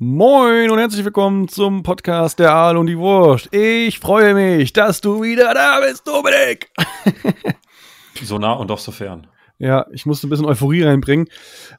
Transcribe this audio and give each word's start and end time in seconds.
Moin 0.00 0.70
und 0.70 0.78
herzlich 0.78 1.04
willkommen 1.04 1.48
zum 1.48 1.82
Podcast 1.82 2.38
der 2.38 2.54
Aal 2.54 2.76
und 2.76 2.86
die 2.86 2.96
Wurst. 2.96 3.52
Ich 3.52 3.98
freue 3.98 4.32
mich, 4.32 4.72
dass 4.72 5.00
du 5.00 5.24
wieder 5.24 5.52
da 5.54 5.80
bist, 5.80 6.06
Dominik. 6.06 6.70
so 8.22 8.38
nah 8.38 8.52
und 8.52 8.70
doch 8.70 8.78
so 8.78 8.92
fern. 8.92 9.26
Ja, 9.58 9.86
ich 9.90 10.06
musste 10.06 10.28
ein 10.28 10.30
bisschen 10.30 10.46
Euphorie 10.46 10.84
reinbringen, 10.84 11.26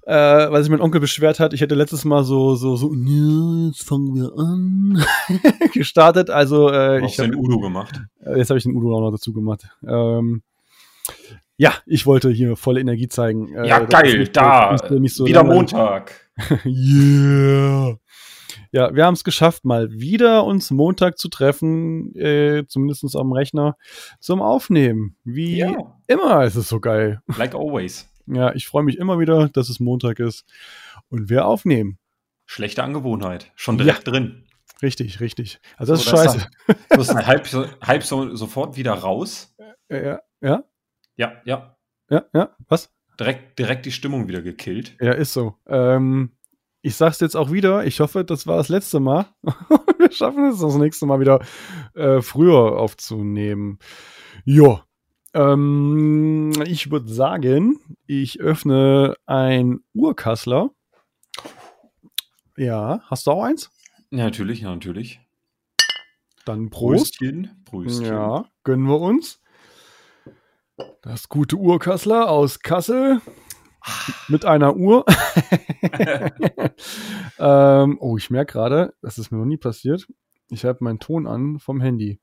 äh, 0.05 0.11
weil 0.13 0.61
sich 0.61 0.69
mein 0.69 0.81
Onkel 0.81 0.99
beschwert 0.99 1.39
hat. 1.39 1.53
Ich 1.53 1.61
hätte 1.61 1.75
letztes 1.75 2.03
Mal 2.03 2.25
so, 2.25 2.55
so, 2.55 2.75
so, 2.75 2.93
jetzt 2.93 3.87
fangen 3.87 4.13
wir 4.13 4.33
an, 4.37 5.01
gestartet. 5.73 6.29
Also, 6.29 6.69
äh, 6.73 7.05
ich 7.05 7.17
habe 7.19 7.29
den 7.29 7.39
Udo 7.39 7.61
gemacht. 7.61 8.01
Äh, 8.25 8.39
jetzt 8.39 8.49
habe 8.49 8.57
ich 8.57 8.65
den 8.65 8.75
Udo 8.75 8.97
auch 8.97 8.99
noch 8.99 9.11
dazu 9.11 9.31
gemacht. 9.31 9.65
Ähm, 9.87 10.41
ja, 11.55 11.73
ich 11.85 12.05
wollte 12.05 12.29
hier 12.31 12.57
volle 12.57 12.81
Energie 12.81 13.07
zeigen. 13.07 13.55
Äh, 13.55 13.65
ja, 13.65 13.79
geil, 13.79 14.27
da. 14.27 14.75
So 15.05 15.25
wieder 15.25 15.45
Montag. 15.45 16.29
yeah. 16.65 17.97
Ja, 18.71 18.93
wir 18.93 19.05
haben 19.05 19.15
es 19.15 19.23
geschafft, 19.23 19.65
mal 19.65 19.91
wieder 19.91 20.45
uns 20.45 20.69
Montag 20.69 21.17
zu 21.17 21.27
treffen, 21.27 22.15
äh, 22.15 22.65
zumindest 22.67 23.15
am 23.15 23.31
Rechner, 23.31 23.77
zum 24.19 24.41
Aufnehmen. 24.41 25.15
Wie 25.23 25.57
ja. 25.57 25.97
immer 26.07 26.43
ist 26.43 26.55
es 26.55 26.69
so 26.69 26.79
geil. 26.79 27.21
Like 27.37 27.55
always. 27.55 28.07
Ja, 28.27 28.53
ich 28.53 28.67
freue 28.67 28.83
mich 28.83 28.97
immer 28.97 29.19
wieder, 29.19 29.49
dass 29.49 29.69
es 29.69 29.79
Montag 29.79 30.19
ist 30.19 30.45
und 31.09 31.29
wir 31.29 31.45
aufnehmen. 31.45 31.97
Schlechte 32.45 32.83
Angewohnheit. 32.83 33.51
Schon 33.55 33.77
direkt 33.77 34.05
ja. 34.05 34.13
drin. 34.13 34.45
Richtig, 34.81 35.19
richtig. 35.19 35.59
Also 35.77 35.93
das 35.93 36.03
so, 36.05 36.15
ist 36.15 36.23
scheiße. 36.23 36.47
Du 36.89 36.97
musst 36.97 37.13
halb, 37.13 37.47
halb 37.81 38.03
so, 38.03 38.35
sofort 38.35 38.77
wieder 38.77 38.93
raus. 38.93 39.55
Ja, 39.89 40.19
ja. 40.41 40.63
Ja, 41.15 41.41
ja. 41.43 41.75
Ja, 42.09 42.25
ja. 42.33 42.55
Was? 42.67 42.91
Direkt, 43.19 43.59
direkt 43.59 43.85
die 43.85 43.91
Stimmung 43.91 44.27
wieder 44.27 44.41
gekillt. 44.41 44.95
Ja, 45.01 45.11
ist 45.11 45.33
so. 45.33 45.55
Ähm, 45.67 46.31
ich 46.81 46.95
sag's 46.95 47.19
jetzt 47.19 47.35
auch 47.35 47.51
wieder, 47.51 47.85
ich 47.85 47.99
hoffe, 47.99 48.23
das 48.23 48.47
war 48.47 48.57
das 48.57 48.69
letzte 48.69 48.99
Mal. 48.99 49.25
Wir 49.97 50.11
schaffen 50.11 50.45
es 50.45 50.59
das 50.59 50.75
nächste 50.75 51.05
Mal 51.05 51.19
wieder 51.19 51.39
äh, 51.93 52.21
früher 52.21 52.77
aufzunehmen. 52.77 53.79
Ja. 54.45 54.85
Ähm, 55.33 56.53
ich 56.65 56.89
würde 56.89 57.09
sagen, 57.09 57.79
ich 58.07 58.39
öffne 58.39 59.15
ein 59.25 59.81
Urkassler. 59.93 60.71
Ja, 62.57 63.01
hast 63.05 63.27
du 63.27 63.31
auch 63.31 63.43
eins? 63.43 63.69
Ja, 64.11 64.23
natürlich, 64.25 64.61
ja, 64.61 64.71
natürlich. 64.71 65.19
Dann 66.45 66.69
Prost. 66.69 67.19
Pröstchen. 67.19 67.63
Pröstchen. 67.65 68.05
Ja, 68.05 68.45
gönnen 68.63 68.87
wir 68.87 68.99
uns. 68.99 69.39
Das 71.01 71.29
gute 71.29 71.57
Urkassler 71.57 72.29
aus 72.29 72.59
Kassel 72.59 73.21
mit 74.27 74.45
einer 74.45 74.75
Uhr. 74.75 75.05
ähm, 77.39 77.97
oh, 77.99 78.17
ich 78.17 78.29
merke 78.29 78.53
gerade, 78.53 78.93
das 79.01 79.17
ist 79.17 79.31
mir 79.31 79.37
noch 79.37 79.45
nie 79.45 79.57
passiert. 79.57 80.07
Ich 80.49 80.65
habe 80.65 80.83
meinen 80.83 80.99
Ton 80.99 81.27
an 81.27 81.59
vom 81.59 81.81
Handy. 81.81 82.19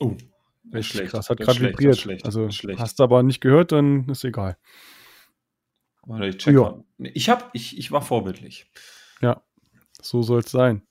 Oh, 0.00 0.16
das 0.64 0.80
ist 0.80 0.86
schlecht. 0.86 1.14
Das 1.14 1.30
hat 1.30 1.38
gerade 1.38 1.60
vibriert. 1.60 1.98
Schlecht, 1.98 2.24
also 2.24 2.48
hast 2.48 2.98
du 2.98 3.02
aber 3.02 3.22
nicht 3.22 3.40
gehört, 3.40 3.72
dann 3.72 4.08
ist 4.08 4.24
egal. 4.24 4.56
Warte, 6.04 6.26
ich 6.26 6.38
check 6.38 6.54
ja. 6.54 6.82
Ich, 6.98 7.28
hab, 7.28 7.50
ich, 7.52 7.78
ich 7.78 7.92
war 7.92 8.02
vorbildlich. 8.02 8.70
Ja, 9.20 9.42
so 10.00 10.22
soll 10.22 10.40
es 10.40 10.50
sein. 10.50 10.82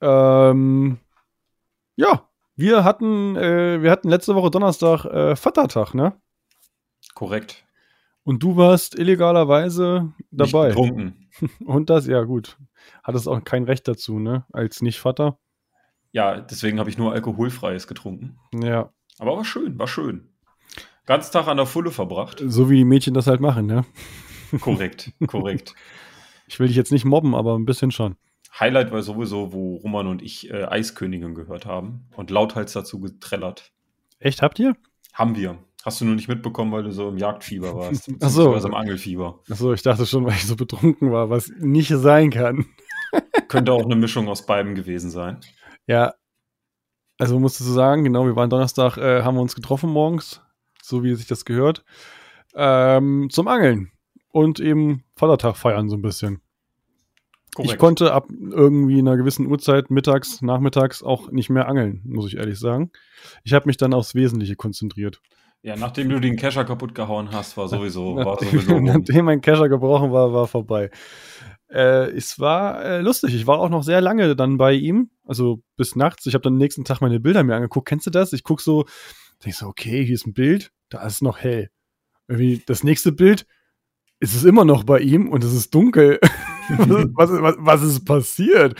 Ähm, 0.00 0.98
ja, 1.96 2.28
wir 2.56 2.84
hatten, 2.84 3.36
äh, 3.36 3.82
wir 3.82 3.90
hatten 3.90 4.08
letzte 4.08 4.34
Woche 4.34 4.50
Donnerstag 4.50 5.04
äh, 5.06 5.36
Vatertag, 5.36 5.94
ne? 5.94 6.20
Korrekt. 7.14 7.64
Und 8.24 8.42
du 8.42 8.56
warst 8.56 8.98
illegalerweise 8.98 10.12
dabei. 10.30 10.68
Nicht 10.68 10.76
getrunken. 10.76 11.28
Und 11.64 11.90
das, 11.90 12.06
ja 12.06 12.22
gut. 12.22 12.56
Hattest 13.02 13.28
auch 13.28 13.42
kein 13.42 13.64
Recht 13.64 13.88
dazu, 13.88 14.18
ne? 14.18 14.44
Als 14.52 14.80
Nicht-Vater. 14.80 15.38
Ja, 16.12 16.40
deswegen 16.40 16.78
habe 16.78 16.90
ich 16.90 16.98
nur 16.98 17.12
alkoholfreies 17.12 17.86
getrunken. 17.86 18.38
Ja. 18.54 18.92
Aber 19.18 19.36
war 19.36 19.44
schön, 19.44 19.78
war 19.78 19.88
schön. 19.88 20.28
Ganz 21.06 21.30
Tag 21.30 21.48
an 21.48 21.56
der 21.56 21.66
Fulle 21.66 21.90
verbracht. 21.90 22.42
So 22.46 22.70
wie 22.70 22.76
die 22.76 22.84
Mädchen 22.84 23.14
das 23.14 23.26
halt 23.26 23.40
machen, 23.40 23.66
ne? 23.66 23.84
Korrekt, 24.60 25.12
korrekt. 25.26 25.74
Ich 26.46 26.60
will 26.60 26.66
dich 26.66 26.76
jetzt 26.76 26.92
nicht 26.92 27.06
mobben, 27.06 27.34
aber 27.34 27.58
ein 27.58 27.64
bisschen 27.64 27.90
schon. 27.90 28.16
Highlight 28.60 28.92
war 28.92 29.00
sowieso, 29.00 29.52
wo 29.54 29.76
Roman 29.76 30.06
und 30.06 30.20
ich 30.20 30.50
äh, 30.50 30.64
Eiskönigin 30.64 31.34
gehört 31.34 31.64
haben 31.64 32.06
und 32.16 32.30
lauthals 32.30 32.74
dazu 32.74 33.00
getrellert. 33.00 33.72
Echt, 34.18 34.42
habt 34.42 34.58
ihr? 34.58 34.76
Haben 35.14 35.36
wir. 35.36 35.58
Hast 35.84 36.00
du 36.00 36.04
nur 36.04 36.14
nicht 36.14 36.28
mitbekommen, 36.28 36.70
weil 36.72 36.84
du 36.84 36.92
so 36.92 37.08
im 37.08 37.18
Jagdfieber 37.18 37.74
warst. 37.76 38.10
Ach 38.20 38.28
so. 38.28 38.54
im 38.54 38.74
Angelfieber. 38.74 39.40
Ach 39.50 39.56
so, 39.56 39.72
ich 39.72 39.82
dachte 39.82 40.06
schon, 40.06 40.24
weil 40.24 40.34
ich 40.34 40.46
so 40.46 40.56
betrunken 40.56 41.10
war, 41.10 41.30
was 41.30 41.50
nicht 41.58 41.88
sein 41.88 42.30
kann. 42.30 42.66
Könnte 43.48 43.72
auch 43.72 43.84
eine 43.84 43.96
Mischung 43.96 44.28
aus 44.28 44.46
beiden 44.46 44.74
gewesen 44.74 45.10
sein. 45.10 45.40
Ja. 45.86 46.14
Also 47.18 47.38
musstest 47.38 47.68
du 47.68 47.74
sagen, 47.74 48.04
genau, 48.04 48.24
wir 48.24 48.36
waren 48.36 48.50
Donnerstag, 48.50 48.96
äh, 48.96 49.22
haben 49.22 49.36
wir 49.36 49.42
uns 49.42 49.54
getroffen 49.54 49.90
morgens, 49.90 50.40
so 50.82 51.04
wie 51.04 51.14
sich 51.14 51.26
das 51.26 51.44
gehört, 51.44 51.84
ähm, 52.54 53.28
zum 53.30 53.48
Angeln. 53.48 53.90
Und 54.32 54.60
eben 54.60 55.04
Vatertag 55.14 55.56
feiern 55.56 55.90
so 55.90 55.96
ein 55.96 56.02
bisschen. 56.02 56.40
Korrekt. 57.54 57.72
Ich 57.72 57.78
konnte 57.78 58.14
ab 58.14 58.28
irgendwie 58.30 58.98
einer 58.98 59.16
gewissen 59.18 59.46
Uhrzeit, 59.46 59.90
mittags, 59.90 60.40
nachmittags, 60.40 61.02
auch 61.02 61.30
nicht 61.30 61.50
mehr 61.50 61.68
angeln, 61.68 62.00
muss 62.04 62.26
ich 62.26 62.38
ehrlich 62.38 62.58
sagen. 62.58 62.90
Ich 63.44 63.52
habe 63.52 63.66
mich 63.66 63.76
dann 63.76 63.92
aufs 63.92 64.14
Wesentliche 64.14 64.56
konzentriert. 64.56 65.20
Ja, 65.62 65.76
nachdem 65.76 66.08
du 66.08 66.20
den 66.20 66.36
Kescher 66.36 66.64
kaputt 66.64 66.94
gehauen 66.94 67.30
hast, 67.30 67.56
war 67.56 67.68
sowieso. 67.68 68.16
war 68.16 68.38
sowieso 68.38 68.80
nachdem 68.80 69.26
mein 69.26 69.40
Kescher 69.40 69.68
gebrochen 69.68 70.12
war, 70.12 70.32
war 70.32 70.48
vorbei. 70.48 70.90
Äh, 71.68 72.10
es 72.10 72.38
war 72.40 72.84
äh, 72.84 73.00
lustig. 73.00 73.34
Ich 73.34 73.46
war 73.46 73.58
auch 73.58 73.68
noch 73.68 73.84
sehr 73.84 74.00
lange 74.00 74.34
dann 74.34 74.58
bei 74.58 74.72
ihm, 74.72 75.10
also 75.24 75.62
bis 75.76 75.94
nachts. 75.94 76.26
Ich 76.26 76.34
habe 76.34 76.42
dann 76.42 76.58
nächsten 76.58 76.84
Tag 76.84 77.00
meine 77.00 77.20
Bilder 77.20 77.44
mir 77.44 77.54
angeguckt. 77.54 77.88
Kennst 77.88 78.06
du 78.06 78.10
das? 78.10 78.32
Ich 78.32 78.42
guck 78.42 78.60
so, 78.60 78.84
denk 79.44 79.54
so, 79.54 79.66
okay, 79.66 80.04
hier 80.04 80.14
ist 80.14 80.26
ein 80.26 80.34
Bild, 80.34 80.72
da 80.88 81.06
ist 81.06 81.22
noch 81.22 81.38
hell. 81.38 81.70
Irgendwie 82.28 82.62
das 82.66 82.82
nächste 82.82 83.12
Bild 83.12 83.46
ist 84.20 84.34
es 84.34 84.44
immer 84.44 84.64
noch 84.64 84.84
bei 84.84 85.00
ihm 85.00 85.28
und 85.28 85.44
es 85.44 85.54
ist 85.54 85.74
dunkel. 85.74 86.18
was, 87.14 87.30
was, 87.30 87.56
was 87.58 87.82
ist 87.82 88.04
passiert? 88.04 88.74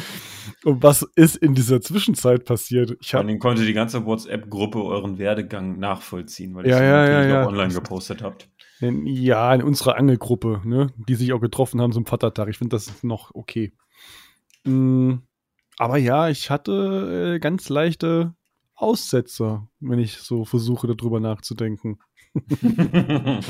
Und 0.65 0.83
was 0.83 1.03
ist 1.17 1.37
in 1.37 1.55
dieser 1.55 1.81
Zwischenzeit 1.81 2.45
passiert? 2.45 2.97
Ich 3.01 3.15
hab, 3.15 3.27
konnte 3.39 3.65
die 3.65 3.73
ganze 3.73 4.05
WhatsApp-Gruppe 4.05 4.83
euren 4.83 5.19
Werdegang 5.19 5.79
nachvollziehen, 5.79 6.55
weil 6.55 6.67
ja, 6.69 6.79
ihr 6.79 6.85
ja, 6.85 7.07
ja, 7.07 7.27
ja. 7.27 7.47
online 7.47 7.75
gepostet 7.75 8.23
habt. 8.23 8.49
Ja, 8.81 9.55
in 9.55 9.63
unserer 9.63 9.97
Angelgruppe, 9.97 10.61
ne, 10.65 10.93
die 11.09 11.15
sich 11.15 11.33
auch 11.33 11.41
getroffen 11.41 11.81
haben 11.81 11.93
zum 11.93 12.07
Vatertag. 12.07 12.49
Ich 12.49 12.59
finde 12.59 12.77
das 12.77 13.03
noch 13.03 13.33
okay. 13.35 13.73
Mhm. 14.65 15.23
Aber 15.79 15.97
ja, 15.97 16.29
ich 16.29 16.51
hatte 16.51 17.35
äh, 17.35 17.39
ganz 17.39 17.69
leichte 17.69 18.35
Aussetzer, 18.75 19.69
wenn 19.81 19.99
ich 19.99 20.19
so 20.19 20.45
versuche, 20.45 20.89
darüber 20.89 21.21
nachzudenken. 21.21 21.99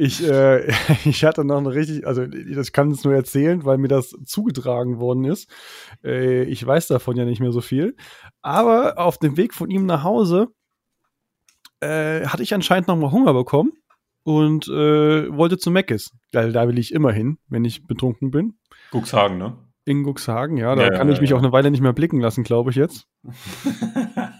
Ich, 0.00 0.24
äh, 0.24 0.68
ich 1.04 1.24
hatte 1.24 1.44
noch 1.44 1.58
eine 1.58 1.74
richtig, 1.74 2.06
also 2.06 2.22
ich 2.22 2.72
kann 2.72 2.92
es 2.92 3.02
nur 3.02 3.14
erzählen, 3.14 3.64
weil 3.64 3.78
mir 3.78 3.88
das 3.88 4.14
zugetragen 4.24 5.00
worden 5.00 5.24
ist. 5.24 5.50
Äh, 6.04 6.44
ich 6.44 6.64
weiß 6.64 6.86
davon 6.86 7.16
ja 7.16 7.24
nicht 7.24 7.40
mehr 7.40 7.50
so 7.50 7.60
viel. 7.60 7.96
Aber 8.40 8.96
auf 8.98 9.18
dem 9.18 9.36
Weg 9.36 9.54
von 9.54 9.70
ihm 9.70 9.86
nach 9.86 10.04
Hause 10.04 10.48
äh, 11.80 12.24
hatte 12.26 12.44
ich 12.44 12.54
anscheinend 12.54 12.86
noch 12.86 12.96
mal 12.96 13.10
Hunger 13.10 13.34
bekommen 13.34 13.72
und 14.22 14.68
äh, 14.68 15.36
wollte 15.36 15.58
zu 15.58 15.72
Meckes. 15.72 16.12
Weil 16.32 16.52
da 16.52 16.68
will 16.68 16.78
ich 16.78 16.94
immer 16.94 17.10
hin, 17.10 17.38
wenn 17.48 17.64
ich 17.64 17.84
betrunken 17.84 18.30
bin. 18.30 18.56
Guxhagen, 18.92 19.36
ne? 19.36 19.58
In 19.84 20.04
Guxhagen, 20.04 20.58
ja. 20.58 20.76
Da 20.76 20.84
ja, 20.84 20.90
kann 20.90 21.08
ja, 21.08 21.14
ich 21.14 21.20
mich 21.20 21.30
ja. 21.30 21.36
auch 21.36 21.42
eine 21.42 21.50
Weile 21.50 21.72
nicht 21.72 21.80
mehr 21.80 21.92
blicken 21.92 22.20
lassen, 22.20 22.44
glaube 22.44 22.70
ich 22.70 22.76
jetzt. 22.76 23.08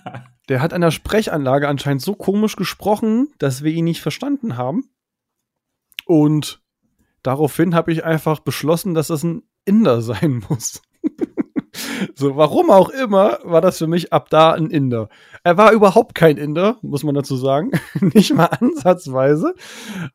Der 0.49 0.63
hat 0.63 0.73
an 0.73 0.81
der 0.81 0.91
Sprechanlage 0.91 1.69
anscheinend 1.69 2.03
so 2.03 2.15
komisch 2.15 2.57
gesprochen, 2.57 3.29
dass 3.39 3.63
wir 3.63 3.73
ihn 3.73 3.85
nicht 3.85 4.01
verstanden 4.01 4.57
haben. 4.57 4.91
Und 6.07 6.63
daraufhin 7.23 7.75
habe 7.75 7.93
ich 7.93 8.05
einfach 8.05 8.41
beschlossen, 8.41 8.95
dass 8.95 9.09
das 9.09 9.23
ein 9.23 9.43
Inder 9.65 10.01
sein 10.03 10.43
muss. 10.49 10.83
so, 12.15 12.37
warum 12.37 12.71
auch 12.71 12.89
immer, 12.89 13.39
war 13.45 13.61
das 13.61 13.77
für 13.77 13.87
mich 13.87 14.11
ab 14.11 14.31
da 14.31 14.53
ein 14.53 14.71
Inder. 14.71 15.11
Er 15.45 15.59
war 15.59 15.73
überhaupt 15.73 16.15
kein 16.15 16.39
Inder, 16.39 16.79
muss 16.81 17.05
man 17.05 17.15
dazu 17.15 17.37
sagen. 17.37 17.73
Nicht 18.01 18.33
mal 18.33 18.47
ansatzweise. 18.47 19.55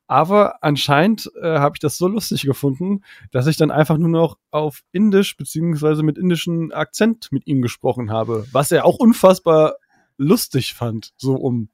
Aber 0.07 0.63
anscheinend 0.63 1.31
äh, 1.41 1.59
habe 1.59 1.75
ich 1.75 1.79
das 1.79 1.97
so 1.97 2.07
lustig 2.07 2.41
gefunden, 2.41 3.03
dass 3.31 3.45
ich 3.45 3.57
dann 3.57 3.69
einfach 3.69 3.97
nur 3.99 4.09
noch 4.09 4.37
auf 4.49 4.81
Indisch 4.91 5.37
beziehungsweise 5.37 6.01
mit 6.01 6.17
indischem 6.17 6.71
Akzent 6.73 7.31
mit 7.31 7.45
ihm 7.45 7.61
gesprochen 7.61 8.11
habe. 8.11 8.45
Was 8.51 8.71
er 8.71 8.85
auch 8.85 8.95
unfassbar 8.95 9.75
lustig 10.17 10.73
fand, 10.73 11.13
so 11.17 11.35
um 11.35 11.69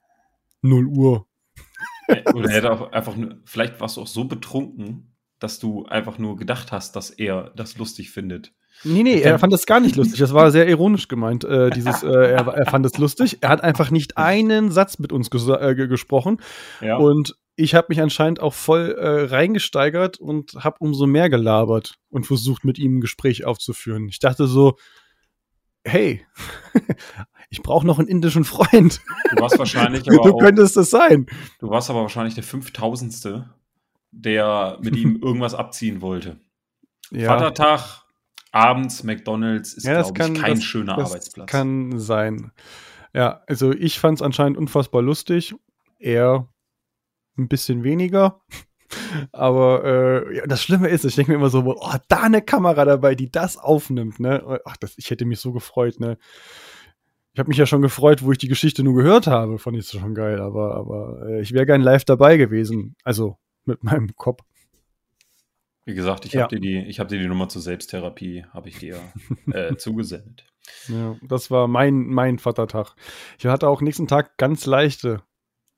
0 0.62 0.88
Uhr 0.88 1.30
oder 2.34 2.50
er 2.50 2.56
hätte 2.56 2.72
auch 2.72 2.92
einfach 2.92 3.16
vielleicht 3.46 3.80
warst 3.80 3.98
du 3.98 4.02
auch 4.02 4.08
so 4.08 4.26
betrunken, 4.26 5.16
dass 5.40 5.60
du 5.60 5.86
einfach 5.86 6.18
nur 6.18 6.36
gedacht 6.36 6.72
hast, 6.72 6.96
dass 6.96 7.10
er 7.10 7.52
das 7.56 7.78
lustig 7.78 8.12
findet. 8.12 8.54
Nee, 8.84 9.04
nee, 9.04 9.22
er 9.22 9.40
fand 9.40 9.52
das 9.52 9.66
gar 9.66 9.80
nicht 9.80 9.96
lustig. 9.98 10.20
Das 10.20 10.34
war 10.34 10.52
sehr 10.52 10.68
ironisch 10.68 11.08
gemeint. 11.08 11.44
Äh, 11.44 11.70
dieses, 11.70 12.04
äh, 12.04 12.08
er, 12.08 12.48
er, 12.48 12.66
fand 12.66 12.86
es 12.86 12.98
lustig. 12.98 13.40
Er 13.42 13.50
hat 13.50 13.62
einfach 13.62 13.92
nicht 13.92 14.18
einen 14.18 14.72
Satz 14.72 15.00
mit 15.00 15.12
uns 15.12 15.30
ges 15.30 15.48
äh, 15.48 15.76
gesprochen. 15.76 16.42
Ja. 16.82 16.98
Und 16.98 17.36
ich 17.56 17.76
habe 17.76 17.88
mich 17.90 18.02
anscheinend 18.02 18.40
auch 18.40 18.54
voll 18.54 18.96
äh, 18.98 19.26
reingesteigert 19.26 20.18
und 20.18 20.54
habe 20.54 20.78
umso 20.80 21.08
mehr 21.08 21.30
gelabert 21.30 21.96
und 22.10 22.26
versucht, 22.26 22.64
mit 22.64 22.80
ihm 22.80 22.98
ein 22.98 23.02
Gespräch 23.02 23.46
aufzuführen. 23.46 24.08
Ich 24.08 24.20
dachte 24.20 24.48
so, 24.48 24.78
hey, 25.84 26.26
ich 27.50 27.62
brauche 27.63 27.86
noch 27.86 28.00
einen 28.00 28.07
indischen 28.07 28.44
Freund. 28.44 29.01
Du 29.31 29.42
warst 29.42 29.57
wahrscheinlich 29.57 30.07
aber 30.10 30.30
Du 30.30 30.38
könntest 30.38 30.78
das 30.78 30.90
sein. 30.90 31.25
Du 31.60 31.69
warst 31.69 31.90
aber 31.90 32.01
wahrscheinlich 32.01 32.36
der 32.36 32.44
5000. 32.44 33.46
der 34.12 34.78
mit 34.81 34.96
ihm 34.96 35.19
irgendwas 35.22 35.56
abziehen 35.56 36.01
wollte. 36.01 36.40
Ja. 37.12 37.28
Vatertag, 37.28 38.04
abends 38.51 39.04
McDonalds 39.04 39.74
ist, 39.74 39.86
ja, 39.86 40.01
glaube 40.01 40.34
ich, 40.34 40.42
kein 40.42 40.56
das, 40.56 40.63
schöner 40.63 40.96
das 40.96 41.10
Arbeitsplatz. 41.10 41.50
Kann 41.50 42.00
sein. 42.00 42.51
Ja, 43.13 43.42
also 43.48 43.72
ich 43.72 44.00
fand 44.00 44.19
es 44.19 44.22
anscheinend 44.22 44.57
unfassbar 44.57 45.02
lustig. 45.02 45.56
Er 45.98 46.48
ein 47.38 47.48
bisschen 47.48 47.84
weniger. 47.84 48.42
Aber 49.31 49.84
äh, 49.84 50.38
ja, 50.38 50.48
das 50.48 50.63
Schlimme 50.63 50.90
ist, 50.90 51.06
ich 51.06 51.16
denke 51.16 51.31
mir 51.31 51.38
immer 51.38 51.50
so, 51.50 51.63
oh, 51.63 51.94
da 52.07 52.22
eine 52.22 52.42
Kamera 52.42 52.86
dabei, 52.86 53.16
die 53.16 53.31
das 53.31 53.57
aufnimmt, 53.57 54.19
ne? 54.19 54.60
Ach, 54.66 54.78
das, 54.78 54.94
ich 54.98 55.12
hätte 55.12 55.25
mich 55.25 55.40
so 55.40 55.52
gefreut, 55.52 56.00
ne? 56.00 56.18
Ich 57.34 57.40
habe 57.40 57.50
mich 57.50 57.58
ja 57.58 57.66
schon 57.66 57.81
gefreut, 57.81 58.24
wo 58.24 58.31
ich 58.31 58.38
die 58.38 58.48
Geschichte 58.48 58.84
nur 58.84 58.96
gehört 58.96 59.28
habe, 59.28 59.60
fand 59.60 59.78
ich 59.78 59.86
es 59.86 59.92
schon 59.92 60.16
geil, 60.16 60.42
aber, 60.42 60.76
aber 60.76 61.28
äh, 61.28 61.42
ich 61.42 61.54
wäre 61.54 61.66
gern 61.66 61.81
live 61.81 62.04
dabei 62.04 62.38
gewesen. 62.38 62.96
Also 63.04 63.38
mit 63.66 63.84
meinem 63.84 64.16
Kopf. 64.16 64.42
Wie 65.86 65.94
gesagt, 65.94 66.26
ich 66.26 66.34
ja. 66.34 66.44
habe 66.44 66.60
dir, 66.60 66.62
die, 66.62 66.92
hab 66.94 67.08
dir 67.08 67.20
die 67.20 67.28
Nummer 67.28 67.50
zur 67.50 67.62
Selbsttherapie, 67.62 68.46
habe 68.52 68.70
ich 68.70 68.80
dir 68.80 69.00
äh, 69.52 69.76
zugesendet. 69.76 70.46
Ja, 70.88 71.16
das 71.22 71.50
war 71.50 71.68
mein, 71.68 72.06
mein 72.06 72.40
Vatertag. 72.40 72.96
Ich 73.38 73.46
hatte 73.46 73.68
auch 73.68 73.81
nächsten 73.81 74.08
Tag 74.08 74.38
ganz 74.38 74.66
leichte 74.66 75.24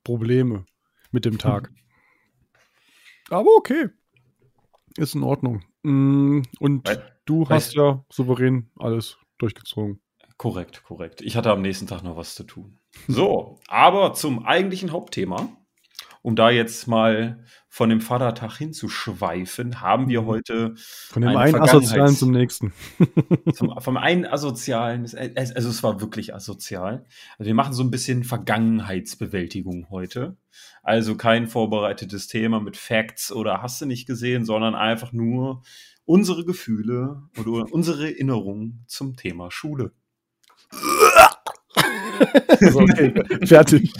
Probleme 0.04 0.66
mit 1.12 1.24
dem 1.24 1.38
Tag. 1.38 1.70
Aber 3.30 3.50
okay. 3.56 3.88
Ist 4.98 5.14
in 5.14 5.22
Ordnung. 5.22 5.64
Mm, 5.82 6.42
und 6.60 7.00
du 7.24 7.48
hast 7.48 7.74
ja 7.74 8.04
souverän 8.10 8.70
alles 8.78 9.16
durchgezogen. 9.38 10.00
Korrekt, 10.36 10.82
korrekt. 10.84 11.20
Ich 11.20 11.36
hatte 11.36 11.50
am 11.50 11.62
nächsten 11.62 11.86
Tag 11.86 12.02
noch 12.02 12.16
was 12.16 12.34
zu 12.34 12.44
tun. 12.44 12.78
So, 13.08 13.58
aber 13.68 14.14
zum 14.14 14.44
eigentlichen 14.44 14.92
Hauptthema 14.92 15.48
um 16.22 16.36
da 16.36 16.50
jetzt 16.50 16.86
mal 16.86 17.44
von 17.68 17.88
dem 17.88 18.00
Vatertag 18.00 18.56
hinzuschweifen, 18.56 19.80
haben 19.80 20.08
wir 20.08 20.24
heute. 20.24 20.74
Von 20.76 21.22
dem 21.22 21.36
einen 21.36 21.60
Asozialen 21.60 22.14
zum 22.14 22.30
nächsten. 22.30 22.72
zum, 23.54 23.74
vom 23.80 23.96
einen 23.96 24.24
Asozialen, 24.24 25.02
also 25.02 25.68
es 25.68 25.82
war 25.82 26.00
wirklich 26.00 26.34
asozial. 26.34 27.04
Also 27.38 27.48
wir 27.48 27.54
machen 27.54 27.72
so 27.72 27.82
ein 27.82 27.90
bisschen 27.90 28.22
Vergangenheitsbewältigung 28.22 29.88
heute. 29.90 30.36
Also 30.82 31.16
kein 31.16 31.48
vorbereitetes 31.48 32.28
Thema 32.28 32.60
mit 32.60 32.76
Facts 32.76 33.32
oder 33.32 33.60
hast 33.62 33.80
du 33.80 33.86
nicht 33.86 34.06
gesehen, 34.06 34.44
sondern 34.44 34.76
einfach 34.76 35.12
nur 35.12 35.62
unsere 36.04 36.44
Gefühle 36.44 37.22
oder 37.38 37.72
unsere 37.72 38.12
Erinnerungen 38.12 38.84
zum 38.86 39.16
Thema 39.16 39.50
Schule. 39.50 39.92
So, 42.60 42.80
okay, 42.80 43.14
fertig. 43.46 43.92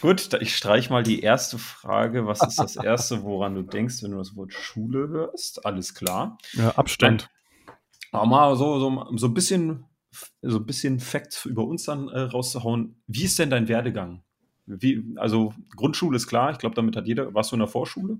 Gut, 0.00 0.32
ich 0.40 0.56
streich 0.56 0.90
mal 0.90 1.02
die 1.02 1.20
erste 1.20 1.58
Frage. 1.58 2.26
Was 2.26 2.42
ist 2.42 2.58
das 2.58 2.76
Erste, 2.76 3.22
woran 3.22 3.54
du 3.54 3.62
denkst, 3.62 4.02
wenn 4.02 4.10
du 4.12 4.18
das 4.18 4.34
Wort 4.36 4.52
Schule 4.52 5.08
hörst? 5.08 5.64
Alles 5.64 5.94
klar. 5.94 6.38
Ja, 6.54 6.70
Abstand. 6.70 7.30
Aber 8.10 8.26
mal 8.26 8.56
so, 8.56 8.78
so, 8.78 9.16
so 9.16 9.26
ein 9.26 9.34
bisschen, 9.34 9.84
so 10.42 10.58
ein 10.58 10.66
bisschen 10.66 11.00
Facts 11.00 11.46
über 11.46 11.64
uns 11.64 11.84
dann 11.84 12.08
äh, 12.08 12.20
rauszuhauen. 12.20 13.00
Wie 13.06 13.24
ist 13.24 13.38
denn 13.38 13.50
dein 13.50 13.68
Werdegang? 13.68 14.22
Wie, 14.66 15.04
also 15.16 15.54
Grundschule 15.76 16.16
ist 16.16 16.26
klar, 16.26 16.50
ich 16.52 16.58
glaube, 16.58 16.74
damit 16.74 16.96
hat 16.96 17.06
jeder. 17.06 17.32
Warst 17.34 17.52
du 17.52 17.56
in 17.56 17.60
der 17.60 17.68
Vorschule? 17.68 18.18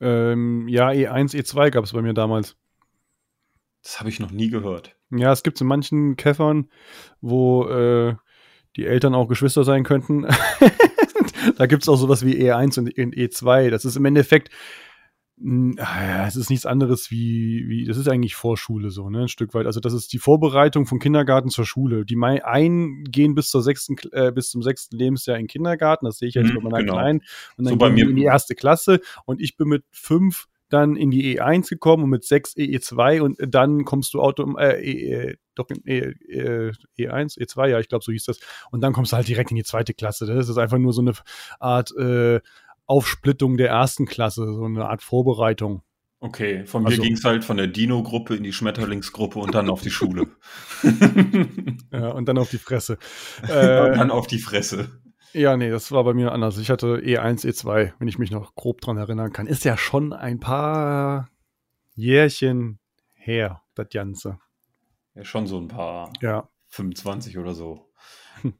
Ähm, 0.00 0.68
ja, 0.68 0.88
E1, 0.88 1.34
E2 1.34 1.70
gab 1.70 1.84
es 1.84 1.92
bei 1.92 2.02
mir 2.02 2.14
damals. 2.14 2.56
Das 3.82 4.00
habe 4.00 4.08
ich 4.08 4.18
noch 4.20 4.30
nie 4.30 4.48
gehört. 4.48 4.96
Ja, 5.16 5.32
es 5.32 5.42
gibt 5.42 5.60
in 5.60 5.66
manchen 5.66 6.16
Käffern, 6.16 6.68
wo 7.20 7.66
äh, 7.68 8.14
die 8.76 8.86
Eltern 8.86 9.14
auch 9.14 9.28
Geschwister 9.28 9.64
sein 9.64 9.84
könnten. 9.84 10.26
da 11.56 11.66
gibt 11.66 11.82
es 11.82 11.88
auch 11.88 11.96
sowas 11.96 12.24
wie 12.24 12.34
E1 12.34 12.78
und 12.78 12.90
E2. 12.90 13.70
Das 13.70 13.84
ist 13.84 13.96
im 13.96 14.04
Endeffekt, 14.04 14.50
ja, 15.36 16.26
es 16.26 16.36
ist 16.36 16.50
nichts 16.50 16.64
anderes 16.64 17.10
wie, 17.10 17.64
wie, 17.66 17.84
das 17.84 17.96
ist 17.96 18.08
eigentlich 18.08 18.36
Vorschule 18.36 18.90
so, 18.90 19.10
ne, 19.10 19.22
ein 19.22 19.28
Stück 19.28 19.52
weit. 19.54 19.66
Also 19.66 19.80
das 19.80 19.92
ist 19.92 20.12
die 20.12 20.18
Vorbereitung 20.18 20.86
von 20.86 21.00
Kindergarten 21.00 21.50
zur 21.50 21.66
Schule. 21.66 22.04
Die 22.04 22.16
einen 22.22 23.04
gehen 23.04 23.34
bis 23.34 23.48
zur 23.48 23.62
sechsten, 23.62 23.96
äh, 24.12 24.32
bis 24.32 24.50
zum 24.50 24.62
sechsten 24.62 24.96
Lebensjahr 24.96 25.36
in 25.36 25.44
den 25.44 25.48
Kindergarten, 25.48 26.06
das 26.06 26.18
sehe 26.18 26.28
ich 26.28 26.34
jetzt 26.34 26.52
mhm, 26.52 26.56
bei 26.56 26.62
meiner 26.62 26.78
genau. 26.78 26.94
Kleinen, 26.94 27.20
und 27.56 27.64
dann 27.64 27.78
so 27.78 27.78
gehen 27.78 27.96
die 27.96 28.02
in 28.02 28.16
die 28.16 28.24
erste 28.24 28.54
Klasse 28.54 29.00
und 29.24 29.40
ich 29.40 29.56
bin 29.56 29.68
mit 29.68 29.84
fünf 29.90 30.46
dann 30.74 30.96
in 30.96 31.10
die 31.10 31.40
E1 31.40 31.68
gekommen 31.68 32.04
und 32.04 32.10
mit 32.10 32.24
6 32.24 32.56
EE2 32.56 33.20
und 33.20 33.38
dann 33.46 33.84
kommst 33.84 34.12
du 34.12 34.20
auto 34.20 34.56
äh, 34.58 34.82
e, 34.82 35.30
e, 35.30 35.36
doch 35.54 35.70
in 35.70 35.82
e, 35.86 36.14
e, 36.28 36.72
E1, 36.98 37.38
E2, 37.38 37.68
ja, 37.68 37.78
ich 37.78 37.88
glaube, 37.88 38.04
so 38.04 38.12
hieß 38.12 38.24
das. 38.24 38.40
Und 38.70 38.80
dann 38.82 38.92
kommst 38.92 39.12
du 39.12 39.16
halt 39.16 39.28
direkt 39.28 39.50
in 39.50 39.56
die 39.56 39.64
zweite 39.64 39.94
Klasse. 39.94 40.26
Das 40.26 40.48
ist 40.48 40.58
einfach 40.58 40.78
nur 40.78 40.92
so 40.92 41.00
eine 41.00 41.12
Art 41.60 41.96
äh, 41.96 42.40
Aufsplittung 42.86 43.56
der 43.56 43.68
ersten 43.68 44.04
Klasse, 44.06 44.52
so 44.52 44.64
eine 44.64 44.86
Art 44.88 45.02
Vorbereitung. 45.02 45.82
Okay, 46.20 46.64
von 46.64 46.82
mir 46.82 46.88
also, 46.88 47.02
ging 47.02 47.12
es 47.12 47.24
halt 47.24 47.44
von 47.44 47.58
der 47.58 47.66
Dino-Gruppe 47.66 48.34
in 48.34 48.42
die 48.42 48.52
Schmetterlingsgruppe 48.52 49.38
und 49.38 49.54
dann 49.54 49.68
auf 49.68 49.82
die 49.82 49.90
Schule. 49.90 50.28
ja, 51.92 52.08
und 52.10 52.26
dann 52.26 52.38
auf 52.38 52.50
die 52.50 52.58
Fresse. 52.58 52.98
Äh, 53.48 53.90
und 53.90 53.98
dann 53.98 54.10
auf 54.10 54.26
die 54.26 54.38
Fresse. 54.38 54.88
Ja, 55.34 55.56
nee, 55.56 55.68
das 55.68 55.90
war 55.90 56.04
bei 56.04 56.14
mir 56.14 56.32
anders. 56.32 56.58
Ich 56.58 56.70
hatte 56.70 56.98
E1, 56.98 57.44
E2, 57.44 57.92
wenn 57.98 58.08
ich 58.08 58.18
mich 58.18 58.30
noch 58.30 58.54
grob 58.54 58.80
dran 58.80 58.96
erinnern 58.96 59.32
kann. 59.32 59.48
Ist 59.48 59.64
ja 59.64 59.76
schon 59.76 60.12
ein 60.12 60.38
paar 60.38 61.28
Jährchen 61.96 62.78
her, 63.14 63.62
das 63.74 63.88
Ganze. 63.92 64.38
Ja, 65.14 65.24
schon 65.24 65.46
so 65.48 65.58
ein 65.58 65.68
paar. 65.68 66.12
Ja. 66.20 66.48
25 66.68 67.38
oder 67.38 67.52
so. 67.52 67.90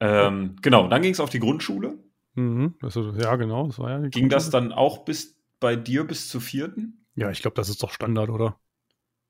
ähm, 0.00 0.56
genau, 0.60 0.88
dann 0.88 1.02
ging 1.02 1.12
es 1.12 1.20
auf 1.20 1.30
die 1.30 1.40
Grundschule. 1.40 1.98
Mhm, 2.34 2.74
also, 2.82 3.12
ja, 3.12 3.36
genau. 3.36 3.66
Das 3.66 3.78
war 3.78 3.90
ja 3.90 4.08
ging 4.08 4.28
das 4.28 4.50
dann 4.50 4.72
auch 4.72 5.04
bis 5.04 5.38
bei 5.60 5.76
dir 5.76 6.04
bis 6.04 6.28
zur 6.28 6.40
vierten? 6.42 7.06
Ja, 7.14 7.30
ich 7.30 7.40
glaube, 7.40 7.54
das 7.54 7.68
ist 7.68 7.82
doch 7.82 7.90
Standard, 7.90 8.28
oder? 8.30 8.58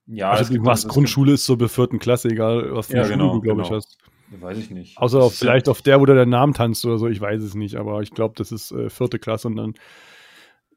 Ja, 0.07 0.31
also, 0.31 0.55
was 0.65 0.89
Grundschule 0.89 1.33
ist 1.35 1.47
so 1.47 1.57
bis 1.57 1.73
vierten 1.73 1.99
Klasse, 1.99 2.29
egal 2.29 2.75
was 2.75 2.89
für 2.89 2.97
ja, 2.97 3.07
genau, 3.07 3.29
Schule 3.29 3.35
du, 3.35 3.41
glaube 3.41 3.63
genau. 3.63 3.69
ich, 3.69 3.77
hast. 3.77 3.99
Weiß 4.31 4.59
ich 4.59 4.71
nicht. 4.71 4.99
Außer 4.99 5.21
auf, 5.21 5.35
vielleicht 5.35 5.69
auf 5.69 5.83
der, 5.83 6.01
wo 6.01 6.07
du 6.07 6.15
der 6.15 6.27
Namen 6.27 6.53
tanzt 6.53 6.85
oder 6.85 6.99
so, 6.99 7.09
ich 7.09 7.21
weiß 7.21 7.43
es 7.43 7.55
nicht, 7.55 7.77
aber 7.77 8.03
ich 8.03 8.11
glaube, 8.11 8.35
das 8.37 8.53
ist 8.53 8.73
äh, 8.73 8.91
vierte 8.91 9.19
Klasse 9.19 9.49
und 9.49 9.57
dann 9.57 9.75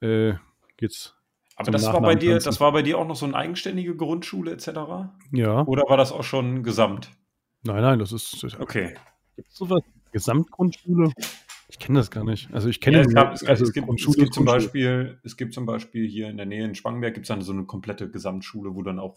äh, 0.01 0.35
geht's. 0.77 1.15
Aber 1.57 1.71
das 1.71 1.85
war 1.85 2.01
bei 2.01 2.15
dir, 2.15 2.31
tanzen. 2.31 2.45
das 2.45 2.59
war 2.59 2.71
bei 2.71 2.81
dir 2.81 2.97
auch 2.97 3.07
noch 3.07 3.15
so 3.15 3.25
eine 3.25 3.35
eigenständige 3.35 3.95
Grundschule 3.95 4.51
etc. 4.51 4.67
Ja. 5.31 5.63
Oder 5.65 5.83
war 5.87 5.97
das 5.97 6.11
auch 6.11 6.23
schon 6.23 6.63
gesamt? 6.63 7.11
Nein, 7.63 7.81
nein, 7.81 7.99
das 7.99 8.11
ist. 8.11 8.43
Okay. 8.59 8.95
Gibt 9.35 9.49
es 9.49 9.55
sowas? 9.55 9.81
Gesamtgrundschule? 10.11 11.11
Ich 11.69 11.79
kenne 11.79 11.99
das 11.99 12.11
gar 12.11 12.23
nicht. 12.23 12.53
Also 12.53 12.67
ich 12.67 12.81
kenne 12.81 12.97
ja, 12.97 13.03
es, 13.03 13.13
gab, 13.13 13.33
es, 13.33 13.43
also 13.45 13.63
es, 13.63 13.71
gibt, 13.71 13.87
es 13.89 14.15
gibt 14.15 14.33
zum 14.33 14.43
Beispiel, 14.43 15.19
es 15.23 15.37
gibt 15.37 15.53
zum 15.53 15.65
Beispiel 15.65 16.05
hier 16.07 16.29
in 16.29 16.35
der 16.35 16.45
Nähe 16.45 16.65
in 16.65 16.75
Spangenberg 16.75 17.13
gibt 17.13 17.25
es 17.25 17.29
dann 17.29 17.41
so 17.41 17.53
eine 17.53 17.63
komplette 17.63 18.09
Gesamtschule, 18.09 18.75
wo 18.75 18.81
dann 18.81 18.99
auch 18.99 19.15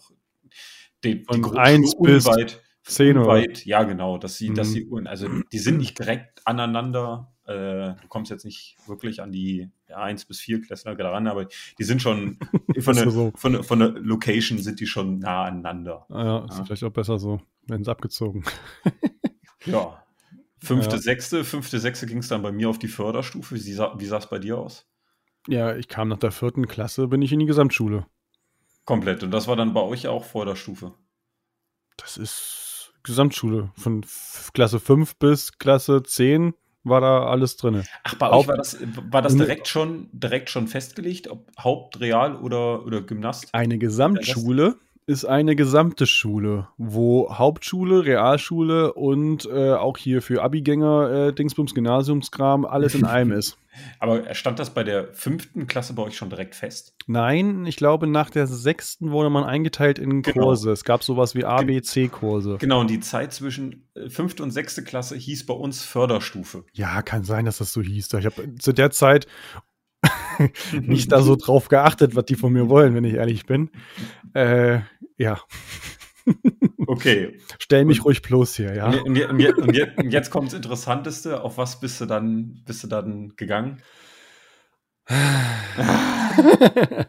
die, 1.03 1.19
die 1.19 1.25
Von 1.25 1.57
1 1.57 1.97
bis 1.99 2.25
unweit, 2.25 2.63
Zehn 2.85 3.25
weit, 3.25 3.65
ja 3.65 3.83
genau, 3.83 4.19
dass 4.19 4.37
sie, 4.37 4.51
mhm. 4.51 4.55
dass 4.55 4.71
sie, 4.71 4.87
also 5.05 5.27
die 5.51 5.57
sind 5.57 5.77
nicht 5.77 5.97
direkt 5.97 6.45
aneinander. 6.45 7.33
Äh, 7.45 7.95
du 7.99 8.07
kommst 8.09 8.29
jetzt 8.29 8.45
nicht 8.45 8.77
wirklich 8.85 9.23
an 9.23 9.31
die 9.31 9.71
ja, 9.89 9.97
1 9.97 10.25
bis 10.25 10.39
4 10.39 10.61
Klässler 10.61 10.97
ran, 10.97 11.27
aber 11.27 11.47
die 11.79 11.83
sind 11.83 12.01
schon 12.01 12.37
von, 12.79 12.95
der, 12.95 13.09
so. 13.09 13.31
von, 13.35 13.63
von 13.63 13.79
der 13.79 13.89
Location 13.89 14.59
sind 14.59 14.79
die 14.79 14.85
schon 14.85 15.17
nah 15.17 15.45
aneinander. 15.45 16.05
Ah, 16.09 16.23
ja, 16.23 16.45
ist 16.45 16.57
ja. 16.57 16.65
vielleicht 16.65 16.83
auch 16.83 16.91
besser 16.91 17.17
so, 17.17 17.41
wenn 17.67 17.81
es 17.81 17.87
abgezogen. 17.87 18.43
ja. 19.65 20.03
Fünfte, 20.59 20.95
ja. 20.95 21.01
sechste, 21.01 21.43
fünfte, 21.43 21.79
sechste 21.79 22.05
ging 22.05 22.19
es 22.19 22.27
dann 22.27 22.43
bei 22.43 22.51
mir 22.51 22.69
auf 22.69 22.79
die 22.79 22.87
Förderstufe. 22.87 23.55
Wie, 23.55 23.65
wie 23.65 24.05
sah 24.05 24.17
es 24.17 24.29
bei 24.29 24.39
dir 24.39 24.59
aus? 24.59 24.87
Ja, 25.47 25.75
ich 25.75 25.87
kam 25.87 26.07
nach 26.09 26.17
der 26.17 26.31
vierten 26.31 26.67
Klasse, 26.67 27.07
bin 27.07 27.21
ich 27.23 27.31
in 27.31 27.39
die 27.39 27.45
Gesamtschule. 27.45 28.05
Komplett. 28.83 29.23
Und 29.23 29.31
das 29.31 29.47
war 29.47 29.55
dann 29.55 29.73
bei 29.73 29.81
euch 29.81 30.07
auch 30.07 30.23
Förderstufe? 30.23 30.93
Das 31.97 32.17
ist 32.17 32.64
Gesamtschule. 33.05 33.69
Von 33.75 34.05
Klasse 34.53 34.79
5 34.79 35.15
bis 35.15 35.57
Klasse 35.57 36.03
10 36.03 36.53
war 36.83 37.01
da 37.01 37.25
alles 37.25 37.57
drin. 37.57 37.83
Ach, 38.03 38.15
bei 38.15 38.29
euch 38.29 38.47
war 38.47 38.57
das, 38.57 38.77
war 39.09 39.21
das 39.21 39.35
direkt 39.35 39.67
schon, 39.67 40.09
direkt 40.11 40.49
schon 40.49 40.67
festgelegt, 40.67 41.27
ob 41.27 41.51
Haupt, 41.57 41.99
Real 41.99 42.35
oder, 42.35 42.85
oder 42.85 43.01
Gymnast? 43.01 43.49
Eine 43.53 43.77
Gesamtschule 43.77 44.77
ist 45.07 45.25
eine 45.25 45.55
gesamte 45.55 46.07
Schule, 46.07 46.67
wo 46.77 47.31
Hauptschule, 47.31 48.05
Realschule 48.05 48.93
und 48.93 49.45
äh, 49.45 49.73
auch 49.73 49.97
hier 49.97 50.21
für 50.23 50.41
Abigänger, 50.41 51.27
äh, 51.27 51.33
Dingsbums, 51.33 51.75
Gymnasiumskram, 51.75 52.65
alles 52.65 52.95
in 52.95 53.05
einem 53.05 53.31
ist. 53.31 53.57
Aber 53.99 54.33
stand 54.33 54.57
das 54.57 54.73
bei 54.73 54.83
der 54.83 55.13
fünften 55.13 55.67
Klasse 55.67 55.93
bei 55.93 56.01
euch 56.03 56.15
schon 56.17 56.29
direkt 56.29 56.55
fest? 56.55 56.95
Nein, 57.07 57.65
ich 57.65 57.75
glaube, 57.75 58.07
nach 58.07 58.29
der 58.29 58.47
sechsten 58.47 59.11
wurde 59.11 59.29
man 59.29 59.43
eingeteilt 59.43 59.99
in 59.99 60.21
Genau. 60.21 60.45
Kurse. 60.45 60.71
Es 60.71 60.83
gab 60.85 61.03
sowas 61.03 61.35
wie 61.35 61.45
A, 61.45 61.61
B, 61.61 61.81
C-Kurse. 61.81 62.57
Genau, 62.59 62.79
und 62.79 62.89
die 62.89 63.01
Zeit 63.01 63.33
zwischen 63.33 63.87
äh, 63.93 64.09
fünfte 64.09 64.41
und 64.43 64.51
sechste 64.51 64.83
Klasse 64.83 65.15
hieß 65.15 65.45
bei 65.45 65.53
uns 65.53 65.83
Förderstufe. 65.83 66.63
Ja, 66.73 67.01
kann 67.01 67.23
sein, 67.23 67.45
dass 67.45 67.57
das 67.57 67.73
so 67.73 67.81
hieß. 67.81 68.11
Ich 68.13 68.25
habe 68.25 68.55
zu 68.55 68.73
der 68.73 68.91
Zeit 68.91 69.27
nicht 70.81 71.11
da 71.11 71.21
so 71.21 71.35
drauf 71.35 71.67
geachtet, 71.67 72.15
was 72.15 72.25
die 72.25 72.35
von 72.35 72.53
mir 72.53 72.69
wollen, 72.69 72.95
wenn 72.95 73.03
ich 73.03 73.15
ehrlich 73.15 73.45
bin. 73.45 73.69
Äh, 74.33 74.79
ja, 75.17 75.39
Okay. 76.87 77.37
stell 77.59 77.85
mich 77.85 78.03
ruhig 78.05 78.21
bloß 78.21 78.55
hier, 78.55 78.75
ja. 78.75 78.89
Und, 78.89 79.05
und, 79.07 79.57
und, 79.57 79.73
je- 79.75 79.87
und 79.97 80.11
jetzt 80.11 80.29
kommt 80.29 80.47
das 80.47 80.53
Interessanteste. 80.55 81.41
Auf 81.41 81.57
was 81.57 81.79
bist 81.79 82.01
du 82.01 82.05
dann, 82.05 82.61
bist 82.65 82.83
du 82.83 82.87
dann 82.87 83.35
gegangen? 83.35 83.81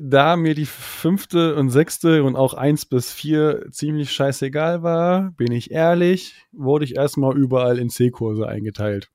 da 0.00 0.36
mir 0.36 0.54
die 0.54 0.66
fünfte 0.66 1.56
und 1.56 1.70
sechste 1.70 2.22
und 2.22 2.36
auch 2.36 2.54
eins 2.54 2.86
bis 2.86 3.12
vier 3.12 3.66
ziemlich 3.70 4.12
scheißegal 4.12 4.82
war, 4.82 5.32
bin 5.32 5.50
ich 5.50 5.70
ehrlich, 5.72 6.46
wurde 6.52 6.84
ich 6.84 6.96
erstmal 6.96 7.36
überall 7.36 7.78
in 7.78 7.90
C-Kurse 7.90 8.46
eingeteilt. 8.46 9.10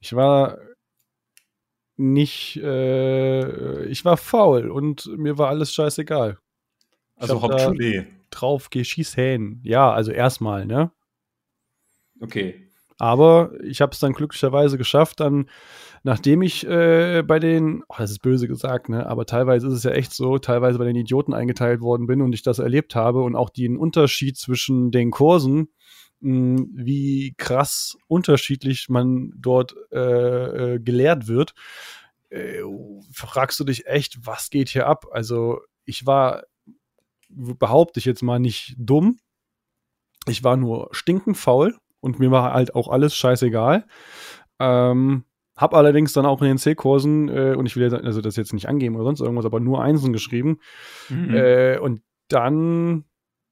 Ich 0.00 0.14
war 0.14 0.58
nicht, 1.98 2.56
äh, 2.62 3.84
ich 3.86 4.04
war 4.04 4.16
faul 4.16 4.70
und 4.70 5.06
mir 5.16 5.38
war 5.38 5.48
alles 5.48 5.72
scheißegal. 5.72 6.38
Also 7.16 7.42
Hauptschule. 7.42 8.06
Drauf 8.30 8.70
geschießen. 8.70 9.60
Ja, 9.64 9.92
also 9.92 10.12
erstmal, 10.12 10.66
ne? 10.66 10.90
Okay. 12.20 12.66
Aber 12.98 13.52
ich 13.62 13.80
habe 13.80 13.92
es 13.92 13.98
dann 13.98 14.14
glücklicherweise 14.14 14.78
geschafft, 14.78 15.20
dann, 15.20 15.50
nachdem 16.02 16.40
ich 16.40 16.66
äh, 16.66 17.22
bei 17.22 17.38
den, 17.38 17.82
oh, 17.88 17.94
das 17.98 18.10
ist 18.10 18.20
böse 18.20 18.48
gesagt, 18.48 18.88
ne, 18.88 19.06
aber 19.06 19.26
teilweise 19.26 19.66
ist 19.66 19.74
es 19.74 19.82
ja 19.82 19.90
echt 19.90 20.12
so, 20.14 20.38
teilweise 20.38 20.78
bei 20.78 20.86
den 20.86 20.96
Idioten 20.96 21.34
eingeteilt 21.34 21.82
worden 21.82 22.06
bin 22.06 22.22
und 22.22 22.32
ich 22.32 22.42
das 22.42 22.58
erlebt 22.58 22.94
habe 22.94 23.20
und 23.20 23.36
auch 23.36 23.50
den 23.50 23.76
Unterschied 23.76 24.38
zwischen 24.38 24.90
den 24.92 25.10
Kursen, 25.10 25.68
mh, 26.20 26.62
wie 26.72 27.34
krass 27.36 27.98
unterschiedlich 28.08 28.88
man 28.88 29.30
dort 29.36 29.74
äh, 29.92 30.74
äh, 30.74 30.78
gelehrt 30.80 31.28
wird, 31.28 31.52
äh, 32.30 32.62
fragst 33.12 33.60
du 33.60 33.64
dich 33.64 33.86
echt, 33.86 34.26
was 34.26 34.48
geht 34.48 34.70
hier 34.70 34.86
ab? 34.86 35.04
Also 35.12 35.60
ich 35.84 36.06
war, 36.06 36.44
behaupte 37.36 37.98
ich 37.98 38.04
jetzt 38.04 38.22
mal, 38.22 38.38
nicht 38.38 38.74
dumm. 38.78 39.18
Ich 40.26 40.42
war 40.42 40.56
nur 40.56 40.88
stinkend 40.92 41.36
faul 41.36 41.76
und 42.00 42.18
mir 42.18 42.30
war 42.30 42.52
halt 42.52 42.74
auch 42.74 42.88
alles 42.88 43.14
scheißegal. 43.14 43.86
Ähm, 44.58 45.24
hab 45.56 45.74
allerdings 45.74 46.12
dann 46.12 46.26
auch 46.26 46.42
in 46.42 46.48
den 46.48 46.58
C-Kursen, 46.58 47.28
äh, 47.28 47.54
und 47.56 47.66
ich 47.66 47.76
will 47.76 47.82
jetzt, 47.82 47.94
also 47.94 48.20
das 48.20 48.36
jetzt 48.36 48.52
nicht 48.52 48.68
angeben 48.68 48.96
oder 48.96 49.04
sonst 49.04 49.20
irgendwas, 49.20 49.46
aber 49.46 49.60
nur 49.60 49.82
Einsen 49.82 50.12
geschrieben. 50.12 50.58
Mhm. 51.08 51.34
Äh, 51.34 51.78
und 51.78 52.02
dann, 52.28 53.04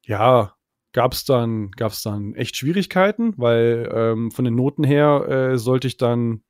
ja, 0.05 0.55
gab's 0.93 1.25
dann, 1.25 1.71
gab's 1.73 2.03
dann 2.03 2.35
echt 2.35 2.57
Schwierigkeiten, 2.57 3.35
weil 3.37 3.91
ähm, 3.93 4.31
von 4.31 4.45
den 4.45 4.55
Noten 4.55 4.85
her 4.85 5.27
äh, 5.29 5.59
sollte 5.59 5.87
ich 5.87 5.97
dann 5.97 6.43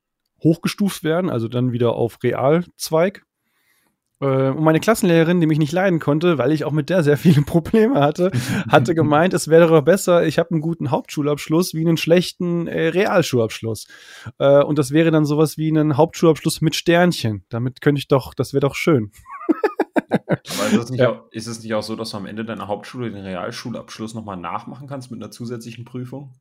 hochgestuft 0.43 1.05
werden, 1.05 1.31
also 1.31 1.49
dann 1.49 1.73
wieder 1.73 1.95
auf 1.95 2.19
Realzweig. 2.23 3.25
Äh, 4.25 4.51
Und 4.51 4.63
meine 4.65 4.81
Klassenlehrerin, 4.81 5.41
die 5.41 5.47
mich 5.47 5.59
nicht 5.59 5.73
leiden 5.73 5.99
konnte, 6.01 6.39
weil 6.39 6.53
ich 6.53 6.65
auch 6.65 6.73
mit 6.73 6.91
der 6.91 7.03
sehr 7.03 7.17
viele 7.17 7.43
Probleme 7.47 8.01
hatte, 8.01 8.31
hatte 8.69 8.95
gemeint, 8.95 9.35
es 9.35 9.49
wäre 9.49 9.69
doch 9.69 9.83
besser, 9.83 10.27
ich 10.27 10.39
habe 10.39 10.51
einen 10.53 10.61
guten 10.61 10.91
Hauptschulabschluss 10.91 11.75
wie 11.75 11.81
einen 11.83 11.97
schlechten 11.97 12.67
äh, 12.67 12.89
Realschulabschluss. 12.89 13.87
Äh, 14.39 14.63
und 14.63 14.79
das 14.79 14.91
wäre 14.93 15.11
dann 15.11 15.25
sowas 15.25 15.59
wie 15.59 15.69
einen 15.69 15.97
Hauptschulabschluss 15.97 16.61
mit 16.61 16.75
Sternchen. 16.75 17.45
Damit 17.49 17.81
könnte 17.81 17.99
ich 17.99 18.09
doch, 18.09 18.35
das 18.35 18.53
wäre 18.53 18.61
doch 18.61 18.75
schön. 18.75 19.11
Aber 20.11 20.67
ist 20.69 20.85
es, 20.85 20.91
nicht 20.91 21.01
Ja. 21.01 21.11
auch, 21.11 21.31
ist 21.31 21.47
es 21.47 21.63
nicht 21.63 21.75
auch 21.75 21.83
so, 21.83 21.97
dass 21.97 22.11
du 22.11 22.17
am 22.17 22.27
Ende 22.27 22.45
deiner 22.45 22.69
Hauptschule 22.69 23.11
den 23.11 23.23
Realschulabschluss 23.23 24.15
nochmal 24.15 24.37
nachmachen 24.37 24.87
kannst 24.89 25.11
mit 25.11 25.23
einer 25.23 25.31
zusätzlichen 25.31 25.85
Prüfung? 25.85 26.33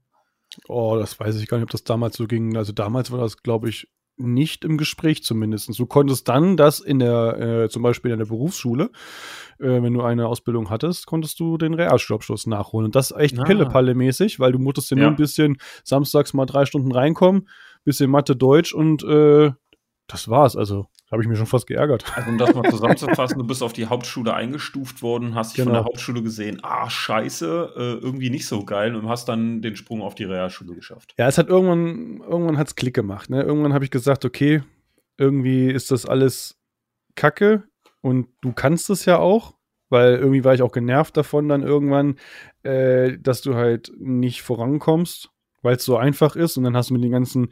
Oh, 0.67 0.97
das 0.99 1.19
weiß 1.19 1.35
ich 1.37 1.47
gar 1.47 1.57
nicht, 1.57 1.63
ob 1.63 1.71
das 1.71 1.83
damals 1.83 2.15
so 2.15 2.27
ging. 2.27 2.55
Also 2.57 2.73
damals 2.73 3.11
war 3.11 3.19
das, 3.19 3.37
glaube 3.37 3.69
ich, 3.69 3.87
nicht 4.17 4.63
im 4.63 4.77
Gespräch 4.77 5.23
zumindest. 5.23 5.77
Du 5.79 5.85
konntest 5.85 6.27
dann 6.29 6.55
das 6.55 6.79
in 6.79 6.99
der, 6.99 7.63
äh, 7.65 7.69
zum 7.69 7.81
Beispiel 7.83 8.11
in 8.11 8.19
der 8.19 8.25
Berufsschule, 8.27 8.91
äh, 9.59 9.81
wenn 9.81 9.93
du 9.93 10.01
eine 10.01 10.27
Ausbildung 10.27 10.69
hattest, 10.69 11.07
konntest 11.07 11.39
du 11.39 11.57
den 11.57 11.73
Realschulabschluss 11.73 12.45
nachholen. 12.47 12.85
Und 12.85 12.95
das 12.95 13.11
echt 13.11 13.39
Ah. 13.39 13.43
Pille-Palle-mäßig, 13.43 14.39
weil 14.39 14.51
du 14.51 14.59
musstest 14.59 14.91
ja, 14.91 14.97
Ja. 14.97 15.03
nur 15.03 15.11
ein 15.11 15.15
bisschen 15.15 15.57
samstags 15.83 16.33
mal 16.33 16.45
drei 16.45 16.65
Stunden 16.65 16.91
reinkommen, 16.91 17.47
bisschen 17.83 18.09
Mathe, 18.11 18.35
Deutsch 18.35 18.73
und 18.73 19.03
äh, 19.03 19.51
das 20.07 20.29
war's. 20.29 20.55
Also, 20.55 20.87
habe 21.13 21.21
ich 21.23 21.29
mich 21.29 21.37
schon 21.37 21.47
fast 21.47 21.67
geärgert. 21.67 22.03
Also 22.15 22.29
um 22.29 22.37
das 22.37 22.53
mal 22.53 22.69
zusammenzufassen, 22.69 23.37
du 23.37 23.45
bist 23.45 23.63
auf 23.63 23.71
die 23.71 23.85
Hauptschule 23.85 24.33
eingestuft 24.33 25.01
worden, 25.01 25.35
hast 25.35 25.51
dich 25.55 25.63
von 25.63 25.71
Genau. 25.71 25.83
der 25.83 25.85
Hauptschule 25.85 26.21
gesehen, 26.21 26.59
ah, 26.63 26.89
scheiße, 26.89 27.73
äh, 27.77 27.79
irgendwie 28.03 28.29
nicht 28.29 28.47
so 28.47 28.65
geil 28.65 28.95
und 28.95 29.07
hast 29.07 29.29
dann 29.29 29.61
den 29.61 29.75
Sprung 29.75 30.01
auf 30.01 30.15
die 30.15 30.25
Realschule 30.25 30.75
geschafft. 30.75 31.13
Ja, 31.17 31.27
es 31.27 31.37
hat 31.37 31.47
irgendwann, 31.47 32.17
irgendwann 32.27 32.57
hat's 32.57 32.75
Klick 32.75 32.93
gemacht. 32.95 33.29
Ne? 33.29 33.41
Irgendwann 33.43 33.73
habe 33.73 33.85
ich 33.85 33.91
gesagt, 33.91 34.25
okay, 34.25 34.63
irgendwie 35.17 35.69
ist 35.69 35.91
das 35.91 36.05
alles 36.05 36.59
Kacke 37.15 37.63
und 38.01 38.27
du 38.41 38.51
kannst 38.51 38.89
es 38.89 39.05
ja 39.05 39.19
auch, 39.19 39.53
weil 39.89 40.15
irgendwie 40.15 40.43
war 40.43 40.55
ich 40.55 40.63
auch 40.63 40.71
genervt 40.71 41.15
davon 41.15 41.47
dann 41.47 41.61
irgendwann, 41.61 42.15
äh, 42.63 43.17
dass 43.19 43.41
du 43.43 43.53
halt 43.55 43.91
nicht 43.99 44.41
vorankommst, 44.41 45.29
weil 45.61 45.75
es 45.75 45.85
so 45.85 45.95
einfach 45.95 46.35
ist 46.35 46.57
und 46.57 46.63
dann 46.63 46.75
hast 46.75 46.89
du 46.89 46.95
mit 46.95 47.03
den 47.03 47.11
ganzen 47.11 47.49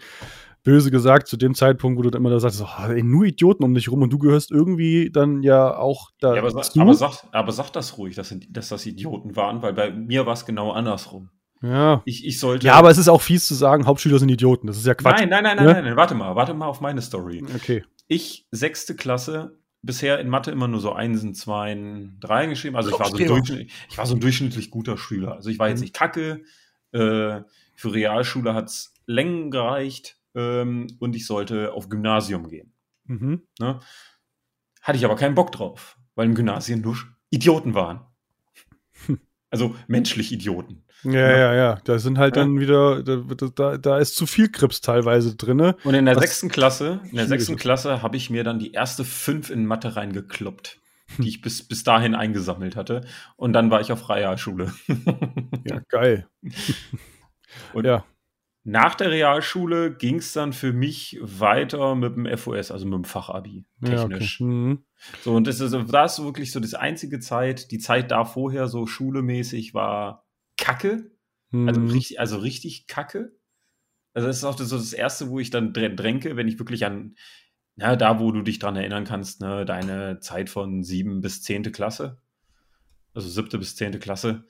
böse 0.63 0.91
gesagt 0.91 1.27
zu 1.27 1.37
dem 1.37 1.55
Zeitpunkt, 1.55 1.97
wo 1.97 2.03
du 2.03 2.09
dann 2.11 2.21
immer 2.21 2.29
da 2.29 2.39
sagst, 2.39 2.61
oh, 2.61 2.83
ey, 2.91 3.01
nur 3.03 3.25
Idioten 3.25 3.63
um 3.63 3.73
dich 3.73 3.89
rum 3.91 4.01
und 4.01 4.11
du 4.13 4.19
gehörst 4.19 4.51
irgendwie 4.51 5.09
dann 5.11 5.41
ja 5.43 5.75
auch 5.77 6.11
da 6.19 6.35
Ja, 6.35 6.41
aber, 6.41 6.51
sag, 6.51 6.77
aber, 6.77 6.93
sag, 6.93 7.23
aber 7.31 7.51
sag 7.51 7.71
das 7.71 7.97
ruhig, 7.97 8.15
dass, 8.15 8.35
dass 8.49 8.69
das 8.69 8.85
Idioten 8.85 9.35
waren, 9.35 9.61
weil 9.61 9.73
bei 9.73 9.91
mir 9.91 10.25
war 10.25 10.33
es 10.33 10.45
genau 10.45 10.71
andersrum. 10.71 11.29
ja. 11.61 12.01
Ich, 12.05 12.25
ich 12.25 12.39
sollte. 12.39 12.67
ja, 12.67 12.73
aber 12.75 12.89
es 12.91 12.97
ist 12.97 13.07
auch 13.07 13.21
fies 13.21 13.47
zu 13.47 13.55
sagen, 13.55 13.85
Hauptschüler 13.85 14.19
sind 14.19 14.29
Idioten. 14.29 14.67
Das 14.67 14.77
ist 14.77 14.85
ja 14.85 14.93
Quatsch. 14.93 15.19
Nein, 15.19 15.29
nein, 15.29 15.43
nein, 15.43 15.55
nein, 15.57 15.65
Ne? 15.65 15.73
nein, 15.73 15.83
nein, 15.85 15.95
warte 15.95 16.15
mal, 16.15 16.35
warte 16.35 16.53
mal 16.53 16.67
auf 16.67 16.79
meine 16.81 17.01
Story. 17.01 17.43
Okay. 17.55 17.83
Ich, 18.07 18.45
sechste 18.51 18.95
Klasse, 18.95 19.57
bisher 19.81 20.19
in 20.19 20.27
Mathe 20.29 20.51
immer 20.51 20.67
nur 20.67 20.79
so 20.79 20.91
Einsen, 20.93 21.33
Zweien, 21.33 22.17
Dreien 22.19 22.51
geschrieben. 22.51 22.75
Also 22.75 22.89
ich 22.91 22.99
war, 22.99 23.05
so 23.07 23.11
ein 23.11 23.13
Aufstreber. 23.13 23.33
durchschnittlich, 23.35 23.73
ich 23.89 23.97
war 23.97 24.05
so 24.05 24.13
ein 24.15 24.19
durchschnittlich 24.19 24.69
guter 24.69 24.97
Schüler. 24.97 25.33
Also 25.35 25.49
ich 25.49 25.57
war 25.57 25.69
jetzt 25.69 25.79
Mhm. 25.79 25.83
nicht 25.85 25.93
kacke. 25.95 26.41
Äh, 26.91 27.41
für 27.75 27.93
Realschule 27.93 28.53
hat 28.53 28.65
es 28.67 28.93
Längen 29.07 29.49
gereicht 29.49 30.17
ähm, 30.35 30.87
und 30.99 31.15
ich 31.15 31.25
sollte 31.25 31.73
auf 31.73 31.89
Gymnasium 31.89 32.47
gehen. 32.47 32.73
Mhm. 33.05 33.41
Ne? 33.59 33.79
Hatte 34.81 34.97
ich 34.97 35.05
aber 35.05 35.15
keinen 35.15 35.35
Bock 35.35 35.51
drauf, 35.51 35.97
weil 36.15 36.27
im 36.27 36.35
Gymnasium 36.35 36.81
nur 36.81 36.97
Idioten 37.29 37.73
waren. 37.73 38.01
Also 39.53 39.75
menschlich 39.87 40.31
Idioten. 40.31 40.85
Ja, 41.03 41.11
Ja. 41.11 41.37
ja, 41.37 41.53
ja. 41.55 41.75
Da 41.83 41.99
sind 41.99 42.17
halt 42.17 42.37
Ja. 42.37 42.43
dann 42.43 42.61
wieder, 42.61 43.03
da, 43.03 43.17
da, 43.53 43.77
da 43.77 43.97
ist 43.97 44.15
zu 44.15 44.25
viel 44.25 44.49
Krips 44.49 44.79
teilweise 44.79 45.35
drinne. 45.35 45.75
Und 45.83 45.93
in 45.93 46.05
der 46.05 46.17
sechsten 46.17 46.47
Klasse, 46.47 47.01
in 47.09 47.17
der 47.17 47.27
sechsten. 47.27 47.57
Klasse 47.57 48.01
habe 48.01 48.15
ich 48.15 48.29
mir 48.29 48.45
dann 48.45 48.59
die 48.59 48.71
erste 48.71 49.03
fünf 49.03 49.49
in 49.49 49.65
Mathe 49.65 49.97
reingekloppt, 49.97 50.79
die 51.17 51.27
ich 51.27 51.41
bis, 51.41 51.67
bis 51.67 51.83
dahin 51.83 52.15
eingesammelt 52.15 52.77
hatte. 52.77 53.01
Und 53.35 53.51
dann 53.51 53.69
war 53.69 53.81
ich 53.81 53.91
auf 53.91 54.07
Realschule. 54.07 54.71
Ja, 55.65 55.81
geil. 55.89 56.29
Und 57.73 57.85
ja. 57.85 58.05
Nach 58.63 58.93
der 58.95 59.09
Realschule 59.09 59.95
ging 59.95 60.17
es 60.17 60.33
dann 60.33 60.53
für 60.53 60.71
mich 60.71 61.17
weiter 61.21 61.95
mit 61.95 62.15
dem 62.15 62.25
FOS, 62.37 62.69
also 62.71 62.85
mit 62.85 62.93
dem 62.93 63.03
Fachabi, 63.05 63.65
ja, 63.81 64.03
okay. 64.03 64.09
technisch. 64.13 64.39
Mhm. 64.39 64.83
So, 65.23 65.33
und 65.33 65.47
das 65.47 65.59
ist, 65.59 65.73
das 65.73 66.19
ist 66.19 66.23
wirklich 66.25 66.51
so 66.51 66.59
die 66.59 66.75
einzige 66.75 67.19
Zeit, 67.19 67.71
die 67.71 67.79
Zeit 67.79 68.11
da 68.11 68.23
vorher 68.23 68.67
so 68.67 68.85
schulemäßig 68.85 69.73
war 69.73 70.27
kacke. 70.57 71.11
Also, 71.53 71.79
Mhm. 71.81 71.89
richtig, 71.89 72.19
also 72.19 72.37
richtig 72.37 72.87
kacke. 72.87 73.35
Also 74.13 74.27
das 74.27 74.37
ist 74.37 74.43
auch 74.43 74.55
das, 74.55 74.69
so 74.69 74.77
das 74.77 74.93
Erste, 74.93 75.29
wo 75.29 75.39
ich 75.39 75.49
dann 75.49 75.73
drä- 75.73 75.95
dränke, 75.95 76.35
wenn 76.37 76.47
ich 76.47 76.59
wirklich 76.59 76.85
an, 76.85 77.15
na, 77.75 77.95
da, 77.95 78.19
wo 78.19 78.31
du 78.31 78.41
dich 78.41 78.59
dran 78.59 78.75
erinnern 78.75 79.05
kannst, 79.05 79.41
ne, 79.41 79.65
deine 79.65 80.19
Zeit 80.19 80.49
von 80.49 80.83
sieben 80.83 81.21
bis 81.21 81.41
zehnte 81.41 81.71
Klasse, 81.71 82.21
also 83.13 83.27
siebte 83.27 83.57
bis 83.57 83.75
zehnte 83.75 83.99
Klasse, 83.99 84.45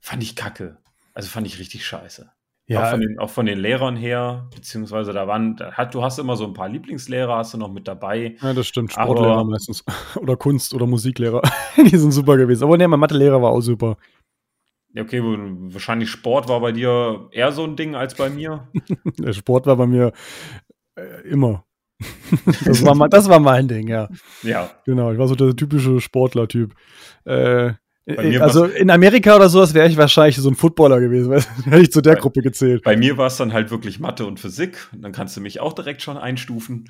fand 0.00 0.22
ich 0.22 0.36
kacke. 0.36 0.78
Also 1.14 1.28
fand 1.28 1.46
ich 1.46 1.58
richtig 1.58 1.86
scheiße. 1.86 2.30
Auch, 2.68 2.70
ja, 2.70 2.86
von 2.86 3.00
den, 3.00 3.18
auch 3.20 3.30
von 3.30 3.46
den 3.46 3.58
Lehrern 3.60 3.94
her, 3.94 4.48
beziehungsweise 4.52 5.12
da 5.12 5.28
waren, 5.28 5.54
da 5.54 5.72
hat, 5.72 5.94
du 5.94 6.02
hast 6.02 6.18
immer 6.18 6.34
so 6.34 6.44
ein 6.46 6.52
paar 6.52 6.68
Lieblingslehrer, 6.68 7.36
hast 7.36 7.54
du 7.54 7.58
noch 7.58 7.72
mit 7.72 7.86
dabei. 7.86 8.34
ja, 8.42 8.52
das 8.54 8.66
stimmt. 8.66 8.96
Aber- 8.98 9.12
Sportlehrer 9.12 9.44
meistens. 9.44 9.84
Oder 10.16 10.36
Kunst- 10.36 10.74
oder 10.74 10.86
Musiklehrer. 10.86 11.42
Die 11.76 11.96
sind 11.96 12.10
super 12.10 12.36
gewesen. 12.36 12.64
Aber 12.64 12.76
ne, 12.76 12.88
mein 12.88 12.98
Mathelehrer 12.98 13.40
war 13.40 13.50
auch 13.50 13.60
super. 13.60 13.96
Ja, 14.94 15.02
okay, 15.02 15.20
wahrscheinlich 15.22 16.10
Sport 16.10 16.48
war 16.48 16.58
bei 16.60 16.72
dir 16.72 17.28
eher 17.30 17.52
so 17.52 17.62
ein 17.64 17.76
Ding 17.76 17.94
als 17.94 18.14
bei 18.16 18.30
mir. 18.30 18.66
Der 19.18 19.32
Sport 19.32 19.66
war 19.66 19.76
bei 19.76 19.86
mir 19.86 20.12
äh, 20.96 21.28
immer. 21.28 21.64
das, 22.64 22.84
war 22.84 22.94
mein, 22.94 23.10
das 23.10 23.28
war 23.28 23.38
mein 23.38 23.68
Ding, 23.68 23.88
ja. 23.88 24.08
Ja. 24.42 24.70
Genau, 24.84 25.12
ich 25.12 25.18
war 25.18 25.28
so 25.28 25.34
der 25.34 25.54
typische 25.54 26.00
Sportler-Typ. 26.00 26.74
Äh, 27.24 27.74
also 28.40 28.66
in 28.66 28.90
Amerika 28.90 29.34
oder 29.34 29.48
sowas 29.48 29.74
wäre 29.74 29.88
ich 29.88 29.96
wahrscheinlich 29.96 30.36
so 30.36 30.48
ein 30.48 30.54
Footballer 30.54 31.00
gewesen, 31.00 31.32
hätte 31.64 31.82
ich 31.82 31.90
zu 31.90 32.00
der 32.00 32.14
bei, 32.14 32.20
Gruppe 32.20 32.42
gezählt. 32.42 32.84
Bei 32.84 32.96
mir 32.96 33.16
war 33.16 33.26
es 33.26 33.36
dann 33.36 33.52
halt 33.52 33.70
wirklich 33.70 33.98
Mathe 33.98 34.26
und 34.26 34.38
Physik. 34.38 34.88
Und 34.92 35.02
dann 35.02 35.12
kannst 35.12 35.36
du 35.36 35.40
mich 35.40 35.60
auch 35.60 35.72
direkt 35.72 36.02
schon 36.02 36.16
einstufen. 36.16 36.88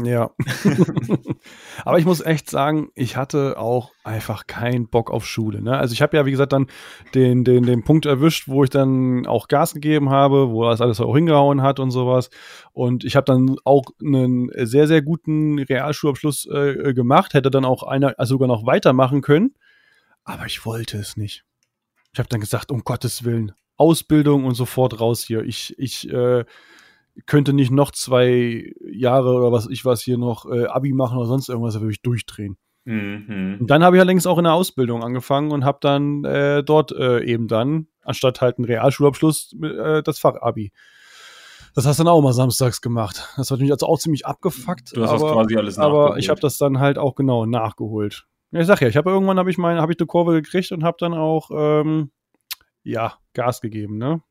Ja. 0.00 0.30
Aber 1.84 1.98
ich 1.98 2.04
muss 2.04 2.20
echt 2.20 2.48
sagen, 2.48 2.90
ich 2.94 3.16
hatte 3.16 3.58
auch 3.58 3.90
einfach 4.04 4.46
keinen 4.46 4.88
Bock 4.88 5.10
auf 5.10 5.26
Schule. 5.26 5.60
Ne? 5.60 5.76
Also 5.76 5.92
ich 5.92 6.02
habe 6.02 6.16
ja, 6.16 6.24
wie 6.24 6.30
gesagt, 6.30 6.52
dann 6.52 6.68
den, 7.14 7.42
den, 7.42 7.64
den 7.64 7.82
Punkt 7.82 8.06
erwischt, 8.06 8.46
wo 8.46 8.62
ich 8.62 8.70
dann 8.70 9.26
auch 9.26 9.48
Gas 9.48 9.74
gegeben 9.74 10.10
habe, 10.10 10.50
wo 10.50 10.64
das 10.64 10.80
alles 10.80 11.00
auch 11.00 11.14
hingehauen 11.14 11.62
hat 11.62 11.80
und 11.80 11.90
sowas. 11.90 12.30
Und 12.72 13.02
ich 13.02 13.16
habe 13.16 13.24
dann 13.24 13.56
auch 13.64 13.86
einen 14.00 14.50
sehr, 14.66 14.86
sehr 14.86 15.02
guten 15.02 15.58
Realschulabschluss 15.58 16.46
äh, 16.46 16.94
gemacht, 16.94 17.34
hätte 17.34 17.50
dann 17.50 17.64
auch 17.64 17.82
einer 17.82 18.14
also 18.18 18.34
sogar 18.34 18.46
noch 18.46 18.66
weitermachen 18.66 19.20
können. 19.20 19.54
Aber 20.28 20.44
ich 20.44 20.66
wollte 20.66 20.98
es 20.98 21.16
nicht. 21.16 21.44
Ich 22.12 22.18
habe 22.18 22.28
dann 22.28 22.40
gesagt, 22.40 22.70
um 22.70 22.84
Gottes 22.84 23.24
Willen, 23.24 23.52
Ausbildung 23.78 24.44
und 24.44 24.54
sofort 24.54 25.00
raus 25.00 25.24
hier. 25.24 25.42
Ich, 25.42 25.74
ich 25.78 26.06
äh, 26.10 26.44
könnte 27.24 27.54
nicht 27.54 27.70
noch 27.70 27.92
zwei 27.92 28.74
Jahre 28.92 29.32
oder 29.32 29.52
was 29.52 29.68
ich 29.70 29.86
was 29.86 30.02
hier 30.02 30.18
noch 30.18 30.44
äh, 30.44 30.66
Abi 30.66 30.92
machen 30.92 31.16
oder 31.16 31.28
sonst 31.28 31.48
irgendwas, 31.48 31.74
da 31.74 31.80
würde 31.80 31.92
ich 31.92 32.02
durchdrehen. 32.02 32.58
Mhm. 32.84 33.56
Und 33.60 33.70
dann 33.70 33.82
habe 33.82 33.96
ich 33.96 34.00
allerdings 34.02 34.26
auch 34.26 34.36
in 34.36 34.44
der 34.44 34.52
Ausbildung 34.52 35.02
angefangen 35.02 35.50
und 35.50 35.64
habe 35.64 35.78
dann 35.80 36.24
äh, 36.24 36.62
dort 36.62 36.92
äh, 36.92 37.24
eben 37.24 37.48
dann, 37.48 37.86
anstatt 38.02 38.42
halt 38.42 38.58
einen 38.58 38.66
Realschulabschluss, 38.66 39.56
äh, 39.62 40.02
das 40.02 40.18
Fach 40.18 40.36
Abi. 40.42 40.72
Das 41.74 41.86
hast 41.86 42.00
du 42.00 42.04
dann 42.04 42.12
auch 42.12 42.20
mal 42.20 42.34
samstags 42.34 42.82
gemacht. 42.82 43.32
Das 43.38 43.50
hat 43.50 43.60
mich 43.60 43.72
also 43.72 43.86
auch 43.86 43.98
ziemlich 43.98 44.26
abgefuckt. 44.26 44.94
Du 44.94 45.02
hast 45.02 45.10
aber, 45.10 45.28
das 45.28 45.32
quasi 45.32 45.56
alles 45.56 45.76
nachgeholt. 45.78 46.10
Aber 46.10 46.18
ich 46.18 46.28
habe 46.28 46.40
das 46.40 46.58
dann 46.58 46.80
halt 46.80 46.98
auch 46.98 47.14
genau 47.14 47.46
nachgeholt. 47.46 48.26
Ja, 48.50 48.60
ich 48.60 48.66
sag 48.66 48.80
ja, 48.80 48.88
ich 48.88 48.96
habe 48.96 49.10
irgendwann 49.10 49.38
habe 49.38 49.50
ich 49.50 49.58
meine, 49.58 49.80
habe 49.80 49.92
ich 49.92 49.98
eine 49.98 50.06
Kurve 50.06 50.32
gekriegt 50.32 50.72
und 50.72 50.84
habe 50.84 50.96
dann 50.98 51.14
auch 51.14 51.50
ähm, 51.52 52.10
ja 52.82 53.18
Gas 53.34 53.60
gegeben, 53.60 53.98
ne? 53.98 54.22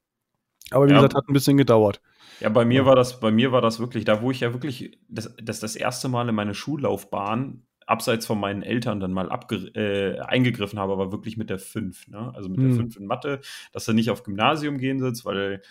Aber 0.72 0.88
wie 0.88 0.92
ja. 0.92 0.98
gesagt, 0.98 1.16
hat 1.16 1.30
ein 1.30 1.34
bisschen 1.34 1.58
gedauert. 1.58 2.02
Ja, 2.40 2.50
bei 2.50 2.66
mir 2.66 2.86
war 2.86 2.96
das, 2.96 3.20
bei 3.20 3.32
mir 3.32 3.52
war 3.52 3.62
das 3.62 3.80
wirklich, 3.80 4.06
da 4.06 4.22
wo 4.22 4.32
ich 4.32 4.42
ja 4.42 4.54
wirklich 4.54 5.00
das, 5.08 5.34
das, 5.42 5.60
das 5.60 5.76
erste 5.76 6.10
Mal 6.10 6.28
in 6.28 6.36
meine 6.36 6.54
Schullaufbahn 6.54 7.64
abseits 7.86 8.26
von 8.26 8.40
meinen 8.40 8.64
Eltern 8.64 9.00
dann 9.00 9.14
mal 9.14 9.30
äh, 9.76 10.20
eingegriffen 10.20 10.78
habe, 10.78 10.92
aber 10.92 11.12
wirklich 11.12 11.38
mit 11.38 11.50
der 11.50 11.58
5, 11.58 12.10
ne? 12.10 12.32
Also 12.36 12.50
mit 12.50 12.60
hm. 12.60 12.68
der 12.68 12.76
5 12.76 12.98
in 12.98 13.08
Mathe, 13.08 13.40
dass 13.72 13.86
du 13.86 13.94
nicht 13.94 14.12
auf 14.12 14.24
Gymnasium 14.24 14.78
gehen 14.78 15.00
sitzt, 15.00 15.26
weil 15.26 15.62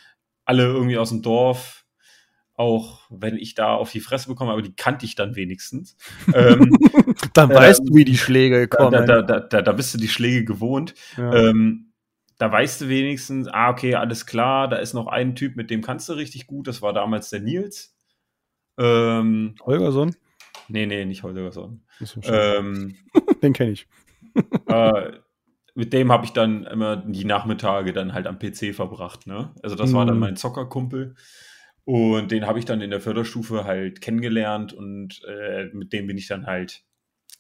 alle 0.45 0.65
irgendwie 0.65 0.99
aus 0.99 1.11
dem 1.11 1.23
Dorf 1.23 1.86
auch 2.57 3.01
wenn 3.11 3.37
ich 3.37 3.55
da 3.55 3.75
auf 3.75 3.93
die 3.93 4.01
Fresse 4.01 4.29
bekomme, 4.29 4.53
aber 4.53 4.63
die 4.63 4.75
kannte 4.75 5.05
ich 5.05 5.15
dann 5.15 5.37
wenigstens. 5.37 5.97
ähm, 6.35 6.77
dann 7.35 7.51
weißt 7.51 7.81
ähm, 7.81 7.87
du, 7.87 7.95
wie 7.95 8.05
die 8.05 8.17
Schläge 8.17 8.67
kommen. 8.69 8.93
Da, 8.93 9.23
da, 9.23 9.41
da, 9.41 9.63
da, 9.63 9.73
bist 9.73 9.95
du 9.95 9.99
die 9.99 10.09
Schläge 10.09 10.45
gewohnt. 10.45 10.95
Ja. 11.17 11.33
Ähm, 11.35 11.93
da 12.39 12.51
weißt 12.51 12.83
du 12.83 12.89
wenigstens, 12.89 13.49
ah, 13.49 13.71
okay, 13.71 13.95
alles 13.95 14.27
klar, 14.27 14.69
da 14.69 14.77
ist 14.77 14.95
noch 14.95 15.07
ein 15.07 15.35
Typ, 15.35 15.57
mit 15.57 15.71
dem 15.71 15.83
kannst 15.83 16.09
du 16.09 16.15
richtig 16.15 16.47
gut. 16.47 16.67
Das 16.67 16.83
war 16.83 16.93
damals 16.93 17.31
der 17.31 17.41
Nils. 17.41 17.95
Ähm, 18.79 19.55
Holgersson? 19.65 20.15
Nee, 20.69 20.87
nee, 20.87 21.05
nicht 21.05 21.23
Holgersson. 21.23 21.83
Ähm, 22.23 22.97
Den 23.43 23.53
kenne 23.53 23.73
ich. 23.73 23.87
äh, 24.67 25.13
mit 25.75 25.93
dem 25.93 26.11
habe 26.11 26.25
ich 26.25 26.33
dann 26.33 26.65
immer 26.65 26.97
die 26.97 27.25
Nachmittage 27.25 27.93
dann 27.93 28.15
halt 28.15 28.27
am 28.27 28.39
PC 28.39 28.75
verbracht. 28.75 29.27
Ne? 29.27 29.51
Also 29.63 29.77
das 29.77 29.91
mhm. 29.91 29.95
war 29.95 30.07
dann 30.07 30.17
mhm. 30.17 30.21
mein 30.21 30.37
Zockerkumpel. 30.37 31.15
Und 31.87 32.33
den 32.33 32.49
habe 32.49 32.59
ich 32.59 32.65
dann 32.65 32.81
in 32.81 32.91
der 32.91 33.01
Förderstufe 33.01 33.65
halt 33.65 34.01
kennengelernt 34.01 34.73
und 34.73 35.23
äh, 35.25 35.67
mit 35.73 35.93
dem 35.93 36.09
bin 36.09 36.19
ich 36.19 36.27
dann 36.27 36.45
halt, 36.45 36.83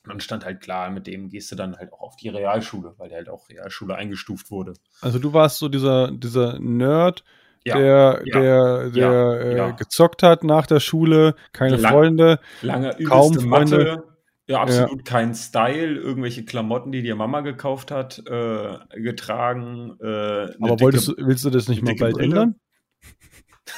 dann 0.05 0.21
stand 0.21 0.45
halt 0.45 0.61
klar, 0.61 0.89
mit 0.91 1.09
dem 1.09 1.31
gehst 1.31 1.51
du 1.51 1.57
dann 1.57 1.77
halt 1.77 1.93
auch 1.93 2.01
auf 2.01 2.17
die 2.17 2.29
Realschule, 2.29 2.95
weil 2.97 3.09
der 3.09 3.19
halt 3.19 3.29
auch 3.29 3.49
Realschule 3.49 3.97
eingestuft 3.97 4.53
wurde. 4.53 4.75
Also 5.01 5.19
du 5.19 5.33
warst 5.33 5.59
so 5.59 5.69
dieser, 5.69 6.13
dieser 6.13 6.61
Nerd, 6.61 7.25
ja, 7.65 7.77
der, 7.77 8.23
ja, 8.25 8.41
der, 8.41 8.91
der 8.91 9.53
ja, 9.57 9.69
äh, 9.71 9.73
gezockt 9.73 10.23
hat 10.23 10.45
nach 10.45 10.69
der 10.69 10.79
Schule, 10.79 11.35
keine 11.53 11.75
Lang, 11.75 11.93
Freunde, 11.93 12.39
lange 12.63 12.97
kaum 13.05 13.35
Freunde. 13.35 13.49
Mathe, 13.49 14.05
ja, 14.47 14.61
absolut 14.63 15.05
kein 15.05 15.35
Style, 15.35 15.97
irgendwelche 15.97 16.45
Klamotten, 16.45 16.93
die 16.93 17.03
dir 17.03 17.17
Mama 17.17 17.41
gekauft 17.41 17.91
hat, 17.91 18.23
äh, 18.29 18.79
getragen. 18.95 19.97
Äh, 20.01 20.07
Aber 20.07 20.79
wolltest, 20.79 21.09
dicke, 21.09 21.27
willst 21.27 21.45
du 21.45 21.51
das 21.51 21.67
nicht 21.67 21.83
mal 21.83 21.97
bald 21.97 22.15
Brille? 22.15 22.27
ändern? 22.27 22.61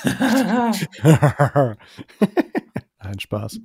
Ein 2.98 3.20
Spaß. 3.20 3.60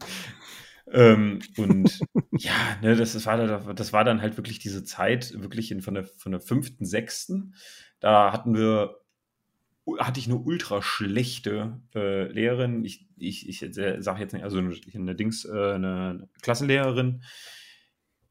Ähm, 0.92 1.40
und 1.58 2.00
ja, 2.32 2.54
ne, 2.82 2.96
das, 2.96 3.26
war, 3.26 3.74
das 3.74 3.94
war 3.94 4.04
dann 4.04 4.22
halt 4.22 4.38
wirklich 4.38 4.60
diese 4.60 4.84
Zeit, 4.84 5.34
wirklich 5.42 5.72
in, 5.72 5.82
von, 5.82 5.96
der, 5.96 6.04
von 6.04 6.32
der 6.32 6.42
fünften, 6.42 6.86
sechsten. 6.86 7.56
Da 8.00 8.32
hatten 8.32 8.56
wir, 8.56 9.00
hatte 9.98 10.20
ich 10.20 10.28
eine 10.28 10.38
ultra 10.38 10.82
schlechte 10.82 11.82
äh, 11.96 12.32
Lehrerin. 12.32 12.86
Ich, 12.86 13.08
ich, 13.18 13.50
ich 13.50 13.60
sage 13.60 14.20
jetzt 14.20 14.34
nicht, 14.34 14.44
also 14.44 14.60
eine, 14.60 14.76
eine 14.94 15.16
Dings, 15.16 15.46
äh, 15.46 15.74
eine 15.74 16.30
Klassenlehrerin, 16.42 17.24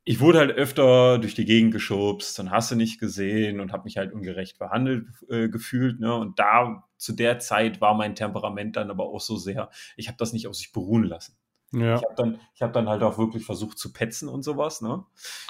ich 0.04 0.20
wurde 0.20 0.38
halt 0.38 0.50
öfter 0.52 1.18
durch 1.18 1.34
die 1.34 1.44
Gegend 1.44 1.72
geschubst 1.72 2.38
und 2.40 2.50
hast 2.50 2.70
du 2.70 2.74
nicht 2.74 2.98
gesehen 2.98 3.60
und 3.60 3.72
habe 3.72 3.84
mich 3.84 3.96
halt 3.96 4.12
ungerecht 4.12 4.58
behandelt 4.58 5.06
äh, 5.28 5.48
gefühlt. 5.48 6.00
Ne? 6.00 6.14
Und 6.14 6.38
da 6.38 6.84
zu 6.96 7.12
der 7.12 7.38
Zeit 7.38 7.80
war 7.80 7.94
mein 7.94 8.14
Temperament 8.14 8.76
dann 8.76 8.90
aber 8.90 9.04
auch 9.04 9.20
so 9.20 9.36
sehr, 9.36 9.70
ich 9.96 10.08
habe 10.08 10.16
das 10.18 10.32
nicht 10.32 10.48
auf 10.48 10.54
sich 10.54 10.72
beruhen 10.72 11.04
lassen. 11.04 11.36
Ja. 11.72 11.96
Ich 11.96 12.02
habe 12.02 12.14
dann, 12.16 12.38
hab 12.60 12.72
dann 12.72 12.88
halt 12.88 13.02
auch 13.02 13.16
wirklich 13.16 13.46
versucht 13.46 13.78
zu 13.78 13.92
petzen 13.92 14.28
und 14.28 14.42
sowas. 14.42 14.82
Ne? 14.82 15.04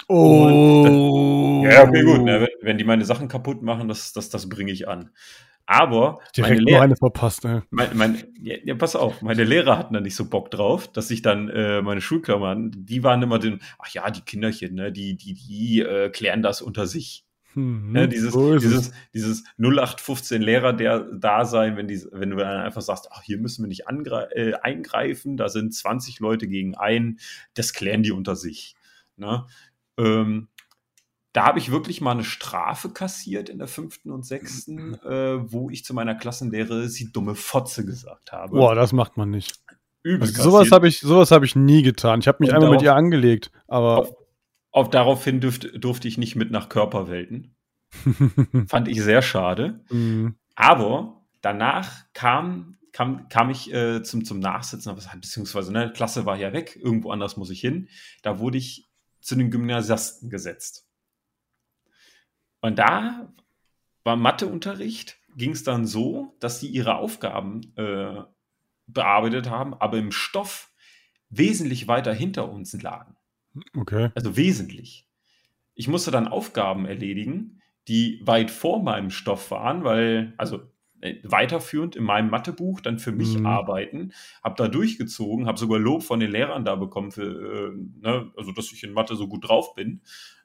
Oh. 0.07 0.83
Dann, 0.83 1.71
ja, 1.71 1.83
okay, 1.83 2.03
gut. 2.03 2.21
Ne? 2.21 2.41
Wenn, 2.41 2.67
wenn, 2.67 2.77
die 2.77 2.85
meine 2.85 3.05
Sachen 3.05 3.27
kaputt 3.27 3.61
machen, 3.61 3.87
das, 3.87 4.13
das, 4.13 4.29
das 4.29 4.47
bringe 4.47 4.71
ich 4.71 4.87
an. 4.87 5.11
Aber 5.65 6.19
Direkt 6.35 6.55
meine 6.55 6.65
Lehrer, 6.65 6.81
eine 6.81 6.95
verpasst? 6.95 7.45
Mein, 7.69 7.95
mein, 7.95 8.23
ja, 8.41 8.55
ja, 8.63 8.75
pass 8.75 8.95
auf, 8.95 9.21
meine 9.21 9.45
Lehrer 9.45 9.77
hatten 9.77 9.93
da 9.93 10.01
nicht 10.01 10.15
so 10.15 10.29
Bock 10.29 10.51
drauf, 10.51 10.91
dass 10.91 11.09
ich 11.09 11.21
dann 11.21 11.49
äh, 11.49 11.81
meine 11.81 12.01
Schulklammern, 12.01 12.71
die 12.75 13.03
waren 13.03 13.21
immer 13.21 13.39
den, 13.39 13.59
ach 13.79 13.87
ja, 13.89 14.09
die 14.11 14.21
Kinderchen, 14.21 14.75
ne, 14.75 14.91
die, 14.91 15.15
die, 15.15 15.33
die 15.33 15.79
äh, 15.79 16.09
klären 16.09 16.41
das 16.41 16.61
unter 16.61 16.85
sich. 16.85 17.25
Mhm, 17.55 17.91
ne, 17.91 18.09
dieses, 18.09 18.33
so 18.33 18.57
dieses, 18.57 18.91
dieses 19.13 19.43
0815 19.57 20.41
Lehrer 20.41 20.73
der 20.73 20.99
da 20.99 21.45
sein, 21.45 21.77
wenn, 21.77 21.87
die, 21.87 22.03
wenn 22.11 22.31
du 22.31 22.37
dann 22.37 22.61
einfach 22.61 22.81
sagst, 22.81 23.09
ach, 23.11 23.21
hier 23.23 23.37
müssen 23.37 23.63
wir 23.63 23.69
nicht 23.69 23.85
äh, 23.87 24.53
eingreifen, 24.55 25.37
da 25.37 25.47
sind 25.47 25.73
20 25.73 26.19
Leute 26.19 26.47
gegen 26.47 26.75
einen, 26.75 27.19
das 27.53 27.73
klären 27.73 28.03
die 28.03 28.11
unter 28.11 28.35
sich. 28.35 28.75
Ne? 29.15 29.45
Ähm, 29.97 30.49
da 31.33 31.45
habe 31.45 31.57
ich 31.57 31.71
wirklich 31.71 31.99
mal 31.99 32.11
eine 32.11 32.23
Strafe 32.23 32.89
kassiert 32.89 33.49
in 33.49 33.57
der 33.57 33.67
fünften 33.67 34.11
und 34.11 34.23
sechsten, 34.23 34.93
äh, 35.03 35.51
wo 35.51 35.71
ich 35.71 35.83
zu 35.83 35.95
meiner 35.95 36.13
Klassenlehre 36.13 36.87
sie 36.87 37.11
dumme 37.11 37.33
Fotze 37.33 37.85
gesagt 37.85 38.31
habe. 38.31 38.55
Boah, 38.55 38.75
das 38.75 38.93
macht 38.93 39.17
man 39.17 39.31
nicht. 39.31 39.59
Übel 40.03 40.27
also 40.27 40.43
sowas 40.43 40.71
habe 40.71 40.87
ich, 40.87 40.99
sowas 40.99 41.31
hab 41.31 41.43
ich 41.43 41.55
nie 41.55 41.81
getan. 41.81 42.19
Ich 42.19 42.27
habe 42.27 42.37
mich 42.41 42.49
und 42.49 42.55
einmal 42.55 42.69
darauf, 42.69 42.81
mit 42.81 42.85
ihr 42.85 42.95
angelegt, 42.95 43.51
aber. 43.67 43.97
Auf, 43.97 44.15
auf 44.71 44.89
daraufhin 44.89 45.39
dürft, 45.39 45.69
durfte 45.83 46.07
ich 46.07 46.17
nicht 46.17 46.35
mit 46.35 46.51
nach 46.51 46.69
Körperwelten. 46.69 47.55
Fand 48.67 48.87
ich 48.87 49.01
sehr 49.01 49.21
schade. 49.21 49.83
Mhm. 49.89 50.35
Aber 50.55 51.25
danach 51.41 51.91
kam, 52.13 52.77
kam, 52.91 53.27
kam 53.29 53.49
ich 53.49 53.73
äh, 53.73 54.03
zum, 54.03 54.23
zum 54.23 54.39
Nachsitzen, 54.39 54.95
beziehungsweise 54.95 55.71
ne, 55.71 55.91
Klasse 55.91 56.25
war 56.25 56.37
ja 56.37 56.53
weg, 56.53 56.79
irgendwo 56.81 57.11
anders 57.11 57.37
muss 57.37 57.49
ich 57.49 57.59
hin. 57.59 57.87
Da 58.21 58.39
wurde 58.39 58.59
ich 58.59 58.87
zu 59.21 59.35
den 59.35 59.49
Gymnasiasten 59.49 60.29
gesetzt. 60.29 60.85
Und 62.63 62.79
da 62.79 63.27
beim 64.05 64.21
Matheunterricht 64.21 65.17
ging 65.35 65.51
es 65.51 65.65
dann 65.65 65.85
so, 65.85 66.33
dass 66.39 66.61
sie 66.61 66.67
ihre 66.67 66.95
Aufgaben 66.95 67.73
äh, 67.75 68.21
bearbeitet 68.87 69.49
haben, 69.49 69.73
aber 69.73 69.97
im 69.97 70.13
Stoff 70.13 70.71
wesentlich 71.29 71.89
weiter 71.89 72.13
hinter 72.13 72.49
uns 72.49 72.81
lagen. 72.81 73.17
Okay. 73.77 74.11
Also 74.15 74.37
wesentlich. 74.37 75.09
Ich 75.75 75.89
musste 75.89 76.09
dann 76.09 76.29
Aufgaben 76.29 76.85
erledigen, 76.85 77.61
die 77.89 78.21
weit 78.23 78.49
vor 78.49 78.81
meinem 78.81 79.09
Stoff 79.09 79.51
waren, 79.51 79.83
weil, 79.83 80.33
also 80.37 80.61
äh, 81.01 81.15
weiterführend 81.23 81.97
in 81.97 82.05
meinem 82.05 82.29
Mathebuch 82.29 82.79
dann 82.79 82.97
für 82.97 83.11
mich 83.11 83.37
mhm. 83.37 83.45
arbeiten, 83.45 84.13
habe 84.41 84.55
da 84.55 84.69
durchgezogen, 84.69 85.47
habe 85.47 85.59
sogar 85.59 85.79
Lob 85.79 86.03
von 86.03 86.21
den 86.21 86.31
Lehrern 86.31 86.63
da 86.63 86.75
bekommen, 86.75 87.11
für, 87.11 87.73
äh, 87.73 87.75
ne, 87.99 88.31
also 88.37 88.53
dass 88.53 88.71
ich 88.71 88.83
in 88.85 88.93
Mathe 88.93 89.17
so 89.17 89.27
gut 89.27 89.49
drauf 89.49 89.75
bin. 89.75 90.01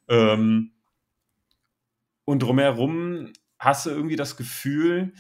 Ähm, 0.09 0.73
und 2.29 2.41
drumherum 2.41 3.33
hast 3.59 3.87
du 3.87 3.91
irgendwie 3.91 4.17
das 4.17 4.37
Gefühl, 4.37 5.15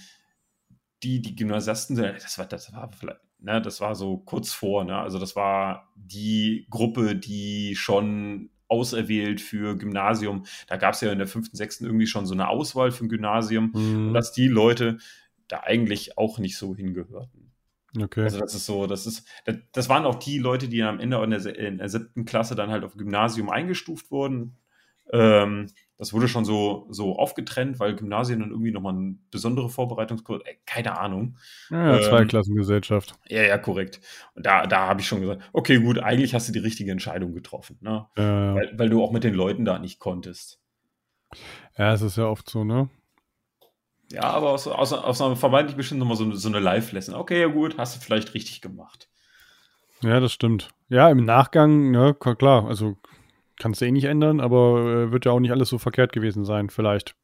die, 1.02 1.22
die 1.22 1.34
Gymnasiasten, 1.34 1.96
das 1.96 2.36
war, 2.36 2.44
das 2.44 2.70
war 2.74 2.92
vielleicht, 2.92 3.20
ne, 3.38 3.62
das 3.62 3.80
war 3.80 3.94
so 3.94 4.18
kurz 4.18 4.52
vor, 4.52 4.84
ne? 4.84 4.98
Also 4.98 5.18
das 5.18 5.34
war 5.34 5.90
die 5.96 6.66
Gruppe, 6.68 7.16
die 7.16 7.76
schon 7.76 8.50
auserwählt 8.68 9.40
für 9.40 9.78
Gymnasium. 9.78 10.44
Da 10.66 10.76
gab 10.76 10.92
es 10.92 11.00
ja 11.00 11.10
in 11.10 11.16
der 11.16 11.26
fünften, 11.26 11.56
sechsten 11.56 11.86
irgendwie 11.86 12.06
schon 12.06 12.26
so 12.26 12.34
eine 12.34 12.48
Auswahl 12.48 12.90
für 12.90 13.06
ein 13.06 13.08
Gymnasium, 13.08 13.72
mhm. 13.74 14.08
und 14.08 14.12
dass 14.12 14.32
die 14.32 14.48
Leute 14.48 14.98
da 15.46 15.60
eigentlich 15.60 16.18
auch 16.18 16.38
nicht 16.38 16.58
so 16.58 16.76
hingehörten. 16.76 17.54
Okay. 17.98 18.24
Also 18.24 18.38
das 18.38 18.54
ist 18.54 18.66
so, 18.66 18.86
das 18.86 19.06
ist, 19.06 19.26
das 19.72 19.88
waren 19.88 20.04
auch 20.04 20.16
die 20.16 20.38
Leute, 20.38 20.68
die 20.68 20.82
am 20.82 21.00
Ende 21.00 21.24
in 21.24 21.30
der, 21.30 21.58
in 21.58 21.78
der 21.78 21.88
siebten 21.88 22.26
Klasse 22.26 22.54
dann 22.54 22.70
halt 22.70 22.84
auf 22.84 22.98
Gymnasium 22.98 23.48
eingestuft 23.48 24.10
wurden. 24.10 24.58
Ähm, 25.10 25.68
das 25.98 26.12
wurde 26.12 26.28
schon 26.28 26.44
so, 26.44 26.86
so 26.90 27.18
aufgetrennt, 27.18 27.80
weil 27.80 27.96
Gymnasien 27.96 28.38
dann 28.38 28.50
irgendwie 28.50 28.70
nochmal 28.70 28.94
eine 28.94 29.16
besondere 29.32 29.68
Vorbereitungskurs, 29.68 30.42
äh, 30.44 30.54
keine 30.64 30.96
Ahnung. 30.98 31.36
Ja, 31.70 31.96
ähm, 31.96 32.02
Zweiklassengesellschaft. 32.02 33.14
Ja, 33.28 33.42
ja, 33.42 33.58
korrekt. 33.58 34.00
Und 34.34 34.46
da, 34.46 34.66
da 34.66 34.86
habe 34.86 35.00
ich 35.00 35.08
schon 35.08 35.20
gesagt, 35.20 35.42
okay, 35.52 35.78
gut, 35.80 35.98
eigentlich 35.98 36.34
hast 36.34 36.48
du 36.48 36.52
die 36.52 36.60
richtige 36.60 36.92
Entscheidung 36.92 37.34
getroffen, 37.34 37.78
ne? 37.80 38.06
Ja, 38.16 38.54
weil, 38.54 38.78
weil 38.78 38.88
du 38.88 39.02
auch 39.02 39.10
mit 39.10 39.24
den 39.24 39.34
Leuten 39.34 39.64
da 39.64 39.80
nicht 39.80 39.98
konntest. 39.98 40.60
Ja, 41.76 41.92
es 41.92 42.02
ist 42.02 42.16
ja 42.16 42.26
oft 42.26 42.48
so, 42.48 42.62
ne? 42.62 42.88
Ja, 44.12 44.22
aber 44.22 44.50
aus, 44.50 44.66
aus, 44.68 44.92
aus 44.92 45.20
einer 45.20 45.36
vermeintlich 45.36 45.76
bestimmt 45.76 45.98
nochmal 45.98 46.16
so, 46.16 46.32
so 46.32 46.48
eine 46.48 46.60
Live-Lesson. 46.60 47.14
Okay, 47.14 47.40
ja 47.40 47.48
gut, 47.48 47.76
hast 47.76 47.96
du 47.96 48.00
vielleicht 48.00 48.34
richtig 48.34 48.62
gemacht. 48.62 49.10
Ja, 50.00 50.20
das 50.20 50.32
stimmt. 50.32 50.70
Ja, 50.88 51.10
im 51.10 51.24
Nachgang, 51.24 51.92
ja, 51.92 52.12
klar, 52.14 52.66
also 52.66 52.96
kannst 53.58 53.80
du 53.80 53.86
eh 53.86 53.90
nicht 53.90 54.04
ändern, 54.04 54.40
aber 54.40 54.80
äh, 54.80 55.12
wird 55.12 55.24
ja 55.24 55.32
auch 55.32 55.40
nicht 55.40 55.52
alles 55.52 55.68
so 55.68 55.78
verkehrt 55.78 56.12
gewesen 56.12 56.44
sein, 56.44 56.70
vielleicht. 56.70 57.14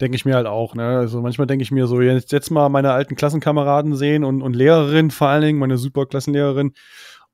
Denke 0.00 0.16
ich 0.16 0.24
mir 0.24 0.36
halt 0.36 0.46
auch, 0.46 0.74
ne? 0.74 0.98
Also 0.98 1.20
manchmal 1.20 1.46
denke 1.46 1.62
ich 1.62 1.70
mir 1.70 1.86
so, 1.86 2.00
jetzt, 2.00 2.32
jetzt 2.32 2.50
mal 2.50 2.68
meine 2.68 2.92
alten 2.92 3.16
Klassenkameraden 3.16 3.96
sehen 3.96 4.24
und, 4.24 4.42
und 4.42 4.54
Lehrerin 4.54 5.10
vor 5.10 5.28
allen 5.28 5.42
Dingen, 5.42 5.58
meine 5.58 5.76
super 5.76 6.06
Klassenlehrerin, 6.06 6.72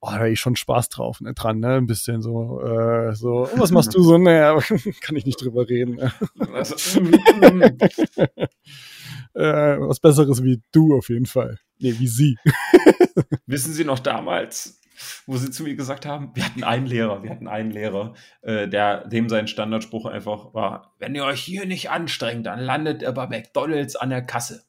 oh, 0.00 0.08
da 0.10 0.18
habe 0.18 0.30
ich 0.30 0.40
schon 0.40 0.56
Spaß 0.56 0.88
drauf, 0.88 1.20
ne, 1.20 1.34
dran, 1.34 1.60
ne? 1.60 1.74
Ein 1.74 1.86
bisschen 1.86 2.22
so, 2.22 2.60
äh, 2.62 3.14
so, 3.14 3.48
was 3.56 3.70
machst 3.70 3.94
du 3.94 4.02
so? 4.02 4.16
Naja, 4.18 4.58
kann 5.00 5.16
ich 5.16 5.26
nicht 5.26 5.42
drüber 5.42 5.68
reden. 5.68 5.96
Ne? 5.96 6.12
Äh, 9.34 9.78
was 9.80 10.00
Besseres 10.00 10.42
wie 10.42 10.62
du 10.72 10.96
auf 10.96 11.10
jeden 11.10 11.26
Fall. 11.26 11.58
Nee, 11.78 11.94
wie 11.98 12.08
sie. 12.08 12.38
Wissen 13.46 13.74
Sie 13.74 13.84
noch 13.84 13.98
damals, 13.98 14.80
wo 15.26 15.36
sie 15.36 15.50
zu 15.50 15.62
mir 15.62 15.76
gesagt 15.76 16.06
haben, 16.06 16.30
wir 16.34 16.44
hatten 16.44 16.64
einen 16.64 16.86
Lehrer, 16.86 17.22
wir 17.22 17.30
hatten 17.30 17.48
einen 17.48 17.70
Lehrer, 17.70 18.14
äh, 18.42 18.68
der 18.68 19.06
dem 19.08 19.28
sein 19.28 19.48
Standardspruch 19.48 20.06
einfach 20.06 20.54
war, 20.54 20.94
wenn 20.98 21.14
ihr 21.14 21.24
euch 21.24 21.40
hier 21.40 21.66
nicht 21.66 21.90
anstrengt, 21.90 22.46
dann 22.46 22.60
landet 22.60 23.02
ihr 23.02 23.12
bei 23.12 23.26
McDonalds 23.26 23.96
an 23.96 24.10
der 24.10 24.22
Kasse. 24.22 24.64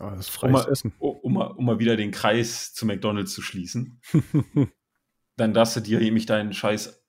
Ja, 0.00 0.10
das 0.10 0.20
ist 0.20 0.28
freies 0.30 0.44
um 0.44 0.52
mal, 0.52 0.72
Essen. 0.72 0.92
Um, 0.98 1.32
mal, 1.32 1.46
um 1.46 1.64
mal 1.64 1.78
wieder 1.78 1.96
den 1.96 2.10
Kreis 2.10 2.74
zu 2.74 2.86
McDonalds 2.86 3.32
zu 3.32 3.42
schließen. 3.42 4.00
dann 5.36 5.54
darfst 5.54 5.76
du 5.76 5.80
dir 5.80 6.00
nämlich 6.00 6.26
deinen 6.26 6.52
scheiß 6.52 7.02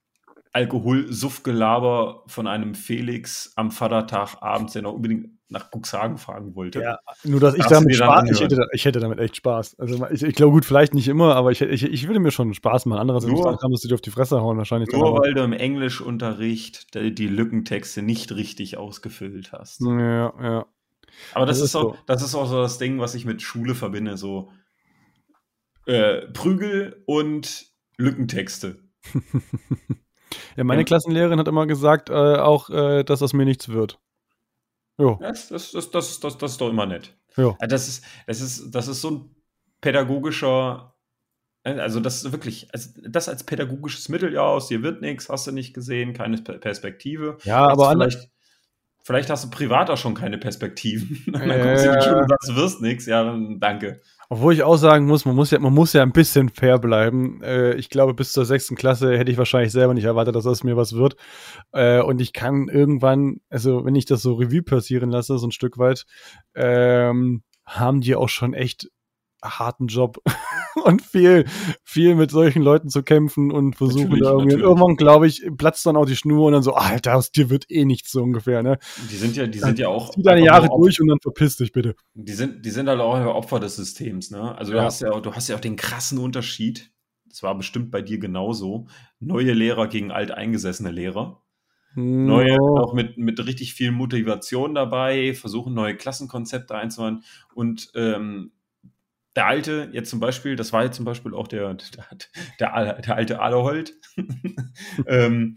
Alkohol-Suff-Gelaber 0.54 2.24
von 2.28 2.48
einem 2.48 2.76
Felix 2.76 3.54
am 3.56 3.72
Vatertag 3.72 4.38
abends, 4.42 4.74
der 4.74 4.84
noch 4.84 4.94
unbedingt 4.94 5.33
nach 5.50 5.70
Cuxhagen 5.72 6.18
fahren 6.18 6.56
wollte. 6.56 6.82
Ja, 6.82 7.00
nur 7.24 7.40
dass 7.40 7.56
ich 7.56 7.66
damit 7.66 7.96
Spaß, 7.96 8.32
ich 8.32 8.42
hätte, 8.42 8.68
ich 8.72 8.86
hätte 8.86 9.00
damit 9.00 9.20
echt 9.20 9.36
Spaß. 9.36 9.80
Also 9.80 10.06
ich, 10.08 10.24
ich 10.24 10.36
glaube 10.36 10.54
gut, 10.54 10.66
vielleicht 10.66 10.94
nicht 10.94 11.08
immer, 11.08 11.36
aber 11.36 11.52
ich, 11.52 11.62
ich, 11.62 11.84
ich 11.84 12.08
würde 12.08 12.20
mir 12.20 12.32
schon 12.32 12.54
Spaß 12.54 12.86
machen. 12.88 13.00
Andererseits 13.00 13.34
nur, 13.34 13.58
kann, 13.58 13.70
musst 13.70 13.84
du 13.84 13.88
dir 13.88 13.96
auf 13.96 14.02
die 14.02 14.12
Fresse 14.12 14.42
hauen 14.42 14.58
wahrscheinlich. 14.58 14.92
Nur 14.92 15.20
weil 15.20 15.34
du 15.34 15.44
im 15.44 15.54
Englischunterricht 15.54 16.94
die, 16.96 17.14
die 17.14 17.28
Lückentexte 17.28 18.02
nicht 18.02 18.32
richtig 18.34 18.78
ausgefüllt 18.78 19.52
hast. 19.52 19.82
Ja, 19.82 20.34
ja. 20.42 20.66
Aber 21.34 21.46
das, 21.46 21.60
das 21.60 21.66
ist, 21.66 21.72
so, 21.74 21.96
das 22.08 22.24
ist 22.24 22.36
auch 22.36 22.48
so 22.48 22.62
das 22.62 22.80
Ding, 22.80 23.00
was 23.00 23.16
ich 23.16 23.26
mit 23.26 23.42
Schule 23.42 23.76
verbinde, 23.76 24.18
so 24.18 24.50
äh, 25.86 26.28
Prügel 26.28 27.04
und 27.06 27.68
Lückentexte. 27.98 28.80
ja, 30.56 30.64
meine 30.64 30.82
ja. 30.82 30.86
Klassenlehrerin 30.86 31.40
hat 31.40 31.48
immer 31.48 31.68
gesagt, 31.68 32.10
äh, 32.10 32.14
auch, 32.14 32.70
äh, 32.70 33.04
dass 33.04 33.20
das 33.20 33.34
mir 33.34 33.46
nichts 33.46 33.70
wird. 33.70 34.00
Jo. 34.98 35.18
Das, 35.22 35.50
das, 35.50 35.72
das, 35.72 35.92
das, 35.92 36.20
das, 36.20 36.38
das 36.38 36.52
ist 36.52 36.62
doch 36.62 36.70
immer 36.70 36.86
nett. 36.86 37.16
Jo. 37.36 37.58
Das, 37.60 37.88
ist, 37.88 38.06
das, 38.28 38.42
ist, 38.42 38.72
das 38.72 38.88
ist 38.88 39.02
so 39.02 39.12
ein 39.12 39.36
pädagogischer, 39.82 40.96
also 41.64 42.00
das 42.00 42.24
ist 42.24 42.32
wirklich, 42.32 42.68
also 42.74 42.90
das 43.08 43.30
als 43.30 43.44
pädagogisches 43.44 44.10
Mittel, 44.10 44.34
ja, 44.34 44.42
aus 44.42 44.68
dir 44.68 44.84
wird 44.84 45.02
nichts, 45.02 45.30
hast 45.30 45.48
du 45.48 45.52
nicht 45.52 45.74
gesehen, 45.74 46.14
keine 46.14 46.38
Perspektive. 46.38 47.38
Ja, 47.44 47.68
aber 47.68 47.92
vielleicht, 47.92 48.30
vielleicht 49.04 49.30
hast 49.30 49.46
du 49.46 49.50
privat 49.50 49.90
auch 49.90 49.98
schon 49.98 50.14
keine 50.14 50.38
Perspektiven. 50.38 51.24
dann 51.32 51.50
kommst 51.62 51.86
du 51.86 51.90
in 51.90 52.00
die 52.00 52.06
Schule 52.06 52.22
und 52.22 52.30
sagst, 52.30 52.50
du 52.50 52.56
wirst 52.56 52.82
nichts, 52.82 53.06
ja, 53.06 53.24
dann 53.24 53.60
danke. 53.60 54.02
Obwohl 54.30 54.54
ich 54.54 54.64
auch 54.64 54.78
sagen 54.78 55.06
muss, 55.06 55.26
man 55.26 55.36
muss 55.36 55.52
ja, 55.52 55.60
man 55.60 55.74
muss 55.74 55.94
ja 55.94 56.02
ein 56.02 56.12
bisschen 56.12 56.50
fair 56.50 56.80
bleiben. 56.80 57.42
Äh, 57.44 57.74
ich 57.76 57.90
glaube, 57.90 58.14
bis 58.14 58.34
zur 58.34 58.46
sechsten 58.46 58.76
Klasse 58.76 59.18
hätte 59.18 59.32
ich 59.32 59.38
wahrscheinlich 59.38 59.72
selber 59.72 59.94
nicht 59.94 60.06
erwartet, 60.06 60.36
dass 60.36 60.46
das 60.46 60.64
mir 60.64 60.78
was 60.78 60.94
wird. 60.94 61.16
Äh, 61.72 62.02
und 62.02 62.22
ich 62.22 62.34
kann 62.34 62.68
irgendwann, 62.68 63.42
also 63.50 63.86
wenn 63.86 63.96
ich 63.96 64.06
das 64.06 64.22
so 64.22 64.34
Revue 64.36 64.64
passieren 64.64 65.10
lasse, 65.10 65.38
so 65.38 65.48
ein 65.48 65.52
Stück 65.52 65.78
weit, 65.78 66.06
ähm, 66.56 67.44
haben 67.66 68.02
die 68.02 68.16
auch 68.16 68.30
schon 68.30 68.54
echt 68.54 68.90
harten 69.44 69.88
Job 69.88 70.22
und 70.86 71.02
viel, 71.02 71.46
viel 71.84 72.16
mit 72.16 72.32
solchen 72.32 72.62
Leuten 72.62 72.90
zu 72.90 73.04
kämpfen 73.04 73.52
und 73.52 73.76
versuchen 73.76 74.10
natürlich, 74.10 74.24
da 74.24 74.32
irgendwie. 74.32 74.56
Und 74.56 74.62
irgendwann, 74.62 74.96
glaube 74.96 75.28
ich, 75.28 75.46
platzt 75.58 75.86
dann 75.86 75.96
auch 75.96 76.06
die 76.06 76.16
Schnur 76.16 76.48
und 76.48 76.54
dann 76.54 76.64
so, 76.64 76.74
Alter, 76.74 77.16
aus 77.16 77.32
dir 77.32 77.50
wird 77.50 77.70
eh 77.70 77.86
nichts 77.86 78.12
so 78.12 78.22
ungefähr, 78.22 78.64
ne? 78.64 78.80
Die 79.12 79.16
sind 79.16 79.36
ja, 79.36 79.48
die 79.48 79.60
sind 79.60 79.80
ja 79.80 79.90
auch. 79.90 80.12
Zieh 80.12 80.24
deine 80.24 80.46
Jahre 80.46 80.70
durch 80.70 81.00
und 81.02 81.08
dann 81.08 81.20
verpiss 81.22 81.58
dich 81.58 81.72
bitte. 81.72 81.96
Die 82.14 82.34
sind, 82.34 82.66
die 82.66 82.72
sind 82.72 82.88
halt 82.88 83.00
auch 83.00 83.14
Opfer 83.36 83.60
des 83.60 83.76
Systems, 83.76 84.32
ne? 84.32 84.58
Also 84.58 84.74
ja. 84.74 84.80
du 84.80 84.86
hast 84.86 85.02
ja, 85.02 85.20
du 85.20 85.34
hast 85.34 85.48
ja 85.48 85.56
auch 85.56 85.62
den 85.62 85.76
krassen 85.76 86.18
Unterschied. 86.18 86.92
Das 87.28 87.42
war 87.42 87.56
bestimmt 87.56 87.90
bei 87.90 88.02
dir 88.02 88.20
genauso. 88.20 88.88
Neue 89.20 89.54
Lehrer 89.54 89.88
gegen 89.88 90.12
alteingesessene 90.12 90.92
Lehrer. 90.92 91.44
Neue, 91.96 92.58
no. 92.58 92.78
auch 92.80 92.94
mit, 92.94 93.18
mit 93.18 93.46
richtig 93.46 93.74
viel 93.76 93.92
Motivation 93.92 94.74
dabei, 94.74 95.34
versuchen 95.36 95.76
neue 95.76 95.96
Klassenkonzepte 95.96 96.76
einzubauen 96.76 97.24
und 97.54 97.92
ähm, 97.94 98.52
der 99.36 99.48
alte, 99.48 99.90
jetzt 99.94 100.10
zum 100.10 100.20
Beispiel, 100.20 100.56
das 100.56 100.74
war 100.74 100.84
jetzt 100.84 100.96
zum 100.96 101.06
Beispiel 101.06 101.34
auch 101.34 101.48
der, 101.48 101.74
der, 101.74 102.06
der, 102.60 103.02
der 103.02 103.16
alte 103.16 103.40
Alehold, 103.40 103.94
ähm, 105.08 105.56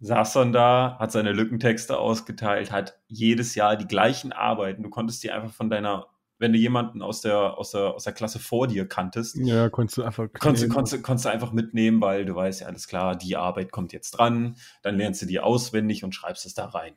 saß 0.00 0.34
dann 0.34 0.52
da, 0.52 0.96
hat 1.00 1.12
seine 1.12 1.32
Lückentexte 1.32 1.98
ausgeteilt, 1.98 2.70
hat 2.70 2.98
jedes 3.08 3.54
Jahr 3.54 3.76
die 3.76 3.88
gleichen 3.88 4.32
Arbeiten. 4.32 4.82
Du 4.82 4.90
konntest 4.90 5.22
die 5.24 5.32
einfach 5.32 5.52
von 5.52 5.70
deiner, 5.70 6.06
wenn 6.38 6.52
du 6.52 6.58
jemanden 6.58 7.02
aus 7.02 7.20
der, 7.20 7.58
aus 7.58 7.72
der, 7.72 7.94
aus 7.94 8.04
der 8.04 8.12
Klasse 8.12 8.38
vor 8.38 8.68
dir 8.68 8.86
kanntest, 8.86 9.36
ja, 9.36 9.68
konntest 9.68 9.98
du 9.98 10.04
einfach 10.04 10.28
konntest, 10.38 10.70
konntest, 10.70 11.02
konntest 11.02 11.24
du 11.24 11.30
einfach 11.30 11.52
mitnehmen, 11.52 12.00
weil 12.00 12.24
du 12.24 12.34
weißt 12.36 12.60
ja 12.60 12.68
alles 12.68 12.86
klar, 12.86 13.16
die 13.16 13.36
Arbeit 13.36 13.72
kommt 13.72 13.92
jetzt 13.92 14.12
dran, 14.12 14.56
dann 14.82 14.96
lernst 14.96 15.20
du 15.22 15.26
die 15.26 15.40
auswendig 15.40 16.04
und 16.04 16.14
schreibst 16.14 16.46
es 16.46 16.54
da 16.54 16.66
rein. 16.66 16.94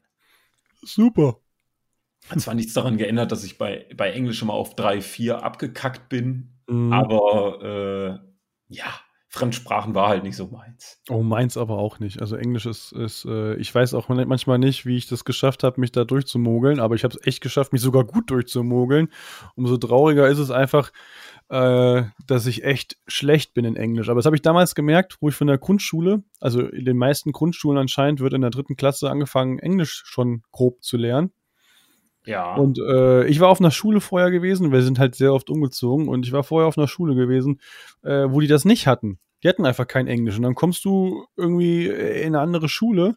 Super. 0.84 1.40
Hat 2.30 2.40
zwar 2.40 2.54
nichts 2.54 2.74
daran 2.74 2.98
geändert, 2.98 3.32
dass 3.32 3.44
ich 3.44 3.58
bei, 3.58 3.88
bei 3.96 4.12
Englisch 4.12 4.42
immer 4.42 4.54
auf 4.54 4.76
3, 4.76 5.02
4 5.02 5.44
abgekackt 5.44 6.10
bin, 6.10 6.62
mhm. 6.68 6.94
aber 6.94 8.20
äh, 8.70 8.74
ja, 8.74 8.94
Fremdsprachen 9.34 9.96
war 9.96 10.10
halt 10.10 10.24
nicht 10.24 10.36
so 10.36 10.48
meins. 10.48 11.00
Oh, 11.10 11.24
meins 11.24 11.56
aber 11.56 11.78
auch 11.78 12.00
nicht. 12.00 12.20
Also 12.20 12.36
Englisch 12.36 12.66
ist, 12.66 12.92
ist 12.92 13.24
äh, 13.24 13.56
ich 13.56 13.74
weiß 13.74 13.94
auch 13.94 14.10
manchmal 14.10 14.60
nicht, 14.60 14.86
wie 14.86 14.98
ich 14.98 15.08
das 15.08 15.24
geschafft 15.24 15.64
habe, 15.64 15.80
mich 15.80 15.94
da 15.94 16.04
durchzumogeln, 16.04 16.82
aber 16.82 16.96
ich 16.96 17.06
habe 17.06 17.16
es 17.16 17.26
echt 17.26 17.40
geschafft, 17.40 17.72
mich 17.72 17.82
sogar 17.82 18.04
gut 18.04 18.30
durchzumogeln. 18.30 19.08
Umso 19.56 19.78
trauriger 19.78 20.28
ist 20.28 20.38
es 20.38 20.52
einfach, 20.52 20.92
äh, 21.48 22.04
dass 22.28 22.46
ich 22.46 22.66
echt 22.66 22.98
schlecht 23.08 23.54
bin 23.54 23.64
in 23.64 23.78
Englisch. 23.78 24.10
Aber 24.10 24.18
das 24.18 24.26
habe 24.26 24.36
ich 24.36 24.42
damals 24.42 24.76
gemerkt, 24.76 25.16
wo 25.22 25.30
ich 25.30 25.36
von 25.36 25.48
der 25.48 25.58
Grundschule, 25.58 26.24
also 26.42 26.62
in 26.62 26.84
den 26.84 26.98
meisten 26.98 27.32
Grundschulen 27.32 27.78
anscheinend 27.78 28.20
wird 28.20 28.34
in 28.34 28.42
der 28.42 28.52
dritten 28.52 28.76
Klasse 28.76 29.10
angefangen, 29.10 29.60
Englisch 29.60 30.04
schon 30.06 30.44
grob 30.52 30.84
zu 30.84 30.98
lernen. 30.98 31.32
Ja. 32.26 32.56
Und 32.56 32.80
äh, 32.80 33.26
ich 33.26 33.40
war 33.40 33.50
auf 33.50 33.60
einer 33.60 33.72
Schule 33.72 34.00
vorher 34.00 34.32
gewesen, 34.32 34.72
wir 34.72 34.82
sind 34.84 35.00
halt 35.00 35.16
sehr 35.16 35.34
oft 35.34 35.50
umgezogen 35.50 36.08
und 36.08 36.26
ich 36.26 36.32
war 36.32 36.44
vorher 36.44 36.68
auf 36.68 36.78
einer 36.78 36.88
Schule 36.88 37.16
gewesen, 37.16 37.60
äh, 38.04 38.28
wo 38.30 38.40
die 38.40 38.48
das 38.48 38.66
nicht 38.66 38.88
hatten. 38.88 39.20
Die 39.44 39.50
hatten 39.50 39.66
einfach 39.66 39.88
kein 39.88 40.06
Englisch. 40.06 40.38
Und 40.38 40.44
dann 40.44 40.54
kommst 40.54 40.86
du 40.86 41.26
irgendwie 41.36 41.88
in 41.88 42.28
eine 42.28 42.42
andere 42.42 42.70
Schule, 42.70 43.16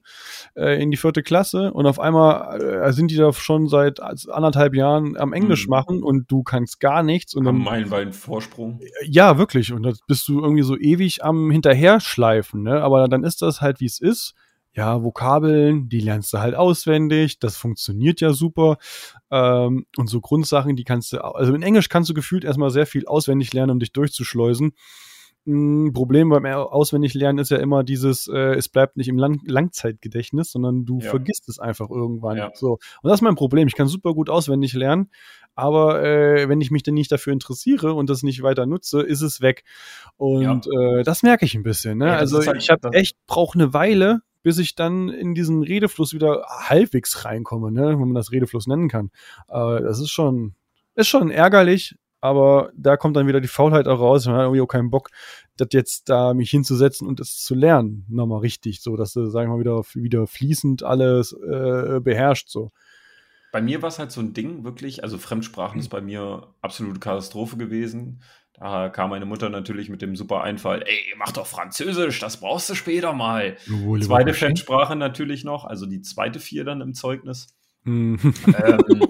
äh, 0.56 0.82
in 0.82 0.90
die 0.90 0.96
vierte 0.96 1.22
Klasse, 1.22 1.72
und 1.72 1.86
auf 1.86 2.00
einmal 2.00 2.62
äh, 2.62 2.92
sind 2.92 3.10
die 3.10 3.16
da 3.16 3.30
schon 3.34 3.68
seit 3.68 4.00
anderthalb 4.00 4.74
Jahren 4.74 5.18
am 5.18 5.34
Englisch 5.34 5.66
mhm. 5.66 5.70
machen 5.70 6.02
und 6.02 6.30
du 6.30 6.42
kannst 6.42 6.80
gar 6.80 7.02
nichts. 7.02 7.34
Und 7.34 7.46
am 7.46 7.62
Meilenweit 7.62 8.14
Vorsprung. 8.14 8.80
Ja, 9.02 9.36
wirklich. 9.36 9.72
Und 9.72 9.82
da 9.82 9.92
bist 10.06 10.26
du 10.28 10.40
irgendwie 10.40 10.62
so 10.62 10.78
ewig 10.78 11.22
am 11.22 11.50
Hinterherschleifen, 11.50 12.62
ne? 12.62 12.80
Aber 12.80 13.06
dann 13.08 13.22
ist 13.22 13.42
das 13.42 13.60
halt, 13.60 13.80
wie 13.80 13.86
es 13.86 14.00
ist 14.00 14.34
ja, 14.74 15.02
Vokabeln, 15.02 15.88
die 15.88 16.00
lernst 16.00 16.32
du 16.32 16.38
halt 16.38 16.54
auswendig, 16.54 17.38
das 17.38 17.56
funktioniert 17.56 18.20
ja 18.20 18.32
super. 18.32 18.76
Ähm, 19.30 19.86
und 19.96 20.08
so 20.08 20.20
Grundsachen, 20.20 20.74
die 20.74 20.84
kannst 20.84 21.12
du, 21.12 21.24
also 21.24 21.54
in 21.54 21.62
Englisch 21.62 21.88
kannst 21.88 22.10
du 22.10 22.14
gefühlt 22.14 22.44
erstmal 22.44 22.70
sehr 22.70 22.86
viel 22.86 23.06
auswendig 23.06 23.52
lernen, 23.52 23.72
um 23.72 23.78
dich 23.78 23.92
durchzuschleusen. 23.92 24.72
Ein 25.46 25.86
hm, 25.86 25.92
Problem 25.92 26.30
beim 26.30 26.46
Auswendiglernen 26.46 27.38
ist 27.38 27.50
ja 27.50 27.58
immer 27.58 27.84
dieses, 27.84 28.28
äh, 28.28 28.54
es 28.54 28.70
bleibt 28.70 28.96
nicht 28.96 29.08
im 29.08 29.18
Lang 29.18 29.40
Langzeitgedächtnis, 29.46 30.50
sondern 30.50 30.86
du 30.86 31.00
ja. 31.00 31.10
vergisst 31.10 31.48
es 31.50 31.58
einfach 31.58 31.90
irgendwann. 31.90 32.38
Ja. 32.38 32.50
So. 32.54 32.78
Und 33.02 33.10
das 33.10 33.16
ist 33.16 33.22
mein 33.22 33.34
Problem. 33.34 33.68
Ich 33.68 33.74
kann 33.74 33.86
super 33.86 34.14
gut 34.14 34.30
auswendig 34.30 34.72
lernen, 34.72 35.10
aber 35.54 36.02
äh, 36.02 36.48
wenn 36.48 36.62
ich 36.62 36.70
mich 36.70 36.82
denn 36.82 36.94
nicht 36.94 37.12
dafür 37.12 37.34
interessiere 37.34 37.92
und 37.92 38.08
das 38.08 38.22
nicht 38.22 38.42
weiter 38.42 38.64
nutze, 38.64 39.02
ist 39.02 39.20
es 39.20 39.42
weg. 39.42 39.64
Und 40.16 40.66
ja. 40.66 40.98
äh, 40.98 41.02
das 41.04 41.22
merke 41.22 41.44
ich 41.44 41.54
ein 41.54 41.62
bisschen. 41.62 41.98
Ne? 41.98 42.16
also 42.16 42.44
halt, 42.44 42.56
ich 42.56 42.70
habe 42.70 42.88
echt 42.92 43.18
brauche 43.26 43.58
eine 43.58 43.74
Weile, 43.74 44.22
bis 44.44 44.58
ich 44.58 44.76
dann 44.76 45.08
in 45.08 45.34
diesen 45.34 45.64
Redefluss 45.64 46.12
wieder 46.12 46.44
halbwegs 46.48 47.24
reinkomme, 47.24 47.72
ne, 47.72 47.88
wenn 47.88 47.98
man 47.98 48.14
das 48.14 48.30
Redefluss 48.30 48.68
nennen 48.68 48.88
kann. 48.88 49.10
Äh, 49.48 49.82
das 49.82 49.98
ist 49.98 50.10
schon, 50.10 50.54
ist 50.94 51.08
schon 51.08 51.30
ärgerlich, 51.30 51.96
aber 52.20 52.70
da 52.76 52.96
kommt 52.96 53.16
dann 53.16 53.26
wieder 53.26 53.40
die 53.40 53.48
Faulheit 53.48 53.88
auch 53.88 53.98
raus. 53.98 54.26
Man 54.26 54.36
hat 54.36 54.42
irgendwie 54.42 54.60
auch 54.60 54.68
keinen 54.68 54.90
Bock, 54.90 55.10
das 55.56 55.68
jetzt 55.72 56.08
da 56.08 56.34
mich 56.34 56.50
hinzusetzen 56.50 57.08
und 57.08 57.20
das 57.20 57.38
zu 57.38 57.54
lernen, 57.54 58.06
nochmal 58.08 58.40
richtig, 58.40 58.82
so 58.82 58.96
dass 58.96 59.14
du, 59.14 59.26
sagen 59.26 59.50
wir 59.50 59.56
mal, 59.56 59.60
wieder, 59.60 59.82
wieder 59.94 60.26
fließend 60.26 60.82
alles 60.82 61.32
äh, 61.32 62.00
beherrscht, 62.00 62.48
so. 62.50 62.70
Bei 63.50 63.62
mir 63.62 63.82
war 63.82 63.88
es 63.88 64.00
halt 64.00 64.10
so 64.10 64.20
ein 64.20 64.32
Ding, 64.34 64.64
wirklich, 64.64 65.04
also 65.04 65.16
Fremdsprachen 65.16 65.78
ist 65.78 65.88
bei 65.88 66.00
mir 66.00 66.48
absolute 66.60 66.98
Katastrophe 66.98 67.56
gewesen. 67.56 68.20
Da 68.54 68.88
kam 68.88 69.10
meine 69.10 69.26
Mutter 69.26 69.48
natürlich 69.50 69.88
mit 69.88 70.00
dem 70.00 70.14
super 70.14 70.42
Einfall, 70.42 70.84
ey, 70.86 71.14
mach 71.18 71.32
doch 71.32 71.46
Französisch, 71.46 72.20
das 72.20 72.38
brauchst 72.38 72.70
du 72.70 72.74
später 72.74 73.12
mal. 73.12 73.56
Wohl, 73.66 74.00
zweite 74.00 74.32
Fremdsprache 74.32 74.94
natürlich 74.94 75.42
noch, 75.42 75.64
also 75.64 75.86
die 75.86 76.02
zweite 76.02 76.38
vier 76.38 76.64
dann 76.64 76.80
im 76.80 76.94
Zeugnis. 76.94 77.56
Mhm. 77.82 78.18
ähm, 78.46 79.08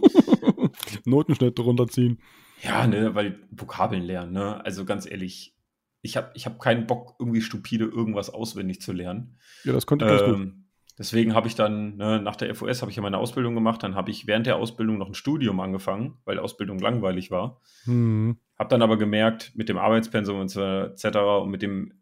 Notenschnitt 1.05 1.59
runterziehen. 1.61 2.21
Ja, 2.63 2.87
ne, 2.87 3.15
weil 3.15 3.39
Vokabeln 3.51 4.03
lernen, 4.03 4.33
ne? 4.33 4.65
Also 4.65 4.87
ganz 4.87 5.05
ehrlich, 5.09 5.55
ich 6.01 6.17
habe 6.17 6.31
ich 6.35 6.47
hab 6.47 6.59
keinen 6.59 6.87
Bock, 6.87 7.17
irgendwie 7.19 7.43
stupide 7.43 7.85
irgendwas 7.85 8.31
auswendig 8.31 8.81
zu 8.81 8.93
lernen. 8.93 9.39
Ja, 9.65 9.73
das 9.73 9.85
konnte 9.85 10.07
ich 10.07 10.11
ähm, 10.11 10.19
ganz 10.19 10.39
gut. 10.39 10.53
Deswegen 10.97 11.35
habe 11.35 11.49
ich 11.49 11.57
dann, 11.57 11.97
ne, 11.97 12.21
nach 12.21 12.37
der 12.37 12.55
FOS 12.55 12.81
habe 12.81 12.91
ich 12.91 12.97
ja 12.97 13.03
meine 13.03 13.19
Ausbildung 13.19 13.55
gemacht, 13.55 13.83
dann 13.83 13.97
habe 13.97 14.11
ich 14.11 14.29
während 14.29 14.47
der 14.47 14.57
Ausbildung 14.57 14.99
noch 14.99 15.09
ein 15.09 15.15
Studium 15.15 15.59
angefangen, 15.59 16.19
weil 16.25 16.39
Ausbildung 16.39 16.79
langweilig 16.79 17.33
war. 17.33 17.61
Mhm. 17.85 18.39
Habe 18.57 18.69
dann 18.69 18.83
aber 18.83 18.97
gemerkt, 18.97 19.53
mit 19.57 19.69
dem 19.69 19.79
Arbeitspensum 19.79 20.39
und 20.39 20.55
etc. 20.55 21.07
und 21.43 21.51
mit 21.51 21.63
dem 21.63 22.01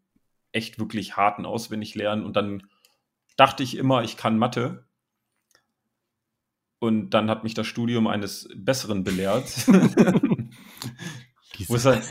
echt 0.51 0.77
wirklich 0.77 1.17
harten 1.17 1.47
Auswendiglernen 1.47 2.23
und 2.23 2.35
dann 2.35 2.63
dachte 3.35 3.63
ich 3.63 3.77
immer, 3.77 4.03
ich 4.03 4.17
kann 4.17 4.37
Mathe. 4.37 4.85
Und 6.77 7.11
dann 7.11 7.29
hat 7.29 7.43
mich 7.43 7.55
das 7.55 7.65
Studium 7.65 8.07
eines 8.07 8.47
Besseren 8.55 9.03
belehrt. 9.03 9.45
wo, 11.67 11.75
es 11.75 11.83
dann, 11.83 12.01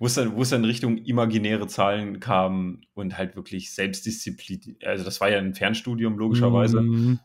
wo, 0.00 0.06
es 0.06 0.14
dann, 0.14 0.34
wo 0.34 0.42
es 0.42 0.48
dann 0.50 0.64
Richtung 0.64 0.96
imaginäre 0.98 1.68
Zahlen 1.68 2.18
kam 2.18 2.80
und 2.94 3.16
halt 3.16 3.36
wirklich 3.36 3.72
Selbstdisziplin, 3.72 4.78
also 4.84 5.04
das 5.04 5.20
war 5.20 5.30
ja 5.30 5.38
ein 5.38 5.54
Fernstudium 5.54 6.18
logischerweise, 6.18 6.80
Mhm. 6.80 7.20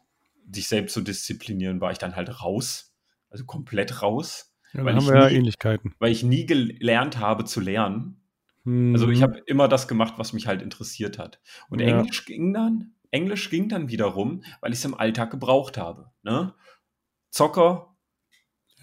sich 0.51 0.67
selbst 0.67 0.93
zu 0.93 1.01
disziplinieren, 1.01 1.81
war 1.81 1.91
ich 1.91 1.97
dann 1.97 2.15
halt 2.15 2.41
raus, 2.43 2.93
also 3.31 3.45
komplett 3.45 4.03
raus, 4.03 4.51
Ja, 4.73 4.83
Weil 4.83 4.93
haben 4.95 5.03
ich 5.03 5.07
wir 5.09 5.15
ja 5.21 5.29
nie- 5.29 5.35
Ähnlichkeiten. 5.37 5.95
weil 5.99 6.11
ich 6.11 6.21
nie 6.23 6.45
gelernt 6.45 7.17
habe 7.17 7.45
zu 7.45 7.61
lernen. 7.61 8.21
Mhm. 8.65 8.93
Also 8.93 9.09
ich 9.09 9.21
habe 9.23 9.41
immer 9.45 9.69
das 9.69 9.87
gemacht, 9.87 10.15
was 10.17 10.33
mich 10.33 10.47
halt 10.47 10.61
interessiert 10.61 11.17
hat. 11.17 11.39
Und 11.69 11.79
Ja. 11.79 11.87
Englisch 11.99 12.25
ging 12.25 12.53
dann, 12.53 12.91
Englisch 13.09 13.49
ging 13.49 13.69
dann 13.69 13.87
wiederum, 13.89 14.43
weil 14.59 14.73
ich 14.73 14.79
es 14.79 14.85
im 14.85 14.93
Alltag 14.93 15.31
gebraucht 15.31 15.77
habe. 15.77 16.11
Ne? 16.23 16.53
Zocker, 17.29 17.95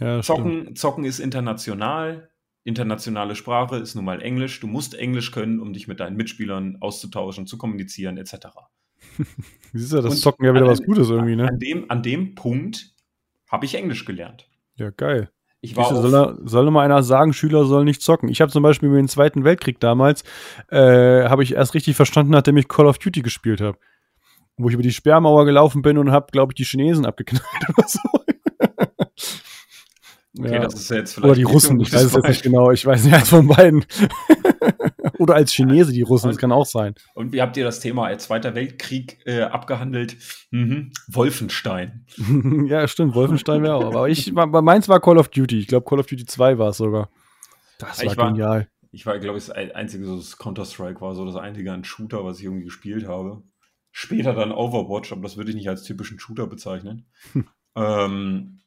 ja, 0.00 0.22
stimmt. 0.22 0.24
Zocken, 0.38 0.76
Zocken 0.76 1.04
ist 1.04 1.18
international. 1.20 2.30
Internationale 2.64 3.34
Sprache 3.34 3.76
ist 3.76 3.94
nun 3.94 4.04
mal 4.04 4.22
Englisch. 4.22 4.60
Du 4.60 4.66
musst 4.66 4.94
Englisch 4.94 5.32
können, 5.32 5.60
um 5.60 5.72
dich 5.72 5.88
mit 5.88 6.00
deinen 6.00 6.16
Mitspielern 6.16 6.78
auszutauschen, 6.80 7.46
zu 7.46 7.58
kommunizieren, 7.58 8.16
etc. 8.18 8.34
Siehst 9.72 9.92
du, 9.92 10.00
das 10.00 10.14
Und 10.14 10.20
Zocken 10.20 10.44
ja 10.44 10.54
wieder 10.54 10.64
an 10.64 10.70
was 10.70 10.82
Gutes 10.82 11.10
irgendwie, 11.10 11.36
ne? 11.36 11.48
An 11.48 11.58
dem, 11.58 11.90
an 11.90 12.02
dem 12.02 12.34
Punkt 12.34 12.94
habe 13.50 13.64
ich 13.64 13.74
Englisch 13.74 14.04
gelernt. 14.04 14.48
Ja, 14.76 14.90
geil. 14.90 15.30
Ich 15.60 15.76
war 15.76 15.84
Siehst 15.84 16.02
du, 16.02 16.06
auf, 16.06 16.10
soll, 16.10 16.40
soll 16.44 16.70
mal 16.70 16.84
einer 16.84 17.02
sagen, 17.02 17.32
Schüler 17.32 17.64
sollen 17.64 17.84
nicht 17.84 18.02
zocken. 18.02 18.28
Ich 18.28 18.40
habe 18.40 18.50
zum 18.50 18.62
Beispiel 18.62 18.88
mit 18.88 18.98
dem 18.98 19.08
Zweiten 19.08 19.44
Weltkrieg 19.44 19.80
damals, 19.80 20.22
äh, 20.68 21.28
habe 21.28 21.42
ich 21.42 21.54
erst 21.54 21.74
richtig 21.74 21.96
verstanden, 21.96 22.32
nachdem 22.32 22.56
ich 22.56 22.68
Call 22.68 22.86
of 22.86 22.98
Duty 22.98 23.22
gespielt 23.22 23.60
habe. 23.60 23.78
Wo 24.56 24.68
ich 24.68 24.74
über 24.74 24.82
die 24.82 24.92
Sperrmauer 24.92 25.44
gelaufen 25.46 25.82
bin 25.82 25.98
und 25.98 26.12
habe, 26.12 26.26
glaube 26.30 26.52
ich, 26.52 26.56
die 26.56 26.64
Chinesen 26.64 27.06
abgeknallt 27.06 27.44
oder 27.76 27.88
so. 27.88 28.00
Okay, 30.38 30.54
ja. 30.54 30.58
das 30.60 30.74
ist 30.74 30.90
jetzt 30.90 31.14
vielleicht 31.14 31.24
Oder 31.24 31.34
die 31.34 31.42
Russen, 31.42 31.80
ich 31.80 31.92
weiß 31.92 32.04
es 32.04 32.12
jetzt 32.14 32.28
nicht 32.28 32.42
genau. 32.42 32.70
Ich 32.70 32.84
weiß 32.84 33.04
nicht, 33.04 33.14
eins 33.14 33.28
von 33.28 33.46
beiden. 33.48 33.84
oder 35.18 35.34
als 35.34 35.52
Chinese 35.52 35.92
die 35.92 36.02
Russen, 36.02 36.28
das 36.28 36.38
kann 36.38 36.52
auch 36.52 36.66
sein. 36.66 36.94
Und 37.14 37.32
wie 37.32 37.42
habt 37.42 37.56
ihr 37.56 37.64
das 37.64 37.80
Thema 37.80 38.16
Zweiter 38.18 38.54
Weltkrieg 38.54 39.18
äh, 39.26 39.42
abgehandelt? 39.42 40.16
Mhm. 40.50 40.92
Wolfenstein. 41.08 42.06
ja, 42.66 42.86
stimmt, 42.88 43.14
Wolfenstein 43.14 43.62
wäre 43.62 43.74
auch. 43.76 43.84
Aber 43.86 44.08
ich, 44.08 44.32
meins 44.32 44.88
war 44.88 45.00
Call 45.00 45.18
of 45.18 45.28
Duty. 45.28 45.58
Ich 45.58 45.66
glaube, 45.66 45.86
Call 45.88 46.00
of 46.00 46.06
Duty 46.06 46.26
2 46.26 46.58
war 46.58 46.70
es 46.70 46.76
sogar. 46.78 47.10
Das 47.78 47.98
war 47.98 48.12
Ich 48.12 48.16
war- 48.16 48.28
genial. 48.28 48.68
Ich 48.94 49.06
war, 49.06 49.18
glaube 49.18 49.38
ich, 49.38 49.46
das 49.46 49.54
ein- 49.56 49.72
einzige, 49.72 50.04
so 50.04 50.16
das 50.16 50.36
Counter-Strike 50.36 51.00
war 51.00 51.14
so 51.14 51.24
das 51.24 51.36
einzige 51.36 51.72
an 51.72 51.82
Shooter, 51.82 52.24
was 52.26 52.38
ich 52.38 52.44
irgendwie 52.44 52.64
gespielt 52.64 53.08
habe. 53.08 53.42
Später 53.90 54.34
dann 54.34 54.52
Overwatch, 54.52 55.12
aber 55.12 55.22
das 55.22 55.36
würde 55.38 55.50
ich 55.50 55.56
nicht 55.56 55.68
als 55.68 55.82
typischen 55.82 56.18
Shooter 56.18 56.46
bezeichnen. 56.46 57.06
Hm. 57.32 57.46
Ähm, 57.74 58.60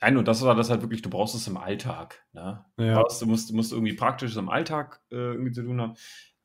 nein, 0.00 0.16
und 0.16 0.28
das 0.28 0.42
war 0.42 0.54
das 0.54 0.70
halt 0.70 0.82
wirklich, 0.82 1.02
du 1.02 1.10
brauchst 1.10 1.34
es 1.34 1.46
im 1.48 1.56
Alltag. 1.56 2.24
Ne? 2.32 2.64
Du, 2.76 2.84
Ja. 2.84 3.02
du, 3.02 3.26
musst, 3.26 3.50
du 3.50 3.54
musst 3.54 3.72
irgendwie 3.72 3.92
Praktisches 3.94 4.36
im 4.36 4.48
Alltag 4.48 5.00
äh, 5.10 5.16
irgendwie 5.16 5.52
zu 5.52 5.62
tun 5.62 5.80
haben. 5.80 5.94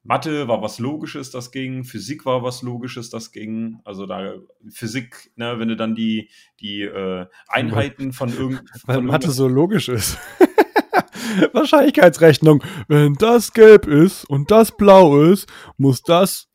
Mathe 0.04 0.48
war 0.48 0.64
was 0.64 0.80
Logisches, 0.80 1.30
das 1.30 1.52
ging. 1.52 1.84
Physik 1.84 2.26
war 2.26 2.42
was 2.42 2.64
Logisches, 2.64 3.12
das 3.12 3.32
ging. 3.32 3.80
Also 3.84 4.08
da 4.08 4.34
Physik, 4.70 5.32
ne, 5.36 5.60
wenn 5.60 5.68
du 5.68 5.76
dann 5.76 5.94
die, 5.94 6.30
die 6.60 6.82
äh, 6.82 7.28
Einheiten 7.48 8.12
von, 8.12 8.30
irgend, 8.36 8.64
Weil 8.86 8.96
von 8.96 9.06
Mathe 9.06 9.30
so 9.30 9.48
logisch 9.48 9.90
ist. 9.90 10.18
Wahrscheinlichkeitsrechnung. 11.54 12.64
Wenn 12.88 13.14
das 13.14 13.54
gelb 13.54 13.86
ist 13.86 14.26
und 14.26 14.50
das 14.50 14.76
blau 14.76 15.22
ist, 15.22 15.48
muss 15.78 16.02
das 16.02 16.50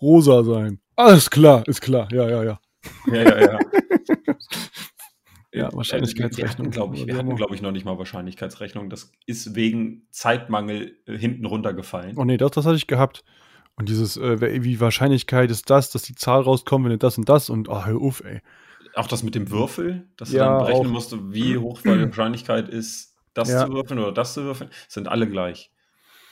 rosa 0.00 0.44
sein. 0.44 0.80
Alles 0.96 1.30
klar, 1.30 1.66
ist 1.66 1.80
klar. 1.80 2.06
Ja, 2.12 2.28
ja, 2.28 2.44
ja. 2.44 2.60
Ja, 3.06 3.22
ja, 3.22 3.40
ja. 3.40 3.58
Ja, 5.52 5.72
Wahrscheinlichkeitsrechnung. 5.72 6.70
glaube 6.70 6.94
ich, 6.96 7.06
wir 7.06 7.16
hatten, 7.16 7.34
glaube 7.34 7.54
ich, 7.56 7.62
noch 7.62 7.72
nicht 7.72 7.84
mal 7.84 7.98
Wahrscheinlichkeitsrechnung. 7.98 8.88
Das 8.88 9.10
ist 9.26 9.54
wegen 9.56 10.06
Zeitmangel 10.10 10.96
äh, 11.06 11.18
hinten 11.18 11.44
runtergefallen. 11.44 12.16
Oh 12.16 12.24
nee, 12.24 12.36
das, 12.36 12.52
das 12.52 12.66
hatte 12.66 12.76
ich 12.76 12.86
gehabt. 12.86 13.24
Und 13.74 13.88
dieses, 13.88 14.16
äh, 14.16 14.62
wie 14.62 14.78
Wahrscheinlichkeit 14.80 15.50
ist 15.50 15.68
das, 15.70 15.90
dass 15.90 16.02
die 16.02 16.14
Zahl 16.14 16.42
rauskommt, 16.42 16.84
wenn 16.84 16.92
du 16.92 16.98
das 16.98 17.18
und 17.18 17.28
das 17.28 17.50
und, 17.50 17.68
ah, 17.68 17.86
hör 17.86 18.00
auf, 18.00 18.22
ey. 18.24 18.40
Auch 18.94 19.06
das 19.08 19.22
mit 19.22 19.34
dem 19.34 19.50
Würfel, 19.50 20.08
dass 20.16 20.30
Ja, 20.32 20.44
du 20.44 20.50
dann 20.50 20.58
berechnen 20.66 20.86
auch. 20.88 20.92
musst, 20.92 21.14
wie 21.32 21.56
hoch 21.58 21.80
die 21.82 21.88
Wahrscheinlichkeit 21.88 22.68
ist, 22.68 23.16
das 23.34 23.48
Ja. 23.50 23.66
zu 23.66 23.72
würfeln 23.72 23.98
oder 24.00 24.12
das 24.12 24.34
zu 24.34 24.42
würfeln, 24.44 24.70
sind 24.88 25.08
alle 25.08 25.28
gleich. 25.28 25.72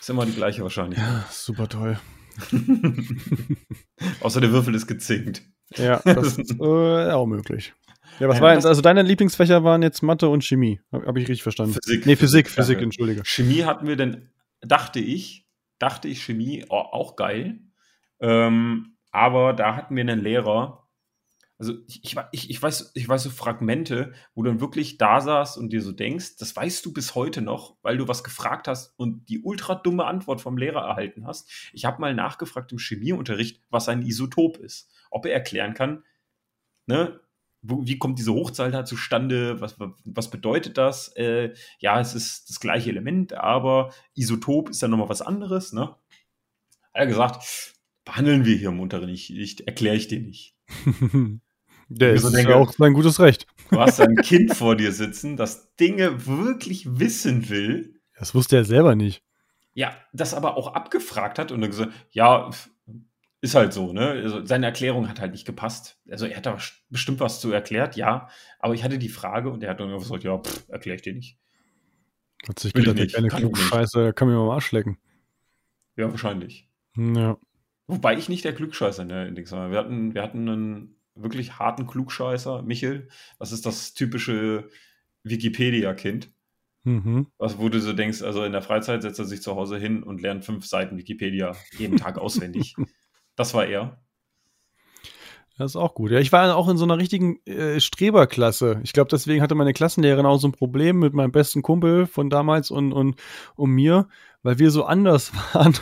Ist 0.00 0.10
immer 0.10 0.26
die 0.26 0.32
gleiche 0.32 0.62
Wahrscheinlichkeit. 0.62 1.08
Ja, 1.08 1.24
super 1.30 1.68
toll. 1.68 1.98
Außer 4.20 4.40
der 4.40 4.52
Würfel 4.52 4.74
ist 4.74 4.86
gezinkt. 4.86 5.42
Ja, 5.76 6.00
das 6.04 6.38
ist 6.38 6.52
äh, 6.60 7.10
auch 7.12 7.26
möglich. 7.26 7.74
Ja, 8.20 8.28
was 8.28 8.36
Ja, 8.36 8.42
war 8.42 8.48
das- 8.54 8.64
jetzt, 8.64 8.66
also 8.66 8.82
deine 8.82 9.02
Lieblingsfächer 9.02 9.64
waren 9.64 9.82
jetzt 9.82 10.02
Mathe 10.02 10.28
und 10.28 10.44
Chemie. 10.44 10.80
Habe 10.92 11.06
hab 11.06 11.16
ich 11.16 11.24
richtig 11.28 11.42
verstanden. 11.42 11.74
Physik. 11.74 12.06
Nee, 12.06 12.16
Physik, 12.16 12.48
Physik, 12.48 12.76
danke. 12.76 12.84
entschuldige. 12.84 13.22
Chemie 13.24 13.64
hatten 13.64 13.86
wir 13.86 13.96
denn, 13.96 14.30
dachte 14.60 15.00
ich, 15.00 15.46
dachte 15.78 16.08
ich 16.08 16.24
Chemie 16.24 16.64
oh, 16.68 16.76
auch 16.76 17.16
geil. 17.16 17.60
Ähm, 18.20 18.96
aber 19.10 19.52
da 19.52 19.76
hatten 19.76 19.94
wir 19.96 20.00
einen 20.02 20.20
Lehrer, 20.20 20.88
also 21.58 21.74
ich, 21.88 22.04
ich, 22.04 22.16
ich, 22.32 22.50
ich, 22.50 22.62
weiß, 22.62 22.92
ich 22.94 23.08
weiß 23.08 23.24
so 23.24 23.30
Fragmente, 23.30 24.12
wo 24.34 24.42
du 24.42 24.50
dann 24.50 24.60
wirklich 24.60 24.96
da 24.96 25.20
saßt 25.20 25.58
und 25.58 25.70
dir 25.72 25.82
so 25.82 25.90
denkst, 25.90 26.36
das 26.38 26.54
weißt 26.54 26.86
du 26.86 26.92
bis 26.92 27.16
heute 27.16 27.42
noch, 27.42 27.76
weil 27.82 27.96
du 27.96 28.06
was 28.06 28.22
gefragt 28.22 28.68
hast 28.68 28.96
und 28.98 29.28
die 29.28 29.40
ultra 29.40 29.74
dumme 29.74 30.04
Antwort 30.04 30.40
vom 30.40 30.56
Lehrer 30.56 30.82
erhalten 30.82 31.26
hast. 31.26 31.50
Ich 31.72 31.84
habe 31.84 32.00
mal 32.00 32.14
nachgefragt 32.14 32.70
im 32.70 32.78
Chemieunterricht, 32.78 33.62
was 33.70 33.88
ein 33.88 34.02
Isotop 34.02 34.58
ist. 34.58 34.90
Ob 35.10 35.26
er 35.26 35.32
erklären 35.32 35.74
kann, 35.74 36.04
ne, 36.86 37.20
wie 37.62 37.98
kommt 37.98 38.18
diese 38.18 38.32
Hochzahl 38.32 38.70
da 38.70 38.84
zustande? 38.84 39.60
Was, 39.60 39.76
was 40.04 40.30
bedeutet 40.30 40.78
das? 40.78 41.08
Äh, 41.16 41.54
ja, 41.80 42.00
es 42.00 42.14
ist 42.14 42.48
das 42.50 42.60
gleiche 42.60 42.90
Element, 42.90 43.34
aber 43.34 43.92
Isotop 44.14 44.70
ist 44.70 44.82
dann 44.82 44.90
nochmal 44.92 45.08
was 45.08 45.22
anderes, 45.22 45.72
ne? 45.72 45.82
Hat 45.90 45.96
er 46.92 47.06
gesagt, 47.06 47.74
behandeln 48.04 48.44
wir 48.44 48.56
hier 48.56 48.68
im 48.68 48.80
Unterricht 48.80 49.08
nicht, 49.08 49.30
nicht 49.30 49.60
erkläre 49.62 49.96
ich 49.96 50.08
dir 50.08 50.20
nicht. 50.20 50.54
Der 51.90 52.10
Ich 52.10 52.16
ist 52.16 52.22
so 52.22 52.30
denke- 52.30 52.54
auch 52.56 52.72
sein 52.72 52.92
gutes 52.92 53.18
Recht. 53.18 53.46
Du 53.70 53.80
hast 53.80 54.00
ein 54.00 54.16
Kind 54.16 54.54
vor 54.54 54.76
dir 54.76 54.92
sitzen, 54.92 55.36
das 55.36 55.74
Dinge 55.76 56.26
wirklich 56.26 56.98
wissen 56.98 57.48
will, 57.48 58.00
Das 58.18 58.34
wusste 58.34 58.56
er 58.56 58.64
selber 58.64 58.94
nicht. 58.94 59.22
ja, 59.74 59.96
das 60.12 60.34
aber 60.34 60.56
auch 60.56 60.74
abgefragt 60.74 61.38
hat 61.38 61.50
und 61.52 61.60
dann 61.62 61.70
gesagt, 61.70 61.92
ja, 62.10 62.50
ist 63.40 63.54
halt 63.54 63.72
so, 63.72 63.92
ne? 63.92 64.10
Also 64.10 64.44
seine 64.44 64.66
Erklärung 64.66 65.08
hat 65.08 65.20
halt 65.20 65.32
nicht 65.32 65.46
gepasst. 65.46 65.98
Also 66.10 66.26
er 66.26 66.36
hat 66.36 66.46
da 66.46 66.58
bestimmt 66.90 67.20
was 67.20 67.40
zu 67.40 67.52
erklärt, 67.52 67.96
ja, 67.96 68.28
aber 68.58 68.74
ich 68.74 68.82
hatte 68.82 68.98
die 68.98 69.08
Frage 69.08 69.50
und 69.50 69.62
er 69.62 69.70
hat 69.70 69.80
dann 69.80 69.96
gesagt, 69.96 70.24
ja, 70.24 70.38
pff, 70.38 70.68
erkläre 70.68 70.96
ich 70.96 71.02
dir 71.02 71.14
nicht. 71.14 71.38
Hat 72.48 72.58
sich 72.58 72.72
gedacht, 72.72 72.96
der 72.96 73.04
nicht, 73.04 73.14
kleine 73.14 73.28
kann 73.28 73.42
ich 73.44 73.48
nicht. 73.48 73.58
Scheiße, 73.58 74.02
der 74.02 74.12
kann 74.12 74.28
mir 74.28 74.34
mal 74.34 74.44
am 74.44 74.50
Arsch 74.50 74.72
lecken. 74.72 74.98
Ja, 75.96 76.10
wahrscheinlich. 76.10 76.68
Ja. 76.96 77.36
Wobei 77.86 78.16
ich 78.16 78.28
nicht 78.28 78.44
der 78.44 78.54
Klugscheißer 78.54 79.02
in 79.02 79.50
war. 79.50 79.70
Wir 79.70 79.78
hatten, 79.78 80.14
wir 80.14 80.22
hatten 80.22 80.48
einen 80.48 80.96
wirklich 81.14 81.58
harten 81.58 81.86
Klugscheißer, 81.86 82.62
Michel. 82.62 83.08
Das 83.38 83.52
ist 83.52 83.66
das 83.66 83.94
typische 83.94 84.68
Wikipedia-Kind. 85.24 86.30
Mhm. 86.84 87.26
Was, 87.38 87.58
wo 87.58 87.68
du 87.68 87.80
so 87.80 87.92
denkst, 87.92 88.22
also 88.22 88.44
in 88.44 88.52
der 88.52 88.62
Freizeit 88.62 89.02
setzt 89.02 89.18
er 89.18 89.24
sich 89.24 89.42
zu 89.42 89.56
Hause 89.56 89.78
hin 89.78 90.02
und 90.02 90.20
lernt 90.22 90.44
fünf 90.44 90.66
Seiten 90.66 90.96
Wikipedia 90.96 91.56
jeden 91.76 91.96
Tag 91.96 92.18
auswendig. 92.18 92.74
Das 93.38 93.54
war 93.54 93.64
er. 93.66 93.96
Das 95.58 95.72
ist 95.72 95.76
auch 95.76 95.94
gut. 95.94 96.10
Ja, 96.10 96.18
ich 96.18 96.32
war 96.32 96.56
auch 96.56 96.68
in 96.68 96.76
so 96.76 96.84
einer 96.84 96.98
richtigen 96.98 97.38
äh, 97.46 97.78
Streberklasse. 97.78 98.80
Ich 98.82 98.92
glaube, 98.92 99.08
deswegen 99.10 99.42
hatte 99.42 99.54
meine 99.54 99.72
Klassenlehrerin 99.72 100.26
auch 100.26 100.38
so 100.38 100.48
ein 100.48 100.52
Problem 100.52 100.98
mit 100.98 101.14
meinem 101.14 101.30
besten 101.30 101.62
Kumpel 101.62 102.06
von 102.06 102.30
damals 102.30 102.72
und, 102.72 102.92
und, 102.92 103.14
und 103.54 103.70
mir, 103.70 104.08
weil 104.42 104.58
wir 104.58 104.72
so 104.72 104.84
anders 104.84 105.32
waren. 105.52 105.74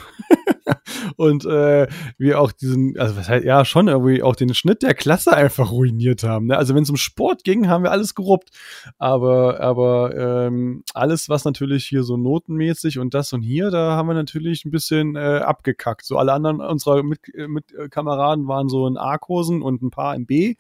Und 1.17 1.45
äh, 1.45 1.87
wir 2.19 2.41
auch 2.41 2.53
diesen, 2.53 2.99
also 2.99 3.17
was 3.17 3.29
heißt, 3.29 3.45
ja, 3.45 3.65
schon 3.65 3.89
irgendwie 3.89 4.23
auch 4.23 4.37
den 4.37 4.53
Schnitt 4.55 4.83
der 4.83 4.95
Klasse 4.95 5.33
einfach 5.33 5.71
ruiniert 5.71 6.23
haben. 6.23 6.47
Ne? 6.47 6.57
Also 6.57 6.75
wenn 6.75 6.83
es 6.83 6.91
um 6.91 6.97
Sport 6.97 7.45
ging, 7.45 7.69
haben 7.69 7.85
wir 7.85 7.91
alles 7.91 8.15
geruppt. 8.15 8.51
Aber, 8.99 9.61
aber 9.61 10.17
ähm, 10.47 10.83
alles, 10.95 11.29
was 11.29 11.45
natürlich 11.45 11.87
hier 11.87 12.03
so 12.03 12.17
notenmäßig 12.17 12.99
und 12.99 13.15
das 13.15 13.33
und 13.33 13.43
hier, 13.43 13.71
da 13.71 13.97
haben 13.97 14.09
wir 14.09 14.15
natürlich 14.15 14.65
ein 14.65 14.71
bisschen 14.71 15.17
äh, 15.17 15.39
abgekackt. 15.39 16.05
So 16.05 16.19
alle 16.19 16.33
anderen 16.33 16.61
unserer 16.61 17.03
mit, 17.03 17.21
mit 17.49 17.73
äh, 17.73 17.89
Kameraden 17.89 18.49
waren 18.49 18.69
so 18.69 18.87
in 18.87 18.97
A-Kursen 18.97 19.63
und 19.63 19.83
ein 19.83 19.91
paar 19.91 20.15
in 20.15 20.27
B. 20.27 20.55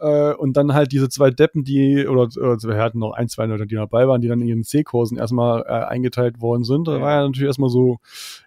Äh, 0.00 0.32
und 0.34 0.56
dann 0.56 0.74
halt 0.74 0.92
diese 0.92 1.08
zwei 1.08 1.30
Deppen, 1.30 1.64
die, 1.64 2.06
oder, 2.06 2.22
oder 2.22 2.56
wir 2.62 2.78
hatten 2.78 3.00
noch 3.00 3.12
ein, 3.12 3.28
zwei 3.28 3.46
Leute, 3.46 3.66
die 3.66 3.74
dabei 3.74 4.06
waren, 4.06 4.20
die 4.20 4.28
dann 4.28 4.40
in 4.40 4.48
ihren 4.48 4.64
C-Kursen 4.64 5.18
erstmal 5.18 5.62
äh, 5.62 5.86
eingeteilt 5.86 6.40
worden 6.40 6.64
sind. 6.64 6.86
Da 6.86 6.96
ja. 6.96 7.00
war 7.00 7.10
ja 7.10 7.26
natürlich 7.26 7.46
erstmal 7.46 7.70
so, 7.70 7.98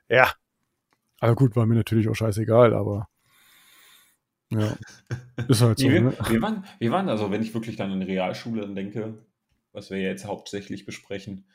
ja, 0.09 0.27
aber 1.21 1.35
gut, 1.35 1.55
war 1.55 1.65
mir 1.65 1.75
natürlich 1.75 2.09
auch 2.09 2.15
scheißegal, 2.15 2.73
aber 2.73 3.07
ja, 4.49 4.75
ist 5.47 5.61
halt 5.61 5.79
so. 5.79 5.87
wir, 5.87 6.01
ne? 6.01 6.17
wir, 6.27 6.41
waren, 6.41 6.65
wir 6.79 6.91
waren 6.91 7.07
also, 7.07 7.31
wenn 7.31 7.43
ich 7.43 7.53
wirklich 7.53 7.77
dann 7.77 7.91
in 7.91 8.01
Realschule 8.01 8.67
denke, 8.73 9.13
was 9.71 9.91
wir 9.91 10.01
jetzt 10.01 10.25
hauptsächlich 10.25 10.85
besprechen, 10.85 11.45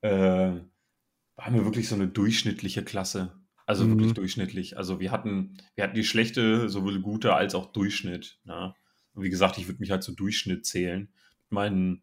äh, 0.00 0.08
waren 0.08 1.54
wir 1.54 1.64
wirklich 1.64 1.88
so 1.88 1.96
eine 1.96 2.08
durchschnittliche 2.08 2.82
Klasse. 2.84 3.32
Also 3.66 3.84
mhm. 3.84 3.90
wirklich 3.90 4.14
durchschnittlich. 4.14 4.78
Also 4.78 5.00
wir 5.00 5.10
hatten, 5.10 5.58
wir 5.74 5.84
hatten 5.84 5.96
die 5.96 6.04
schlechte, 6.04 6.68
sowohl 6.68 7.00
gute 7.00 7.34
als 7.34 7.56
auch 7.56 7.72
Durchschnitt. 7.72 8.38
Ne? 8.44 8.72
Und 9.12 9.24
wie 9.24 9.30
gesagt, 9.30 9.58
ich 9.58 9.66
würde 9.66 9.80
mich 9.80 9.90
halt 9.90 10.04
zu 10.04 10.14
Durchschnitt 10.14 10.64
zählen. 10.64 11.12
Mit 11.42 11.50
meinen 11.50 12.02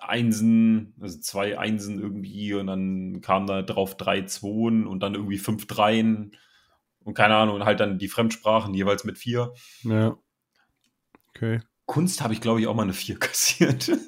Einsen, 0.00 0.94
also 1.00 1.20
zwei 1.20 1.58
Einsen 1.58 2.00
irgendwie 2.00 2.54
und 2.54 2.66
dann 2.66 3.20
kam 3.20 3.46
da 3.46 3.62
drauf 3.62 3.96
drei 3.96 4.22
Zweien 4.22 4.86
und 4.86 5.00
dann 5.00 5.14
irgendwie 5.14 5.38
fünf 5.38 5.66
Dreien 5.66 6.32
und 7.00 7.14
keine 7.14 7.36
Ahnung 7.36 7.56
und 7.56 7.64
halt 7.64 7.80
dann 7.80 7.98
die 7.98 8.08
Fremdsprachen 8.08 8.74
jeweils 8.74 9.04
mit 9.04 9.18
vier. 9.18 9.52
Ja. 9.82 10.16
Okay. 11.30 11.60
Kunst 11.86 12.22
habe 12.22 12.32
ich, 12.32 12.40
glaube 12.40 12.60
ich, 12.60 12.68
auch 12.68 12.74
mal 12.74 12.84
eine 12.84 12.92
vier 12.92 13.16
kassiert. 13.18 13.88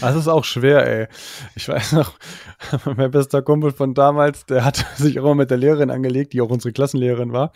das 0.00 0.16
ist 0.16 0.28
auch 0.28 0.44
schwer, 0.44 0.86
ey. 0.86 1.08
Ich 1.54 1.68
weiß 1.68 1.92
noch, 1.92 2.18
mein 2.96 3.10
bester 3.10 3.42
Kumpel 3.42 3.72
von 3.72 3.94
damals, 3.94 4.44
der 4.44 4.64
hat 4.64 4.76
sich 4.96 5.18
auch 5.18 5.24
mal 5.24 5.34
mit 5.34 5.50
der 5.50 5.56
Lehrerin 5.56 5.90
angelegt, 5.90 6.34
die 6.34 6.40
auch 6.40 6.50
unsere 6.50 6.72
Klassenlehrerin 6.72 7.32
war. 7.32 7.52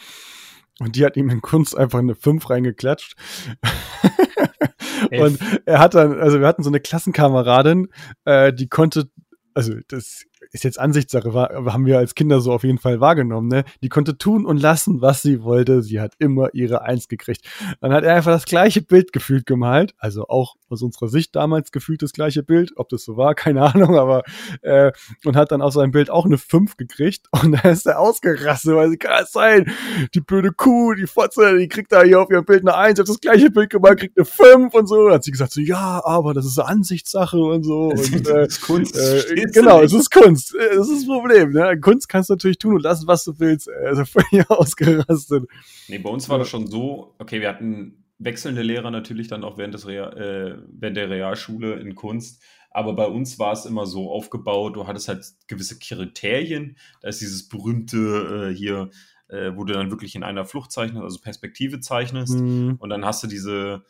Und 0.81 0.97
die 0.97 1.05
hat 1.05 1.17
ihm 1.17 1.31
in 1.31 1.43
Kunst 1.43 1.77
einfach 1.77 1.99
eine 1.99 2.15
5 2.15 2.49
reingeklatscht. 2.49 3.15
und 5.11 5.39
er 5.67 5.79
hat 5.79 5.95
dann, 5.95 6.19
also 6.19 6.41
wir 6.41 6.47
hatten 6.47 6.63
so 6.63 6.71
eine 6.71 6.81
Klassenkameradin, 6.81 7.89
äh, 8.25 8.53
die 8.53 8.69
konnte, 8.69 9.11
also 9.55 9.75
das 9.89 10.25
ist 10.53 10.65
jetzt 10.65 10.79
Ansichtssache, 10.79 11.33
war, 11.33 11.51
haben 11.73 11.87
wir 11.87 11.99
als 11.99 12.15
Kinder 12.15 12.41
so 12.41 12.53
auf 12.53 12.63
jeden 12.63 12.79
Fall 12.79 13.01
wahrgenommen, 13.01 13.49
ne? 13.49 13.65
Die 13.83 13.89
konnte 13.89 14.19
tun 14.19 14.45
und 14.45 14.59
lassen, 14.59 15.01
was 15.01 15.23
sie 15.23 15.43
wollte. 15.43 15.83
Sie 15.83 15.99
hat 16.01 16.13
immer 16.19 16.51
ihre 16.53 16.83
Eins 16.83 17.09
gekriegt. 17.09 17.43
Dann 17.81 17.93
hat 17.93 18.05
er 18.05 18.15
einfach 18.15 18.33
das 18.33 18.45
gleiche 18.45 18.83
Bild 18.83 19.13
gefühlt 19.13 19.47
gemalt, 19.47 19.95
also 19.99 20.29
auch 20.29 20.57
aus 20.69 20.83
unserer 20.83 21.09
Sicht 21.09 21.35
damals 21.37 21.73
gefühlt 21.73 22.03
das 22.03 22.13
gleiche 22.13 22.43
Bild. 22.43 22.73
Ob 22.77 22.91
das 22.91 23.05
so 23.05 23.17
war, 23.17 23.35
keine 23.43 23.63
Ahnung, 23.63 23.97
aber 23.97 24.23
äh, 24.61 24.93
und 25.25 25.37
hat 25.37 25.53
dann 25.53 25.63
auf 25.63 25.73
seinem 25.73 25.91
Bild 25.93 26.11
auch 26.11 26.27
eine 26.27 26.39
Fünf 26.39 26.77
gekriegt 26.77 27.29
und 27.31 27.53
da 27.53 27.71
ist 27.71 27.87
er 27.87 27.99
ausgerastet, 27.99 28.75
weil 28.75 28.91
sie 28.91 28.99
kann 28.99 29.23
es 29.23 29.33
sein, 29.33 29.73
die 30.15 30.21
blöde 30.21 30.53
Kuh, 30.53 30.95
die 30.95 31.07
Fotze, 31.07 31.59
die 31.59 31.69
kriegt 31.69 31.93
da 31.93 32.03
hier 32.03 32.21
auf 32.21 32.31
ihrem 32.31 32.45
Bild 32.45 32.61
eine 32.61 32.77
Eins, 32.77 32.99
hat 32.99 33.09
das 33.09 33.21
gleiche 33.21 33.51
Bild 33.51 33.71
gemalt, 33.71 34.01
kriegt 34.01 34.19
eine 34.19 34.27
Fünf 34.27 34.75
und 34.75 34.87
so. 34.87 35.05
Dann 35.05 35.15
hat 35.15 35.25
sie 35.25 35.31
gesagt 35.31 35.53
so, 35.53 35.61
ja, 35.61 36.03
aber 36.05 36.35
das 36.35 36.45
ist 36.45 36.59
eine 36.59 36.69
Ansichtssache 36.69 37.39
und 37.39 37.63
so. 37.65 37.89
Und, 37.89 38.29
äh, 38.29 38.47
das 38.47 38.61
Kunst. 38.61 38.97
Äh, 38.97 39.47
genau, 39.53 39.81
es 39.81 39.93
ist 39.93 40.11
Kunst. 40.11 40.42
Kunst. 40.51 40.55
Äh, 40.55 40.77
das 40.77 40.89
ist 40.89 41.03
das 41.03 41.07
Problem. 41.07 41.53
Ne? 41.53 41.81
Kunst 41.81 42.09
kannst 42.09 42.31
du 42.31 42.35
natürlich 42.35 42.59
tun 42.59 42.75
und 42.75 42.83
lassen, 42.83 43.07
was 43.07 43.25
du 43.25 43.39
willst. 43.39 43.69
Also 43.69 44.05
völlig 44.05 44.49
ausgerastet. 44.51 45.45
Nee, 45.89 45.99
bei 45.99 46.11
uns 46.11 46.29
war 46.29 46.39
das 46.39 46.49
schon 46.49 46.67
so, 46.67 47.15
okay, 47.19 47.41
wir 47.41 47.49
hatten 47.49 48.05
wechselnde 48.19 48.63
Lehrer 48.63 48.91
natürlich 48.91 49.29
dann 49.29 49.45
auch 49.45 49.59
während, 49.59 49.75
des 49.75 49.87
Real, 49.87 50.17
äh, 50.17 50.63
während 50.69 50.97
der 50.97 51.11
Realschule 51.11 51.75
in 51.75 51.95
Kunst. 51.95 52.43
Aber 52.71 52.95
bei 52.95 53.07
uns 53.07 53.39
war 53.39 53.53
es 53.53 53.67
immer 53.67 53.85
so 53.85 54.11
aufgebaut, 54.11 54.77
du 54.77 54.87
hattest 54.87 55.09
halt 55.09 55.27
gewisse 55.47 55.79
Kriterien. 55.79 56.77
Da 57.03 57.09
ist 57.09 57.21
dieses 57.21 57.49
berühmte 57.49 58.51
äh, 58.51 58.55
hier, 58.55 58.91
äh, 59.29 59.53
wo 59.55 59.65
du 59.65 59.75
dann 59.75 59.91
wirklich 59.91 60.15
in 60.15 60.23
einer 60.23 60.47
Flucht 60.47 60.73
zeichnest, 60.73 61.03
also 61.03 61.21
Perspektive 61.21 61.81
zeichnest. 61.81 62.35
Mhm. 62.35 62.77
Und 62.79 62.89
dann 62.89 63.05
hast 63.05 63.23
du 63.23 63.27
diese 63.27 63.85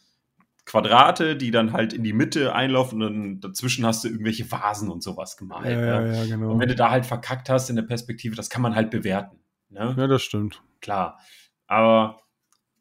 Quadrate, 0.65 1.37
die 1.37 1.51
dann 1.51 1.73
halt 1.73 1.93
in 1.93 2.05
die 2.05 2.13
Mitte 2.13 2.55
einlaufen 2.55 3.03
und 3.03 3.13
dann 3.13 3.41
dazwischen 3.41 3.85
hast 3.85 4.05
du 4.05 4.09
irgendwelche 4.09 4.51
Vasen 4.51 4.91
und 4.91 5.03
sowas 5.03 5.37
gemalt. 5.37 5.71
Ja, 5.71 6.01
ne? 6.01 6.17
ja, 6.17 6.25
genau. 6.25 6.53
Und 6.53 6.61
wenn 6.61 6.69
du 6.69 6.77
da 6.77 6.91
halt 6.91 7.05
verkackt 7.05 7.49
hast 7.49 7.69
in 7.69 7.77
der 7.77 7.83
Perspektive, 7.83 8.37
das 8.37 8.49
kann 8.49 8.63
man 8.63 8.75
halt 8.75 8.91
bewerten. 8.91 9.41
Ne? 9.71 9.95
Ja, 9.99 10.07
das 10.07 10.23
stimmt. 10.23 10.63
Klar. 10.81 11.19
Aber 11.67 12.19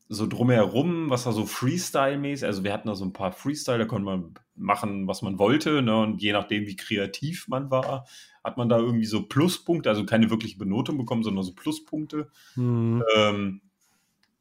so 0.10 0.28
drumherum, 0.28 1.10
was 1.10 1.24
da 1.24 1.32
so 1.32 1.46
Freestyle-mäßig, 1.46 2.46
also 2.46 2.66
wir 2.66 2.74
hatten 2.74 2.90
da 2.90 2.96
so 2.96 3.06
ein 3.06 3.14
paar 3.14 3.32
Freestyle, 3.32 3.78
da 3.78 3.86
konnte 3.86 4.06
man 4.06 4.34
machen, 4.56 5.08
was 5.08 5.22
man 5.22 5.40
wollte, 5.40 5.82
ne? 5.82 6.02
Und 6.02 6.22
je 6.22 6.34
nachdem, 6.34 6.68
wie 6.68 6.76
kreativ 6.76 7.48
man 7.48 7.72
war, 7.72 8.06
hat 8.44 8.58
man 8.58 8.68
da 8.68 8.78
irgendwie 8.78 9.06
so 9.06 9.24
Pluspunkte, 9.24 9.90
also 9.90 10.06
keine 10.06 10.30
wirkliche 10.30 10.58
Benotung 10.58 10.98
bekommen, 10.98 11.24
sondern 11.24 11.46
so 11.46 11.54
Pluspunkte. 11.56 12.30
Mhm. 12.56 13.02
Ähm, 13.16 13.62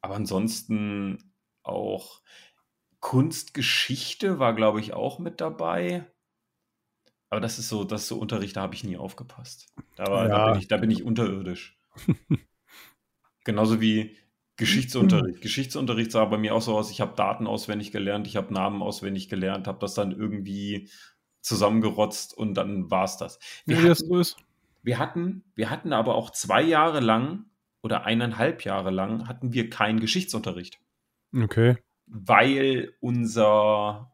aber 0.01 0.15
ansonsten 0.15 1.31
auch, 1.63 2.21
Kunstgeschichte 3.01 4.39
war, 4.39 4.53
glaube 4.53 4.79
ich, 4.79 4.93
auch 4.93 5.19
mit 5.19 5.41
dabei. 5.41 6.05
Aber 7.29 7.41
das 7.41 7.59
ist 7.59 7.67
so, 7.67 7.83
das 7.83 8.03
ist 8.03 8.07
so 8.07 8.17
Unterricht, 8.17 8.55
da 8.55 8.61
habe 8.61 8.75
ich 8.75 8.83
nie 8.83 8.97
aufgepasst. 8.97 9.73
Da, 9.95 10.05
war, 10.05 10.29
ja. 10.29 10.29
da, 10.29 10.51
bin 10.51 10.61
ich, 10.61 10.67
da 10.67 10.77
bin 10.77 10.91
ich 10.91 11.03
unterirdisch. 11.03 11.79
Genauso 13.43 13.81
wie 13.81 14.15
Geschichtsunterricht. 14.55 15.41
Geschichtsunterricht 15.41 16.11
sah 16.11 16.25
bei 16.25 16.37
mir 16.37 16.53
auch 16.53 16.61
so 16.61 16.77
aus, 16.77 16.91
ich 16.91 17.01
habe 17.01 17.15
Daten 17.15 17.47
auswendig 17.47 17.91
gelernt, 17.91 18.27
ich 18.27 18.35
habe 18.35 18.53
Namen 18.53 18.83
auswendig 18.83 19.29
gelernt, 19.29 19.67
habe 19.67 19.79
das 19.79 19.95
dann 19.95 20.11
irgendwie 20.11 20.89
zusammengerotzt 21.41 22.37
und 22.37 22.53
dann 22.53 22.91
war 22.91 23.05
es 23.05 23.17
das. 23.17 23.39
Wir, 23.65 23.77
wie 23.77 23.89
hatten, 23.89 24.09
das 24.11 24.35
wir, 24.83 24.99
hatten, 24.99 25.43
wir 25.55 25.69
hatten 25.71 25.93
aber 25.93 26.13
auch 26.13 26.29
zwei 26.29 26.61
Jahre 26.61 26.99
lang 26.99 27.45
oder 27.81 28.03
eineinhalb 28.05 28.63
Jahre 28.63 28.91
lang 28.91 29.27
hatten 29.27 29.53
wir 29.53 29.71
keinen 29.71 29.99
Geschichtsunterricht. 29.99 30.79
Okay 31.35 31.77
weil 32.11 32.93
unser 32.99 34.13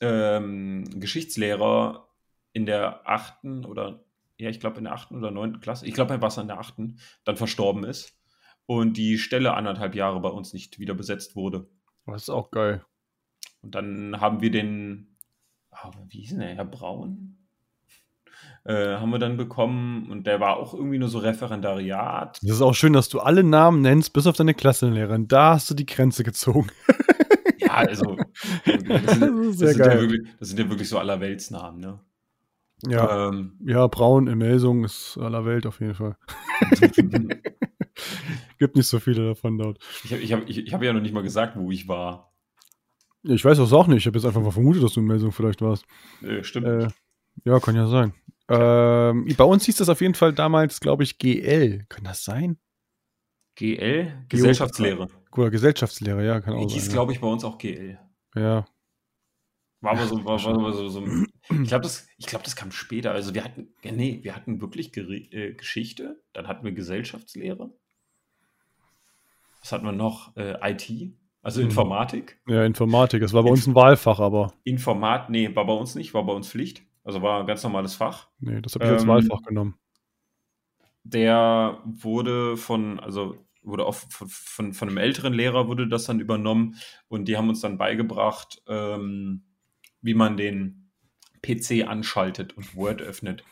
ähm, 0.00 0.84
Geschichtslehrer 0.98 2.08
in 2.52 2.64
der 2.64 3.08
achten 3.08 3.64
oder 3.64 4.04
ja, 4.38 4.48
ich 4.48 4.60
glaube 4.60 4.78
in 4.78 4.84
der 4.84 4.94
achten 4.94 5.16
oder 5.16 5.30
neunten 5.30 5.60
Klasse, 5.60 5.86
ich 5.86 5.94
glaube, 5.94 6.14
er 6.14 6.22
war 6.22 6.28
es 6.28 6.38
in 6.38 6.46
der 6.46 6.58
achten, 6.58 6.98
dann 7.24 7.36
verstorben 7.36 7.84
ist 7.84 8.16
und 8.66 8.96
die 8.96 9.18
Stelle 9.18 9.54
anderthalb 9.54 9.94
Jahre 9.94 10.20
bei 10.20 10.28
uns 10.30 10.52
nicht 10.52 10.78
wieder 10.78 10.94
besetzt 10.94 11.36
wurde. 11.36 11.68
Das 12.06 12.22
ist 12.22 12.30
auch 12.30 12.50
geil. 12.50 12.84
Und 13.60 13.74
dann 13.74 14.20
haben 14.20 14.40
wir 14.40 14.50
den, 14.50 15.16
oh, 15.70 15.90
wie 16.08 16.20
hieß 16.20 16.30
denn 16.30 16.40
der, 16.40 16.54
Herr 16.54 16.64
Braun? 16.64 17.37
Äh, 18.64 18.96
haben 18.96 19.10
wir 19.10 19.18
dann 19.18 19.36
bekommen 19.36 20.10
und 20.10 20.26
der 20.26 20.40
war 20.40 20.58
auch 20.58 20.74
irgendwie 20.74 20.98
nur 20.98 21.08
so 21.08 21.18
Referendariat. 21.18 22.38
Das 22.42 22.50
ist 22.50 22.62
auch 22.62 22.74
schön, 22.74 22.92
dass 22.92 23.08
du 23.08 23.20
alle 23.20 23.42
Namen 23.42 23.80
nennst, 23.80 24.12
bis 24.12 24.26
auf 24.26 24.36
deine 24.36 24.52
Klassenlehrerin. 24.52 25.26
Da 25.26 25.54
hast 25.54 25.70
du 25.70 25.74
die 25.74 25.86
Grenze 25.86 26.24
gezogen. 26.24 26.68
Ja, 27.60 27.74
also. 27.74 28.16
Das 28.64 28.76
sind, 28.78 28.88
das, 28.88 29.58
das, 29.58 29.70
sind 29.70 29.78
ja 29.78 30.00
wirklich, 30.00 30.28
das, 30.38 30.48
sind 30.48 30.58
ja 30.58 30.68
wirklich, 30.70 30.88
so 30.88 30.98
allerweltsnamen, 30.98 31.80
ne? 31.80 32.00
Ja, 32.86 33.28
ähm, 33.28 33.58
ja, 33.64 33.86
Braun 33.88 34.26
in 34.28 34.38
Melsung 34.38 34.84
ist 34.84 35.18
aller 35.18 35.44
Welt 35.44 35.66
auf 35.66 35.80
jeden 35.80 35.94
Fall. 35.94 36.16
Gibt 38.58 38.76
nicht 38.76 38.86
so 38.86 39.00
viele 39.00 39.26
davon 39.26 39.58
dort. 39.58 39.78
Ich 40.04 40.12
habe 40.12 40.22
ich 40.22 40.32
hab, 40.32 40.48
ich, 40.48 40.58
ich 40.58 40.72
hab 40.72 40.82
ja 40.82 40.92
noch 40.92 41.00
nicht 41.00 41.12
mal 41.12 41.22
gesagt, 41.22 41.56
wo 41.56 41.70
ich 41.70 41.88
war. 41.88 42.32
Ich 43.24 43.44
weiß 43.44 43.58
das 43.58 43.72
auch 43.72 43.88
nicht. 43.88 43.98
Ich 43.98 44.06
habe 44.06 44.16
jetzt 44.16 44.26
einfach 44.26 44.42
mal 44.42 44.52
vermutet, 44.52 44.82
dass 44.82 44.92
du 44.92 45.00
in 45.00 45.06
Melsung 45.06 45.32
vielleicht 45.32 45.60
warst. 45.60 45.84
Äh, 46.22 46.44
stimmt. 46.44 46.66
Äh, 46.66 46.88
ja, 47.44 47.60
kann 47.60 47.76
ja 47.76 47.86
sein. 47.86 48.14
Ähm, 48.48 49.26
bei 49.36 49.44
uns 49.44 49.66
hieß 49.66 49.76
das 49.76 49.88
auf 49.88 50.00
jeden 50.00 50.14
Fall 50.14 50.32
damals, 50.32 50.80
glaube 50.80 51.02
ich, 51.02 51.18
GL. 51.18 51.84
Kann 51.88 52.04
das 52.04 52.24
sein? 52.24 52.58
GL? 53.56 54.24
Gesellschaftslehre. 54.28 55.08
Oder 55.36 55.50
Gesellschaftslehre, 55.50 56.24
ja, 56.24 56.40
kann 56.40 56.54
auch 56.54 56.68
sein. 56.68 56.68
Hieß, 56.68 56.90
glaube 56.90 57.12
ich, 57.12 57.20
bei 57.20 57.28
uns 57.28 57.44
auch 57.44 57.58
GL. 57.58 57.98
Ja. 58.34 58.66
War 59.80 59.92
aber 59.92 60.06
so, 60.06 60.24
war, 60.24 60.42
war 60.42 60.54
aber 60.54 60.72
so, 60.72 60.88
so 60.88 61.04
ich 61.50 61.68
glaube, 61.68 61.82
das, 61.82 62.08
glaub, 62.26 62.42
das 62.42 62.56
kam 62.56 62.72
später. 62.72 63.12
Also 63.12 63.34
wir 63.34 63.44
hatten, 63.44 63.68
nee, 63.84 64.20
wir 64.22 64.34
hatten 64.34 64.60
wirklich 64.60 64.92
Geri 64.92 65.28
äh, 65.30 65.54
Geschichte, 65.54 66.20
dann 66.32 66.48
hatten 66.48 66.64
wir 66.64 66.72
Gesellschaftslehre. 66.72 67.70
Was 69.60 69.72
hatten 69.72 69.84
wir 69.84 69.92
noch? 69.92 70.36
Äh, 70.36 70.72
IT, 70.72 71.12
also 71.42 71.60
mhm. 71.60 71.68
Informatik. 71.68 72.40
Ja, 72.48 72.64
Informatik, 72.64 73.20
das 73.20 73.32
war 73.32 73.42
bei 73.42 73.50
Inf 73.50 73.58
uns 73.58 73.66
ein 73.66 73.74
Wahlfach, 73.74 74.18
aber. 74.18 74.52
Informat, 74.64 75.30
nee, 75.30 75.54
war 75.54 75.66
bei 75.66 75.74
uns 75.74 75.94
nicht, 75.94 76.14
war 76.14 76.24
bei 76.24 76.32
uns 76.32 76.48
Pflicht. 76.48 76.82
Also 77.08 77.22
war 77.22 77.40
ein 77.40 77.46
ganz 77.46 77.62
normales 77.62 77.94
Fach. 77.94 78.28
Nee, 78.38 78.60
das 78.60 78.74
habe 78.74 78.84
ich 78.84 78.90
ähm, 78.90 78.96
als 78.96 79.06
Wahlfach 79.06 79.40
genommen. 79.40 79.76
Der 81.04 81.78
wurde 81.86 82.58
von, 82.58 83.00
also 83.00 83.46
wurde 83.62 83.86
auch 83.86 83.94
von, 83.94 84.28
von, 84.28 84.74
von, 84.74 84.88
einem 84.88 84.98
älteren 84.98 85.32
Lehrer 85.32 85.68
wurde 85.68 85.88
das 85.88 86.04
dann 86.04 86.20
übernommen 86.20 86.74
und 87.08 87.26
die 87.26 87.38
haben 87.38 87.48
uns 87.48 87.62
dann 87.62 87.78
beigebracht, 87.78 88.60
ähm, 88.68 89.44
wie 90.02 90.12
man 90.12 90.36
den 90.36 90.90
PC 91.40 91.88
anschaltet 91.88 92.54
und 92.58 92.76
Word 92.76 93.00
öffnet. 93.00 93.42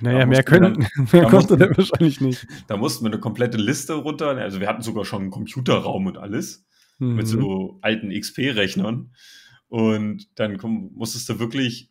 Naja, 0.00 0.26
mehr, 0.26 0.42
können, 0.42 0.88
dann, 0.96 1.08
mehr 1.12 1.26
konnte 1.26 1.56
der 1.56 1.76
wahrscheinlich 1.76 2.20
nicht. 2.20 2.48
Da 2.66 2.76
mussten 2.76 3.04
wir 3.04 3.12
eine 3.12 3.20
komplette 3.20 3.58
Liste 3.58 3.94
runter. 3.94 4.30
Also 4.30 4.58
wir 4.58 4.66
hatten 4.66 4.82
sogar 4.82 5.04
schon 5.04 5.22
einen 5.22 5.30
Computerraum 5.30 6.06
und 6.06 6.18
alles 6.18 6.66
mhm. 6.98 7.14
mit 7.14 7.28
so 7.28 7.78
alten 7.80 8.10
XP-Rechnern. 8.10 9.14
Und 9.68 10.36
dann 10.36 10.58
komm, 10.58 10.90
musstest 10.94 11.28
du 11.28 11.38
wirklich 11.38 11.90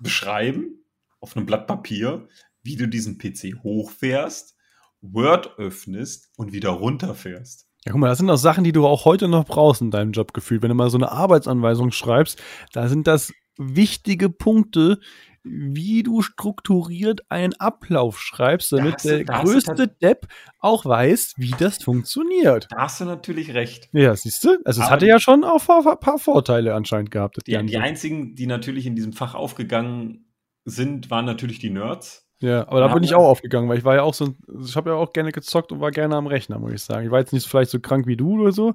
beschreiben 0.00 0.84
auf 1.20 1.36
einem 1.36 1.46
Blatt 1.46 1.66
Papier, 1.66 2.28
wie 2.62 2.76
du 2.76 2.88
diesen 2.88 3.18
PC 3.18 3.62
hochfährst, 3.62 4.56
Word 5.00 5.58
öffnest 5.58 6.30
und 6.36 6.52
wieder 6.52 6.70
runterfährst. 6.70 7.68
Ja, 7.84 7.92
guck 7.92 8.00
mal, 8.00 8.08
das 8.08 8.18
sind 8.18 8.30
auch 8.30 8.36
Sachen, 8.36 8.64
die 8.64 8.72
du 8.72 8.86
auch 8.86 9.04
heute 9.04 9.28
noch 9.28 9.44
brauchst 9.44 9.82
in 9.82 9.90
deinem 9.90 10.12
Job 10.12 10.32
gefühlt. 10.32 10.62
Wenn 10.62 10.70
du 10.70 10.74
mal 10.74 10.90
so 10.90 10.96
eine 10.96 11.12
Arbeitsanweisung 11.12 11.92
schreibst, 11.92 12.42
da 12.72 12.88
sind 12.88 13.06
das 13.06 13.32
wichtige 13.58 14.30
Punkte, 14.30 14.98
wie 15.44 16.02
du 16.02 16.22
strukturiert 16.22 17.20
einen 17.28 17.52
Ablauf 17.54 18.18
schreibst, 18.18 18.72
damit 18.72 19.04
der 19.04 19.24
größte 19.24 19.88
Depp 19.88 20.26
auch 20.58 20.86
weiß, 20.86 21.34
wie 21.36 21.54
das 21.58 21.82
funktioniert. 21.82 22.66
Da 22.70 22.78
hast 22.78 23.00
du 23.00 23.04
natürlich 23.04 23.52
recht. 23.52 23.88
Ja, 23.92 24.16
siehst 24.16 24.42
du? 24.44 24.58
Also 24.64 24.82
es 24.82 24.90
hatte 24.90 25.06
ja 25.06 25.20
schon 25.20 25.44
auch 25.44 25.68
ein 25.68 25.98
paar 26.00 26.18
Vorteile 26.18 26.74
anscheinend 26.74 27.10
gehabt. 27.10 27.36
Die, 27.46 27.66
die 27.66 27.76
einzigen, 27.76 28.34
die 28.34 28.46
natürlich 28.46 28.86
in 28.86 28.96
diesem 28.96 29.12
Fach 29.12 29.34
aufgegangen 29.34 30.32
sind, 30.64 31.10
waren 31.10 31.26
natürlich 31.26 31.58
die 31.58 31.70
Nerds. 31.70 32.26
Ja, 32.40 32.66
aber 32.68 32.80
da 32.80 32.88
bin 32.88 33.04
ich 33.04 33.14
auch 33.14 33.26
aufgegangen, 33.26 33.68
weil 33.68 33.78
ich 33.78 33.84
war 33.84 33.94
ja 33.94 34.02
auch 34.02 34.12
so, 34.12 34.34
ich 34.62 34.76
habe 34.76 34.90
ja 34.90 34.96
auch 34.96 35.12
gerne 35.12 35.32
gezockt 35.32 35.72
und 35.72 35.80
war 35.80 35.90
gerne 35.90 36.16
am 36.16 36.26
Rechner, 36.26 36.58
muss 36.58 36.72
ich 36.72 36.82
sagen. 36.82 37.06
Ich 37.06 37.10
war 37.10 37.20
jetzt 37.20 37.32
nicht 37.32 37.46
vielleicht 37.46 37.70
so 37.70 37.80
krank 37.80 38.06
wie 38.06 38.16
du 38.16 38.40
oder 38.42 38.52
so, 38.52 38.74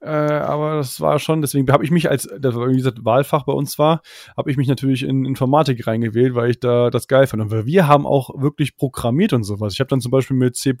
äh, 0.00 0.08
aber 0.08 0.76
das 0.76 1.00
war 1.00 1.18
schon, 1.18 1.42
deswegen 1.42 1.70
habe 1.70 1.84
ich 1.84 1.90
mich 1.90 2.08
als, 2.08 2.28
das 2.38 2.54
war, 2.54 2.68
wie 2.68 2.76
gesagt, 2.76 3.04
Wahlfach 3.04 3.44
bei 3.44 3.52
uns 3.52 3.78
war, 3.78 4.00
habe 4.36 4.50
ich 4.50 4.56
mich 4.56 4.68
natürlich 4.68 5.02
in 5.02 5.24
Informatik 5.24 5.86
reingewählt, 5.86 6.34
weil 6.34 6.50
ich 6.50 6.60
da 6.60 6.90
das 6.90 7.06
geil 7.06 7.26
fand. 7.26 7.42
Und 7.42 7.66
wir 7.66 7.86
haben 7.86 8.06
auch 8.06 8.30
wirklich 8.40 8.76
programmiert 8.76 9.32
und 9.32 9.44
sowas. 9.44 9.74
Ich 9.74 9.80
habe 9.80 9.88
dann 9.88 10.00
zum 10.00 10.10
Beispiel 10.10 10.36
mit 10.36 10.56
C++ 10.56 10.74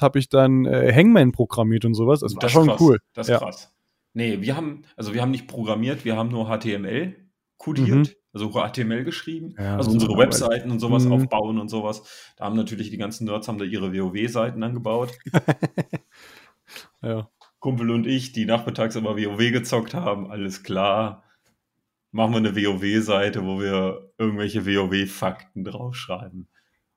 habe 0.00 0.18
ich 0.18 0.28
dann 0.28 0.64
äh, 0.64 0.92
Hangman 0.92 1.32
programmiert 1.32 1.84
und 1.84 1.94
sowas. 1.94 2.22
Also 2.22 2.36
das 2.36 2.54
war 2.54 2.62
schon 2.62 2.68
krass. 2.68 2.80
cool. 2.80 2.98
Das 3.14 3.28
ist 3.28 3.32
ja. 3.32 3.38
krass. 3.38 3.72
Nee, 4.12 4.40
wir 4.40 4.56
haben, 4.56 4.82
also 4.96 5.14
wir 5.14 5.22
haben 5.22 5.30
nicht 5.30 5.48
programmiert, 5.48 6.04
wir 6.04 6.16
haben 6.16 6.30
nur 6.30 6.46
HTML 6.46 7.16
kodiert. 7.58 7.88
Mhm 7.88 8.08
also 8.34 8.50
HTML 8.50 9.04
geschrieben, 9.04 9.54
ja, 9.56 9.76
also 9.76 9.92
unsere 9.92 10.18
Webseiten 10.18 10.70
und 10.70 10.80
sowas 10.80 11.04
mhm. 11.04 11.12
aufbauen 11.12 11.58
und 11.58 11.68
sowas. 11.68 12.02
Da 12.36 12.44
haben 12.46 12.56
natürlich 12.56 12.90
die 12.90 12.98
ganzen 12.98 13.26
Nerds 13.26 13.46
haben 13.46 13.58
da 13.58 13.64
ihre 13.64 13.92
WoW-Seiten 13.94 14.62
angebaut. 14.62 15.12
ja. 17.02 17.30
Kumpel 17.64 17.90
und 17.90 18.06
ich, 18.06 18.32
die 18.32 18.44
nachmittags 18.44 18.94
immer 18.94 19.16
WoW 19.16 19.38
gezockt 19.50 19.94
haben, 19.94 20.30
alles 20.30 20.64
klar. 20.64 21.24
Machen 22.10 22.32
wir 22.32 22.36
eine 22.36 22.54
WoW-Seite, 22.54 23.42
wo 23.42 23.58
wir 23.58 24.12
irgendwelche 24.18 24.66
WoW-Fakten 24.66 25.64
draufschreiben. 25.64 26.46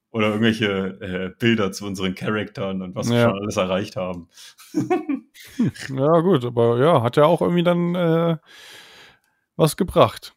Oder 0.10 0.28
irgendwelche 0.28 1.00
äh, 1.00 1.30
Bilder 1.40 1.72
zu 1.72 1.86
unseren 1.86 2.16
Charaktern 2.16 2.82
und 2.82 2.96
was 2.96 3.08
ja. 3.08 3.14
wir 3.14 3.22
schon 3.30 3.40
alles 3.40 3.56
erreicht 3.56 3.96
haben. 3.96 4.28
ja, 5.88 6.20
gut, 6.20 6.44
aber 6.44 6.78
ja, 6.80 7.02
hat 7.02 7.16
ja 7.16 7.24
auch 7.24 7.40
irgendwie 7.40 7.64
dann 7.64 7.96
äh, 7.96 8.38
was 9.56 9.78
gebracht. 9.78 10.36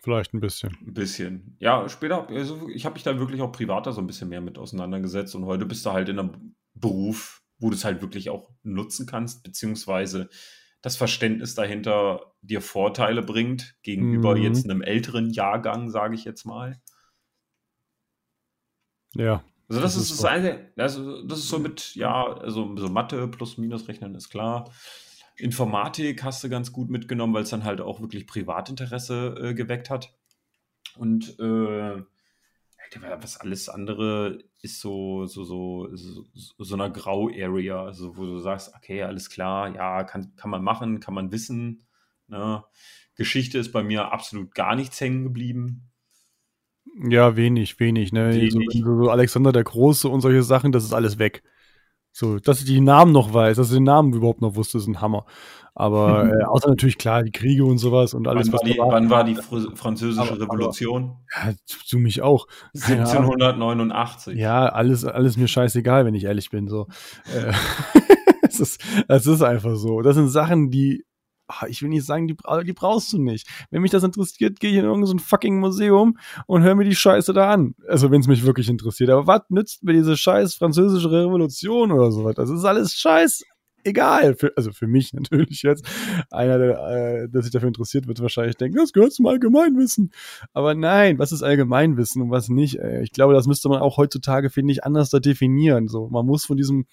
Vielleicht 0.00 0.34
ein 0.34 0.40
bisschen. 0.40 0.78
Ein 0.86 0.94
bisschen. 0.94 1.56
Ja, 1.58 1.88
später, 1.88 2.28
also 2.28 2.68
ich 2.68 2.84
habe 2.84 2.92
mich 2.92 3.02
da 3.02 3.18
wirklich 3.18 3.42
auch 3.42 3.50
privater 3.50 3.90
so 3.90 4.00
ein 4.00 4.06
bisschen 4.06 4.28
mehr 4.28 4.40
mit 4.40 4.56
auseinandergesetzt 4.56 5.34
und 5.34 5.46
heute 5.46 5.66
bist 5.66 5.84
du 5.84 5.90
halt 5.90 6.08
in 6.08 6.20
einem 6.20 6.54
Beruf, 6.74 7.43
wo 7.58 7.70
du 7.70 7.76
es 7.76 7.84
halt 7.84 8.02
wirklich 8.02 8.30
auch 8.30 8.50
nutzen 8.62 9.06
kannst, 9.06 9.42
beziehungsweise 9.42 10.28
das 10.82 10.96
Verständnis 10.96 11.54
dahinter 11.54 12.34
dir 12.42 12.60
Vorteile 12.60 13.22
bringt 13.22 13.76
gegenüber 13.82 14.36
mhm. 14.36 14.42
jetzt 14.42 14.64
einem 14.68 14.82
älteren 14.82 15.30
Jahrgang, 15.30 15.90
sage 15.90 16.14
ich 16.14 16.24
jetzt 16.24 16.44
mal. 16.44 16.80
Ja. 19.14 19.42
Also 19.68 19.80
das, 19.80 19.94
das 19.94 20.02
ist, 20.02 20.10
ist 20.10 20.22
das 20.22 20.30
eine, 20.30 20.72
also 20.76 21.22
das 21.26 21.38
ist 21.38 21.48
so 21.48 21.58
mit, 21.58 21.94
ja, 21.94 22.24
also 22.36 22.76
so 22.76 22.88
Mathe 22.88 23.26
plus 23.28 23.56
Minus 23.56 23.88
rechnen 23.88 24.14
ist 24.14 24.28
klar. 24.28 24.70
Informatik 25.36 26.22
hast 26.22 26.44
du 26.44 26.48
ganz 26.48 26.70
gut 26.70 26.90
mitgenommen, 26.90 27.32
weil 27.32 27.44
es 27.44 27.50
dann 27.50 27.64
halt 27.64 27.80
auch 27.80 28.00
wirklich 28.00 28.26
Privatinteresse 28.26 29.34
äh, 29.40 29.54
geweckt 29.54 29.90
hat. 29.90 30.14
Und 30.96 31.38
äh, 31.40 32.02
was 33.02 33.38
alles 33.38 33.68
andere 33.68 34.38
ist 34.64 34.80
so, 34.80 35.26
so, 35.26 35.44
so, 35.44 35.94
so, 35.94 36.24
so 36.58 36.74
einer 36.74 36.88
Grau-Area, 36.88 37.84
also 37.84 38.16
wo 38.16 38.24
du 38.24 38.38
sagst, 38.38 38.74
okay, 38.74 39.02
alles 39.02 39.28
klar, 39.28 39.74
ja, 39.74 40.04
kann, 40.04 40.34
kann 40.36 40.50
man 40.50 40.64
machen, 40.64 41.00
kann 41.00 41.12
man 41.12 41.30
wissen. 41.30 41.82
Ne? 42.28 42.64
Geschichte 43.14 43.58
ist 43.58 43.72
bei 43.72 43.82
mir 43.82 44.10
absolut 44.10 44.54
gar 44.54 44.74
nichts 44.74 45.00
hängen 45.00 45.22
geblieben. 45.22 45.90
Ja, 46.98 47.36
wenig, 47.36 47.78
wenig. 47.78 48.12
Ne? 48.12 48.34
Wenig. 48.34 48.70
So, 48.72 49.04
so 49.04 49.10
Alexander 49.10 49.52
der 49.52 49.64
Große 49.64 50.08
und 50.08 50.22
solche 50.22 50.42
Sachen, 50.42 50.72
das 50.72 50.84
ist 50.84 50.94
alles 50.94 51.18
weg. 51.18 51.42
So, 52.10 52.38
dass 52.38 52.60
ich 52.60 52.66
die 52.66 52.80
Namen 52.80 53.12
noch 53.12 53.34
weiß, 53.34 53.58
dass 53.58 53.68
ich 53.68 53.74
den 53.74 53.84
Namen 53.84 54.14
überhaupt 54.14 54.40
noch 54.40 54.54
wusste, 54.54 54.78
ist 54.78 54.86
ein 54.86 55.00
Hammer. 55.00 55.26
Aber 55.74 56.30
äh, 56.30 56.44
außer 56.44 56.68
natürlich 56.68 56.98
klar, 56.98 57.22
die 57.22 57.32
Kriege 57.32 57.64
und 57.64 57.78
sowas 57.78 58.14
und 58.14 58.28
alles, 58.28 58.46
wann 58.46 58.52
was 58.52 58.62
war 58.62 58.70
die, 58.70 58.78
war. 58.78 58.88
Wann 58.92 59.10
war 59.10 59.24
die 59.24 59.34
Französische 59.74 60.32
aber, 60.32 60.40
Revolution? 60.40 61.16
Aber, 61.34 61.50
ja, 61.50 61.56
zu 61.66 61.98
mich 61.98 62.22
auch. 62.22 62.46
1789. 62.74 64.38
Ja, 64.38 64.66
alles, 64.66 65.04
alles 65.04 65.36
mir 65.36 65.48
scheißegal, 65.48 66.06
wenn 66.06 66.14
ich 66.14 66.24
ehrlich 66.24 66.50
bin. 66.50 66.68
So. 66.68 66.86
Äh, 67.34 67.52
es, 68.42 68.60
ist, 68.60 68.80
es 69.08 69.26
ist 69.26 69.42
einfach 69.42 69.74
so. 69.76 70.00
Das 70.02 70.14
sind 70.14 70.28
Sachen, 70.28 70.70
die 70.70 71.04
Ah, 71.46 71.66
ich 71.68 71.82
will 71.82 71.90
nicht 71.90 72.06
sagen, 72.06 72.26
die, 72.26 72.36
die 72.64 72.72
brauchst 72.72 73.12
du 73.12 73.18
nicht. 73.18 73.46
Wenn 73.70 73.82
mich 73.82 73.90
das 73.90 74.02
interessiert, 74.02 74.60
gehe 74.60 74.70
ich 74.70 74.76
in 74.78 74.84
irgendein 74.84 75.18
so 75.18 75.18
fucking 75.18 75.60
Museum 75.60 76.16
und 76.46 76.62
höre 76.62 76.74
mir 76.74 76.84
die 76.84 76.94
Scheiße 76.94 77.34
da 77.34 77.52
an. 77.52 77.74
Also 77.86 78.10
wenn 78.10 78.22
es 78.22 78.26
mich 78.26 78.46
wirklich 78.46 78.70
interessiert. 78.70 79.10
Aber 79.10 79.26
was 79.26 79.42
nützt 79.50 79.84
mir 79.84 79.92
diese 79.92 80.16
scheiß 80.16 80.54
französische 80.54 81.10
Revolution 81.10 81.92
oder 81.92 82.10
sowas? 82.12 82.36
Das 82.36 82.48
ist 82.48 82.64
alles 82.64 82.94
scheiß 82.94 83.44
egal. 83.84 84.34
Für, 84.34 84.52
also 84.56 84.72
für 84.72 84.86
mich 84.86 85.12
natürlich 85.12 85.62
jetzt. 85.62 85.86
Einer, 86.30 86.58
der, 86.58 86.78
äh, 87.24 87.28
der 87.28 87.42
sich 87.42 87.52
dafür 87.52 87.68
interessiert, 87.68 88.06
wird 88.06 88.20
wahrscheinlich 88.20 88.56
denken, 88.56 88.78
das 88.78 88.92
gehört 88.92 89.12
zum 89.12 89.26
Allgemeinwissen. 89.26 90.12
Aber 90.52 90.74
nein, 90.74 91.18
was 91.18 91.32
ist 91.32 91.42
Allgemeinwissen 91.42 92.22
und 92.22 92.30
was 92.30 92.48
nicht? 92.48 92.78
Ey? 92.78 93.02
Ich 93.02 93.12
glaube, 93.12 93.34
das 93.34 93.46
müsste 93.46 93.68
man 93.68 93.80
auch 93.80 93.96
heutzutage, 93.96 94.50
finde 94.50 94.72
ich, 94.72 94.84
anders 94.84 95.10
da 95.10 95.20
definieren. 95.20 95.88
So, 95.88 96.08
man 96.08 96.26
muss 96.26 96.44
von 96.44 96.56
diesem 96.56 96.86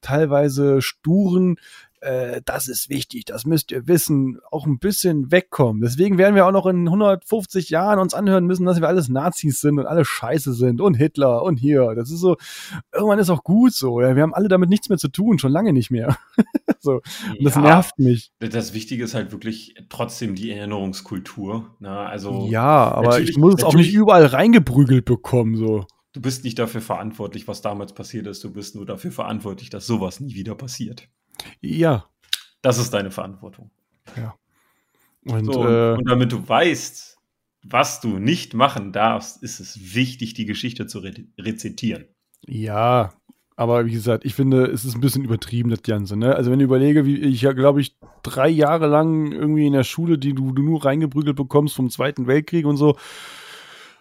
teilweise 0.00 0.80
sturen, 0.80 1.56
äh, 2.00 2.40
das 2.44 2.68
ist 2.68 2.88
wichtig, 2.88 3.24
das 3.24 3.44
müsst 3.44 3.70
ihr 3.70 3.86
wissen, 3.88 4.38
auch 4.50 4.66
ein 4.66 4.78
bisschen 4.78 5.30
wegkommen. 5.30 5.82
Deswegen 5.82 6.18
werden 6.18 6.34
wir 6.34 6.46
auch 6.46 6.52
noch 6.52 6.66
in 6.66 6.86
150 6.86 7.70
Jahren 7.70 7.98
uns 7.98 8.14
anhören 8.14 8.46
müssen, 8.46 8.66
dass 8.66 8.80
wir 8.80 8.88
alles 8.88 9.08
Nazis 9.08 9.60
sind 9.60 9.78
und 9.78 9.86
alle 9.86 10.04
Scheiße 10.04 10.52
sind 10.54 10.80
und 10.80 10.94
Hitler 10.94 11.42
und 11.42 11.56
hier. 11.56 11.94
Das 11.94 12.10
ist 12.10 12.20
so, 12.20 12.36
irgendwann 12.92 13.18
ist 13.18 13.30
auch 13.30 13.44
gut 13.44 13.72
so. 13.72 14.00
Ja. 14.00 14.14
Wir 14.16 14.22
haben 14.22 14.34
alle 14.34 14.48
damit 14.48 14.68
nichts 14.68 14.88
mehr 14.88 14.98
zu 14.98 15.08
tun, 15.08 15.38
schon 15.38 15.52
lange 15.52 15.72
nicht 15.72 15.90
mehr. 15.90 16.16
so. 16.80 17.00
Und 17.38 17.44
das 17.44 17.54
ja, 17.54 17.60
nervt 17.60 17.98
mich. 17.98 18.32
Das 18.38 18.74
Wichtige 18.74 19.04
ist 19.04 19.14
halt 19.14 19.32
wirklich 19.32 19.74
trotzdem 19.88 20.34
die 20.34 20.52
Erinnerungskultur. 20.52 21.76
Na, 21.80 22.04
ne? 22.04 22.08
also 22.08 22.46
ja, 22.50 22.90
aber 22.92 23.20
ich 23.20 23.36
muss 23.36 23.54
es 23.58 23.64
auch 23.64 23.74
nicht 23.74 23.92
überall 23.92 24.26
reingeprügelt 24.26 25.04
bekommen. 25.04 25.56
So. 25.56 25.86
Du 26.12 26.22
bist 26.22 26.44
nicht 26.44 26.58
dafür 26.58 26.80
verantwortlich, 26.80 27.46
was 27.48 27.60
damals 27.60 27.92
passiert 27.92 28.26
ist. 28.26 28.42
Du 28.42 28.52
bist 28.52 28.74
nur 28.74 28.86
dafür 28.86 29.12
verantwortlich, 29.12 29.70
dass 29.70 29.86
sowas 29.86 30.20
nie 30.20 30.34
wieder 30.34 30.54
passiert. 30.54 31.08
Ja. 31.60 32.06
Das 32.62 32.78
ist 32.78 32.92
deine 32.92 33.10
Verantwortung. 33.10 33.70
Ja. 34.16 34.34
Und, 35.24 35.52
so, 35.52 35.66
äh, 35.66 35.92
und 35.94 36.08
damit 36.08 36.32
du 36.32 36.48
weißt, 36.48 37.18
was 37.62 38.00
du 38.00 38.18
nicht 38.18 38.54
machen 38.54 38.92
darfst, 38.92 39.42
ist 39.42 39.60
es 39.60 39.94
wichtig, 39.94 40.34
die 40.34 40.46
Geschichte 40.46 40.86
zu 40.86 41.00
re 41.00 41.12
rezitieren. 41.38 42.06
Ja, 42.46 43.12
aber 43.56 43.86
wie 43.86 43.90
gesagt, 43.90 44.24
ich 44.24 44.34
finde, 44.34 44.66
es 44.66 44.84
ist 44.84 44.94
ein 44.94 45.00
bisschen 45.00 45.24
übertrieben, 45.24 45.70
das 45.70 45.82
Ganze. 45.82 46.16
Ne? 46.16 46.34
Also 46.34 46.50
wenn 46.50 46.60
ich 46.60 46.64
überlege, 46.64 47.04
wie 47.04 47.16
ich 47.16 47.42
ja, 47.42 47.52
glaube 47.52 47.80
ich, 47.80 47.96
drei 48.22 48.48
Jahre 48.48 48.86
lang 48.86 49.32
irgendwie 49.32 49.66
in 49.66 49.72
der 49.72 49.82
Schule, 49.82 50.16
die 50.16 50.32
du, 50.32 50.52
du 50.52 50.62
nur 50.62 50.84
reingeprügelt 50.84 51.36
bekommst 51.36 51.74
vom 51.74 51.90
Zweiten 51.90 52.28
Weltkrieg 52.28 52.66
und 52.66 52.76
so. 52.76 52.96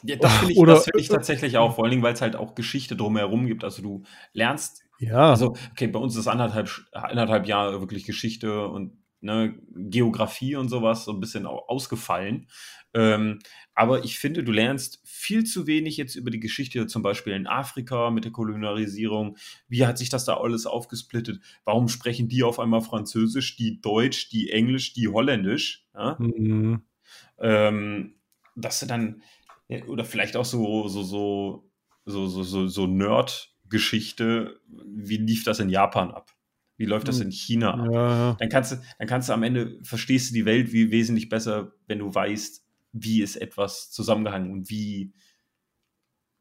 Ja, 0.03 0.15
das 0.17 0.31
finde 0.37 0.53
ich, 0.53 0.59
find 0.59 0.89
ich 0.97 1.07
tatsächlich 1.07 1.57
auch, 1.57 1.75
vor 1.75 1.85
allen 1.85 1.91
Dingen, 1.91 2.03
weil 2.03 2.13
es 2.13 2.21
halt 2.21 2.35
auch 2.35 2.53
Geschichte 2.53 2.95
drumherum 2.95 3.47
gibt. 3.47 3.63
Also 3.63 3.81
du 3.81 4.03
lernst 4.33 4.83
ja. 4.99 5.29
Also, 5.31 5.55
okay, 5.71 5.87
bei 5.87 5.99
uns 5.99 6.15
ist 6.15 6.27
anderthalb, 6.27 6.69
anderthalb 6.91 7.47
Jahre 7.47 7.79
wirklich 7.81 8.05
Geschichte 8.05 8.67
und 8.67 8.97
ne, 9.21 9.55
Geografie 9.75 10.55
und 10.55 10.69
sowas 10.69 11.05
so 11.05 11.11
ein 11.11 11.19
bisschen 11.19 11.45
ausgefallen. 11.45 12.47
Ähm, 12.93 13.39
aber 13.75 14.03
ich 14.05 14.17
finde, 14.17 14.43
du 14.43 14.51
lernst 14.51 15.01
viel 15.05 15.43
zu 15.43 15.67
wenig 15.67 15.97
jetzt 15.97 16.15
über 16.15 16.31
die 16.31 16.39
Geschichte, 16.39 16.87
zum 16.87 17.03
Beispiel 17.03 17.33
in 17.33 17.45
Afrika 17.45 18.09
mit 18.09 18.25
der 18.25 18.31
Kolonialisierung. 18.31 19.37
Wie 19.67 19.85
hat 19.85 19.97
sich 19.97 20.09
das 20.09 20.25
da 20.25 20.37
alles 20.37 20.65
aufgesplittet? 20.65 21.41
Warum 21.65 21.89
sprechen 21.89 22.27
die 22.29 22.43
auf 22.43 22.59
einmal 22.59 22.81
Französisch, 22.81 23.55
die 23.55 23.81
Deutsch, 23.81 24.29
die 24.29 24.51
Englisch, 24.51 24.93
die 24.93 25.07
Holländisch? 25.09 25.85
Ja? 25.93 26.15
Mhm. 26.19 26.81
Ähm, 27.39 28.15
dass 28.55 28.79
du 28.79 28.87
dann, 28.87 29.21
oder 29.87 30.05
vielleicht 30.05 30.35
auch 30.37 30.45
so, 30.45 30.87
so, 30.87 31.03
so, 31.03 31.69
so, 32.05 32.27
so, 32.27 32.43
so, 32.43 32.67
so 32.67 32.87
Nerd- 32.87 33.53
Geschichte, 33.69 34.59
wie 34.67 35.17
lief 35.17 35.43
das 35.43 35.59
in 35.59 35.69
Japan 35.69 36.11
ab? 36.11 36.31
Wie 36.77 36.85
läuft 36.85 37.07
das 37.07 37.17
hm. 37.17 37.27
in 37.27 37.31
China 37.31 37.73
ab? 37.73 37.89
Ja. 37.91 38.37
Dann 38.39 38.49
kannst 38.49 38.71
du, 38.71 38.75
dann 38.99 39.07
kannst 39.07 39.29
du 39.29 39.33
am 39.33 39.43
Ende, 39.43 39.79
verstehst 39.83 40.29
du 40.29 40.33
die 40.35 40.45
Welt 40.45 40.71
wie 40.71 40.91
wesentlich 40.91 41.27
besser, 41.29 41.73
wenn 41.87 41.99
du 41.99 42.13
weißt, 42.13 42.63
wie 42.93 43.21
ist 43.21 43.35
etwas 43.35 43.91
zusammengehangen 43.91 44.51
und 44.51 44.69
wie 44.69 45.13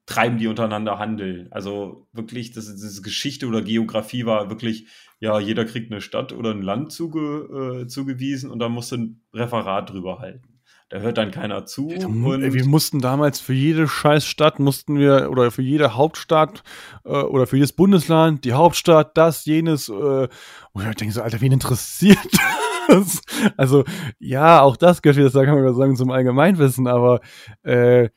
treiben 0.04 0.38
die 0.38 0.46
untereinander 0.46 0.98
Handel. 0.98 1.48
Also 1.50 2.08
wirklich, 2.12 2.52
das, 2.52 2.66
das 2.66 3.02
Geschichte 3.02 3.46
oder 3.46 3.62
Geografie 3.62 4.24
war 4.24 4.48
wirklich, 4.50 4.86
ja, 5.18 5.40
jeder 5.40 5.64
kriegt 5.64 5.90
eine 5.90 6.00
Stadt 6.00 6.32
oder 6.32 6.52
ein 6.52 6.62
Land 6.62 6.92
zuge, 6.92 7.82
äh, 7.82 7.86
zugewiesen 7.88 8.50
und 8.50 8.60
da 8.60 8.68
musst 8.68 8.92
du 8.92 8.96
ein 8.96 9.22
Referat 9.34 9.90
drüber 9.90 10.20
halten. 10.20 10.55
Da 10.88 10.98
hört 10.98 11.18
dann 11.18 11.32
keiner 11.32 11.66
zu. 11.66 11.90
Ja, 11.90 12.06
wir 12.08 12.64
mussten 12.64 13.00
damals 13.00 13.40
für 13.40 13.52
jede 13.52 13.88
Scheißstadt 13.88 14.60
mussten 14.60 14.98
wir 15.00 15.30
oder 15.32 15.50
für 15.50 15.62
jede 15.62 15.96
Hauptstadt 15.96 16.62
äh, 17.04 17.08
oder 17.08 17.48
für 17.48 17.56
jedes 17.56 17.72
Bundesland 17.72 18.44
die 18.44 18.52
Hauptstadt, 18.52 19.16
das, 19.16 19.46
jenes. 19.46 19.88
Äh, 19.88 19.92
und 19.92 20.88
ich 20.88 20.94
denke 20.94 21.12
so, 21.12 21.22
Alter, 21.22 21.40
wen 21.40 21.50
interessiert 21.50 22.18
das? 22.88 23.20
Also 23.56 23.82
ja, 24.20 24.60
auch 24.60 24.76
das 24.76 25.02
gehört 25.02 25.16
wieder, 25.18 25.44
kann 25.44 25.60
man 25.60 25.74
sagen, 25.74 25.96
zum 25.96 26.12
Allgemeinwissen, 26.12 26.86
aber 26.86 27.20
äh, 27.64 28.10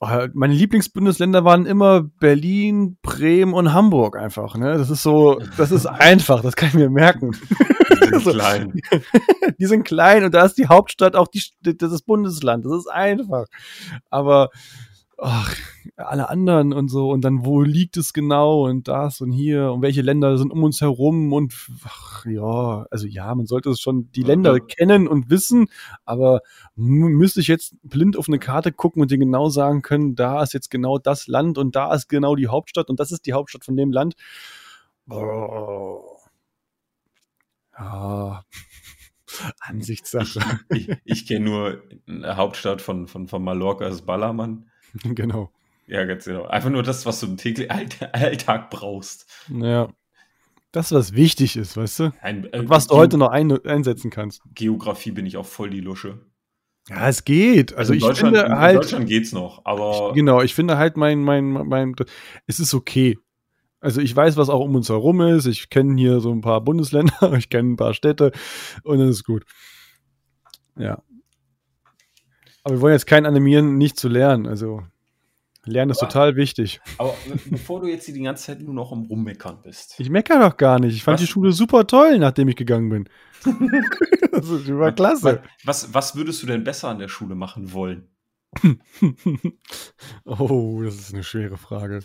meine 0.00 0.54
Lieblingsbundesländer 0.54 1.44
waren 1.44 1.64
immer 1.64 2.02
Berlin, 2.02 2.98
Bremen 3.02 3.54
und 3.54 3.72
Hamburg 3.72 4.16
einfach. 4.16 4.56
Ne? 4.56 4.76
Das 4.76 4.90
ist 4.90 5.02
so, 5.02 5.40
das 5.56 5.70
ist 5.70 5.86
einfach, 5.86 6.42
das 6.42 6.56
kann 6.56 6.68
ich 6.68 6.74
mir 6.74 6.90
merken. 6.90 7.32
Die 7.32 8.08
sind 8.08 8.24
so, 8.24 8.32
klein. 8.32 8.80
Die 9.58 9.66
sind 9.66 9.84
klein 9.84 10.24
und 10.24 10.34
da 10.34 10.44
ist 10.44 10.58
die 10.58 10.66
Hauptstadt 10.66 11.16
auch 11.16 11.28
die, 11.28 11.42
das 11.62 12.02
Bundesland. 12.02 12.66
Das 12.66 12.72
ist 12.72 12.90
einfach. 12.90 13.46
Aber 14.10 14.50
ach, 15.18 15.56
alle 15.96 16.28
anderen 16.28 16.72
und 16.72 16.88
so 16.88 17.10
und 17.10 17.22
dann 17.22 17.44
wo 17.44 17.62
liegt 17.62 17.96
es 17.96 18.12
genau 18.12 18.66
und 18.66 18.86
das 18.86 19.20
und 19.20 19.32
hier 19.32 19.72
und 19.72 19.80
welche 19.80 20.02
Länder 20.02 20.36
sind 20.36 20.52
um 20.52 20.62
uns 20.62 20.80
herum 20.80 21.32
und 21.32 21.54
ach, 21.84 22.26
ja, 22.26 22.86
also 22.90 23.06
ja, 23.06 23.34
man 23.34 23.46
sollte 23.46 23.70
es 23.70 23.80
schon 23.80 24.10
die 24.12 24.22
Länder 24.22 24.54
ja. 24.54 24.60
kennen 24.60 25.08
und 25.08 25.30
wissen, 25.30 25.68
aber 26.04 26.40
müsste 26.74 27.40
ich 27.40 27.48
jetzt 27.48 27.76
blind 27.82 28.16
auf 28.16 28.28
eine 28.28 28.38
Karte 28.38 28.72
gucken 28.72 29.00
und 29.00 29.10
dir 29.10 29.18
genau 29.18 29.48
sagen 29.48 29.80
können, 29.80 30.16
da 30.16 30.42
ist 30.42 30.52
jetzt 30.52 30.70
genau 30.70 30.98
das 30.98 31.26
Land 31.28 31.56
und 31.56 31.74
da 31.76 31.94
ist 31.94 32.08
genau 32.08 32.36
die 32.36 32.48
Hauptstadt 32.48 32.90
und 32.90 33.00
das 33.00 33.10
ist 33.10 33.26
die 33.26 33.32
Hauptstadt 33.32 33.64
von 33.64 33.76
dem 33.76 33.92
Land. 33.92 34.16
Oh. 35.08 36.02
Ja. 37.78 38.44
Ansichtssache. 39.60 40.60
Ich, 40.70 40.88
ich, 40.88 40.98
ich 41.04 41.26
kenne 41.26 41.44
nur 41.44 41.82
eine 42.06 42.36
Hauptstadt 42.36 42.82
von, 42.82 43.06
von, 43.06 43.28
von 43.28 43.42
Mallorca, 43.42 43.86
das 43.86 43.96
ist 43.96 44.06
Ballermann. 44.06 44.70
Genau. 45.14 45.50
Ja, 45.86 46.04
ganz 46.04 46.24
genau. 46.24 46.44
Einfach 46.46 46.70
nur 46.70 46.82
das, 46.82 47.06
was 47.06 47.20
du 47.20 47.26
im 47.26 47.36
täglichen 47.36 47.70
Alltag 48.12 48.70
brauchst. 48.70 49.26
Ja. 49.48 49.88
Das, 50.72 50.92
was 50.92 51.14
wichtig 51.14 51.56
ist, 51.56 51.76
weißt 51.76 52.00
du? 52.00 52.12
Ein, 52.20 52.52
äh, 52.52 52.68
was 52.68 52.88
du 52.88 52.96
heute 52.96 53.16
noch 53.16 53.28
ein, 53.30 53.50
einsetzen 53.64 54.10
kannst. 54.10 54.42
Geografie 54.54 55.12
bin 55.12 55.24
ich 55.24 55.36
auch 55.36 55.46
voll 55.46 55.70
die 55.70 55.80
Lusche. 55.80 56.18
Ja, 56.88 57.08
es 57.08 57.24
geht. 57.24 57.72
Also, 57.72 57.92
also 57.92 57.92
in 57.92 57.98
ich 57.98 58.04
Deutschland, 58.04 58.36
finde 58.36 58.58
halt. 58.58 58.74
In 58.74 58.80
Deutschland 58.80 59.06
geht's 59.06 59.32
noch, 59.32 59.62
aber. 59.64 60.08
Ich, 60.10 60.14
genau, 60.16 60.42
ich 60.42 60.54
finde 60.54 60.76
halt 60.76 60.96
mein, 60.96 61.22
mein, 61.22 61.50
mein, 61.50 61.94
es 62.46 62.60
ist 62.60 62.74
okay. 62.74 63.18
Also 63.80 64.00
ich 64.00 64.14
weiß, 64.14 64.36
was 64.36 64.48
auch 64.48 64.60
um 64.60 64.74
uns 64.74 64.88
herum 64.88 65.20
ist. 65.20 65.46
Ich 65.46 65.70
kenne 65.70 65.98
hier 65.98 66.20
so 66.20 66.32
ein 66.32 66.40
paar 66.40 66.60
Bundesländer, 66.60 67.32
ich 67.38 67.48
kenne 67.48 67.72
ein 67.72 67.76
paar 67.76 67.94
Städte 67.94 68.32
und 68.82 68.98
dann 68.98 69.08
ist 69.08 69.24
gut. 69.24 69.44
Ja. 70.76 71.02
Aber 72.66 72.74
wir 72.74 72.80
wollen 72.80 72.94
jetzt 72.94 73.06
keinen 73.06 73.26
animieren, 73.26 73.78
nicht 73.78 73.96
zu 73.96 74.08
lernen. 74.08 74.48
Also 74.48 74.82
Lernen 75.66 75.92
ist 75.92 76.02
aber, 76.02 76.08
total 76.08 76.34
wichtig. 76.34 76.80
Aber 76.98 77.14
bevor 77.44 77.80
du 77.80 77.86
jetzt 77.86 78.08
die 78.08 78.20
ganze 78.20 78.46
Zeit 78.46 78.60
nur 78.60 78.74
noch 78.74 78.90
am 78.90 79.02
Rummeckern 79.02 79.62
bist. 79.62 79.94
Ich 80.00 80.10
meckere 80.10 80.40
doch 80.40 80.56
gar 80.56 80.80
nicht. 80.80 80.96
Ich 80.96 81.04
fand 81.04 81.14
was? 81.14 81.20
die 81.20 81.28
Schule 81.28 81.52
super 81.52 81.86
toll, 81.86 82.18
nachdem 82.18 82.48
ich 82.48 82.56
gegangen 82.56 82.88
bin. 82.88 83.08
das 84.32 84.48
war 84.68 84.90
klasse. 84.90 85.44
Was, 85.62 85.94
was 85.94 86.16
würdest 86.16 86.42
du 86.42 86.48
denn 86.48 86.64
besser 86.64 86.88
an 86.88 86.98
der 86.98 87.06
Schule 87.06 87.36
machen 87.36 87.72
wollen? 87.72 88.08
oh, 90.24 90.82
das 90.82 90.96
ist 90.96 91.14
eine 91.14 91.22
schwere 91.22 91.58
Frage. 91.58 92.00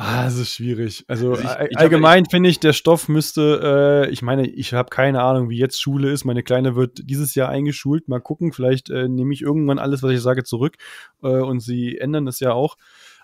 Ah, 0.00 0.26
das 0.26 0.36
ist 0.36 0.54
schwierig. 0.54 1.04
Also, 1.08 1.32
also 1.32 1.42
ich, 1.42 1.70
ich 1.70 1.78
allgemein 1.78 2.24
finde 2.24 2.48
ich, 2.48 2.60
der 2.60 2.72
Stoff 2.72 3.08
müsste, 3.08 4.06
äh, 4.06 4.10
ich 4.12 4.22
meine, 4.22 4.48
ich 4.48 4.72
habe 4.72 4.90
keine 4.90 5.22
Ahnung, 5.24 5.50
wie 5.50 5.58
jetzt 5.58 5.80
Schule 5.80 6.12
ist. 6.12 6.24
Meine 6.24 6.44
Kleine 6.44 6.76
wird 6.76 7.00
dieses 7.02 7.34
Jahr 7.34 7.48
eingeschult. 7.48 8.06
Mal 8.06 8.20
gucken, 8.20 8.52
vielleicht 8.52 8.90
äh, 8.90 9.08
nehme 9.08 9.34
ich 9.34 9.42
irgendwann 9.42 9.80
alles, 9.80 10.04
was 10.04 10.12
ich 10.12 10.20
sage, 10.20 10.44
zurück 10.44 10.76
äh, 11.24 11.26
und 11.26 11.58
sie 11.58 11.98
ändern 11.98 12.28
es 12.28 12.38
ja 12.38 12.52
auch. 12.52 12.76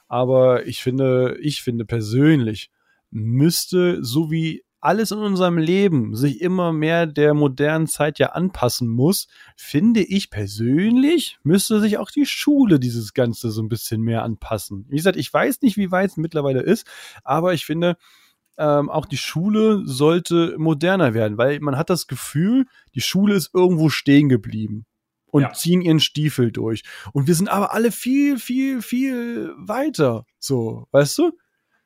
Aber 0.09 0.67
ich 0.67 0.83
finde, 0.83 1.39
ich 1.41 1.63
finde 1.63 1.85
persönlich, 1.85 2.73
müsste, 3.13 4.03
so 4.03 4.33
wie 4.33 4.65
alles 4.85 5.11
in 5.13 5.19
unserem 5.19 5.57
Leben 5.57 6.15
sich 6.15 6.43
immer 6.43 6.73
mehr 6.73 7.07
der 7.07 7.33
modernen 7.33 7.87
Zeit 7.87 8.19
ja 8.19 8.33
anpassen 8.33 8.87
muss, 8.87 9.29
finde 9.57 10.03
ich 10.03 10.29
persönlich, 10.29 11.39
müsste 11.43 11.81
sich 11.81 11.97
auch 11.97 12.11
die 12.11 12.27
Schule 12.27 12.79
dieses 12.79 13.15
Ganze 13.15 13.51
so 13.51 13.63
ein 13.63 13.71
bisschen 13.71 14.03
mehr 14.03 14.23
anpassen. 14.23 14.85
Wie 14.89 14.97
gesagt, 14.97 15.17
ich 15.17 15.33
weiß 15.33 15.63
nicht, 15.63 15.79
wie 15.79 15.91
weit 15.91 16.11
es 16.11 16.17
mittlerweile 16.19 16.61
ist, 16.61 16.87
aber 17.23 17.55
ich 17.55 17.65
finde, 17.65 17.97
ähm, 18.59 18.91
auch 18.91 19.07
die 19.07 19.17
Schule 19.17 19.83
sollte 19.87 20.55
moderner 20.59 21.15
werden, 21.15 21.39
weil 21.39 21.61
man 21.61 21.79
hat 21.79 21.89
das 21.89 22.07
Gefühl, 22.07 22.67
die 22.95 23.01
Schule 23.01 23.35
ist 23.35 23.55
irgendwo 23.55 23.89
stehen 23.89 24.29
geblieben 24.29 24.85
und 25.27 25.43
ja. 25.43 25.53
ziehen 25.55 25.81
ihren 25.81 25.99
Stiefel 25.99 26.53
durch. 26.53 26.83
Und 27.13 27.27
wir 27.27 27.35
sind 27.35 27.49
aber 27.49 27.73
alle 27.73 27.91
viel, 27.91 28.39
viel, 28.39 28.83
viel 28.83 29.51
weiter. 29.57 30.27
So, 30.39 30.87
weißt 30.93 31.19
du? 31.19 31.33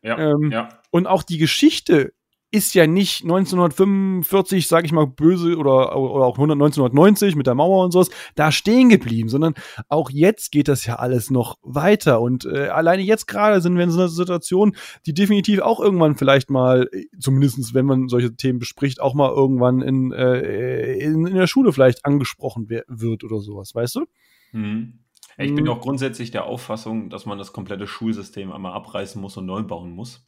Ja, 0.03 0.19
ähm, 0.19 0.51
ja. 0.51 0.81
Und 0.91 1.07
auch 1.07 1.23
die 1.23 1.39
Geschichte 1.39 2.13
ist 2.51 2.75
ja 2.75 2.87
nicht 2.87 3.25
1945, 3.25 4.67
sage 4.67 4.87
ich 4.87 4.93
mal 4.93 5.07
böse, 5.07 5.57
oder, 5.57 5.97
oder 5.97 6.25
auch 6.25 6.39
1990 6.39 7.37
mit 7.37 7.47
der 7.47 7.55
Mauer 7.55 7.85
und 7.85 7.93
sowas, 7.93 8.09
da 8.37 8.51
stehen 8.51 8.89
geblieben, 8.89 9.29
sondern 9.29 9.55
auch 9.89 10.09
jetzt 10.11 10.51
geht 10.51 10.69
das 10.69 10.87
ja 10.87 10.97
alles 10.97 11.31
noch 11.31 11.59
weiter. 11.63 12.21
Und 12.21 12.47
äh, 12.47 12.69
alleine 12.69 13.03
jetzt 13.03 13.27
gerade 13.27 13.61
sind 13.61 13.77
wir 13.77 13.85
in 13.85 13.91
so 13.91 14.01
einer 14.01 14.09
Situation, 14.09 14.75
die 15.05 15.13
definitiv 15.13 15.61
auch 15.61 15.81
irgendwann 15.81 16.17
vielleicht 16.17 16.49
mal, 16.49 16.89
zumindestens 17.19 17.75
wenn 17.75 17.85
man 17.85 18.09
solche 18.09 18.35
Themen 18.35 18.59
bespricht, 18.59 19.01
auch 19.01 19.15
mal 19.15 19.31
irgendwann 19.31 19.83
in, 19.83 20.13
äh, 20.13 20.95
in, 20.95 21.27
in, 21.27 21.35
der 21.35 21.49
Schule 21.49 21.73
vielleicht 21.73 22.07
angesprochen 22.07 22.69
wird 22.71 23.25
oder 23.25 23.41
sowas, 23.41 23.75
weißt 23.75 23.97
du? 23.97 24.07
Mhm. 24.53 25.01
Ich 25.37 25.55
bin 25.55 25.65
mhm. 25.65 25.71
auch 25.71 25.81
grundsätzlich 25.81 26.31
der 26.31 26.47
Auffassung, 26.47 27.11
dass 27.11 27.27
man 27.27 27.39
das 27.39 27.53
komplette 27.53 27.87
Schulsystem 27.87 28.51
einmal 28.51 28.73
abreißen 28.73 29.21
muss 29.21 29.37
und 29.37 29.47
neu 29.47 29.63
bauen 29.63 29.93
muss. 29.93 30.27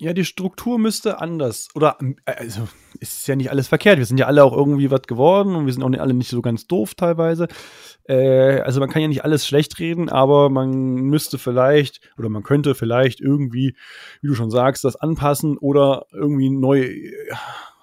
Ja, 0.00 0.12
die 0.12 0.24
Struktur 0.24 0.78
müsste 0.78 1.20
anders. 1.20 1.68
Oder, 1.74 1.96
äh, 2.24 2.32
also, 2.32 2.68
ist 2.98 3.28
ja 3.28 3.36
nicht 3.36 3.50
alles 3.50 3.68
verkehrt. 3.68 3.98
Wir 3.98 4.06
sind 4.06 4.18
ja 4.18 4.26
alle 4.26 4.42
auch 4.42 4.52
irgendwie 4.56 4.90
was 4.90 5.02
geworden 5.02 5.54
und 5.54 5.66
wir 5.66 5.72
sind 5.72 5.84
auch 5.84 6.00
alle 6.00 6.14
nicht 6.14 6.30
so 6.30 6.42
ganz 6.42 6.66
doof 6.66 6.94
teilweise. 6.94 7.46
Äh, 8.08 8.60
also, 8.60 8.80
man 8.80 8.90
kann 8.90 9.02
ja 9.02 9.08
nicht 9.08 9.24
alles 9.24 9.46
schlecht 9.46 9.78
reden, 9.78 10.08
aber 10.08 10.50
man 10.50 10.70
müsste 10.94 11.38
vielleicht 11.38 12.00
oder 12.18 12.28
man 12.28 12.42
könnte 12.42 12.74
vielleicht 12.74 13.20
irgendwie, 13.20 13.76
wie 14.20 14.26
du 14.26 14.34
schon 14.34 14.50
sagst, 14.50 14.82
das 14.82 14.96
anpassen 14.96 15.58
oder 15.58 16.06
irgendwie 16.12 16.50
neu 16.50 16.80
äh, 16.80 17.12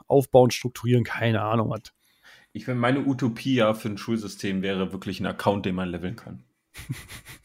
aufbauen, 0.08 0.52
strukturieren. 0.52 1.06
Keine 1.06 1.42
Ahnung 1.42 1.70
was. 1.70 1.94
Ich 2.52 2.66
finde, 2.66 2.82
meine 2.82 3.06
Utopie 3.06 3.56
ja 3.56 3.74
für 3.74 3.88
ein 3.88 3.98
Schulsystem 3.98 4.62
wäre 4.62 4.92
wirklich 4.92 5.22
ein 5.22 5.26
Account, 5.26 5.66
den 5.66 5.76
man 5.76 5.90
leveln 5.90 6.18
kann. 6.18 6.44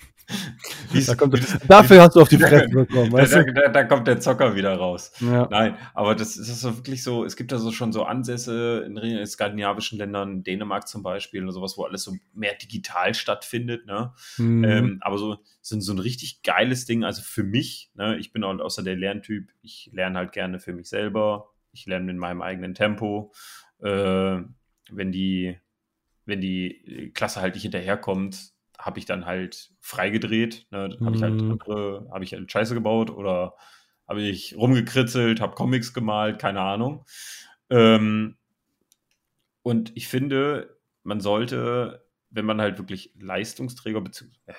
da 1.07 1.14
kommt, 1.14 1.41
dafür 1.68 2.03
hast 2.03 2.16
du 2.16 2.20
auf 2.20 2.29
die 2.29 2.39
Fresse 2.39 2.68
bekommen. 2.68 3.12
Weißt 3.12 3.35
da, 3.35 3.43
da, 3.45 3.68
da, 3.68 3.85
kommt 3.85 4.07
der 4.07 4.20
Zocker 4.20 4.55
wieder 4.55 4.74
raus. 4.74 5.12
Ja. 5.20 5.47
Nein, 5.51 5.77
aber 5.95 6.14
das 6.14 6.37
ist 6.37 6.61
so 6.61 6.77
wirklich 6.77 7.03
so, 7.03 7.24
es 7.24 7.37
gibt 7.37 7.53
da 7.53 7.59
so 7.59 7.70
schon 7.70 7.93
so 7.93 8.05
Ansätze 8.05 8.85
in 8.87 9.27
skandinavischen 9.27 9.99
Ländern, 9.99 10.43
Dänemark 10.43 10.89
zum 10.89 11.03
Beispiel 11.03 11.43
oder 11.43 11.53
sowas, 11.53 11.77
wo 11.77 11.85
alles 11.85 12.03
so 12.03 12.16
mehr 12.35 12.55
digital 12.55 13.14
stattfindet. 13.14 13.87
Ne? 13.87 14.12
Mhm. 14.39 14.64
Ähm, 14.64 14.99
aber 15.01 15.18
so 15.18 15.39
sind 15.61 15.83
so 15.83 15.93
ein 15.93 15.99
richtig 15.99 16.43
geiles 16.43 16.87
Ding. 16.87 17.05
Also 17.05 17.22
für 17.22 17.45
mich, 17.45 17.91
ne, 17.95 18.16
ich 18.18 18.33
bin 18.33 18.45
auch 18.45 18.59
außer 18.59 18.83
der 18.83 18.97
Lerntyp, 18.97 19.51
ich 19.62 19.91
lerne 19.93 20.18
halt 20.18 20.33
gerne 20.33 20.59
für 20.59 20.72
mich 20.72 20.89
selber. 20.89 21.51
Ich 21.72 21.87
lerne 21.87 22.11
in 22.11 22.18
meinem 22.18 22.43
eigenen 22.43 22.74
Tempo. 22.74 23.33
Äh, 23.81 24.41
wenn 24.91 25.12
die, 25.12 25.59
wenn 26.24 26.41
die 26.41 27.12
Klasse 27.14 27.41
halt 27.41 27.55
nicht 27.55 27.62
hinterherkommt, 27.62 28.56
habe 28.79 28.99
ich 28.99 29.05
dann 29.05 29.27
halt 29.27 29.72
freigedreht. 29.81 30.66
Ne? 30.70 30.97
Habe 31.01 31.16
ich 31.16 31.22
halt 31.22 31.35
mhm. 31.35 31.53
andere, 31.53 32.09
habe 32.12 32.24
ich 32.24 32.33
halt 32.33 32.51
Scheiße 32.51 32.74
gebaut 32.74 33.11
oder 33.11 33.55
habe 34.09 34.22
ich 34.22 34.57
rumgekritzelt, 34.57 35.41
habe 35.41 35.55
Comics 35.55 35.93
gemalt, 35.93 36.39
keine 36.39 36.61
Ahnung. 36.61 37.05
Ähm, 37.70 38.37
und 39.62 39.93
ich 39.97 40.07
finde, 40.07 40.79
man 41.03 41.20
sollte, 41.20 42.07
wenn 42.31 42.45
man 42.45 42.61
halt 42.61 42.79
wirklich 42.79 43.12
Leistungsträger, 43.18 44.03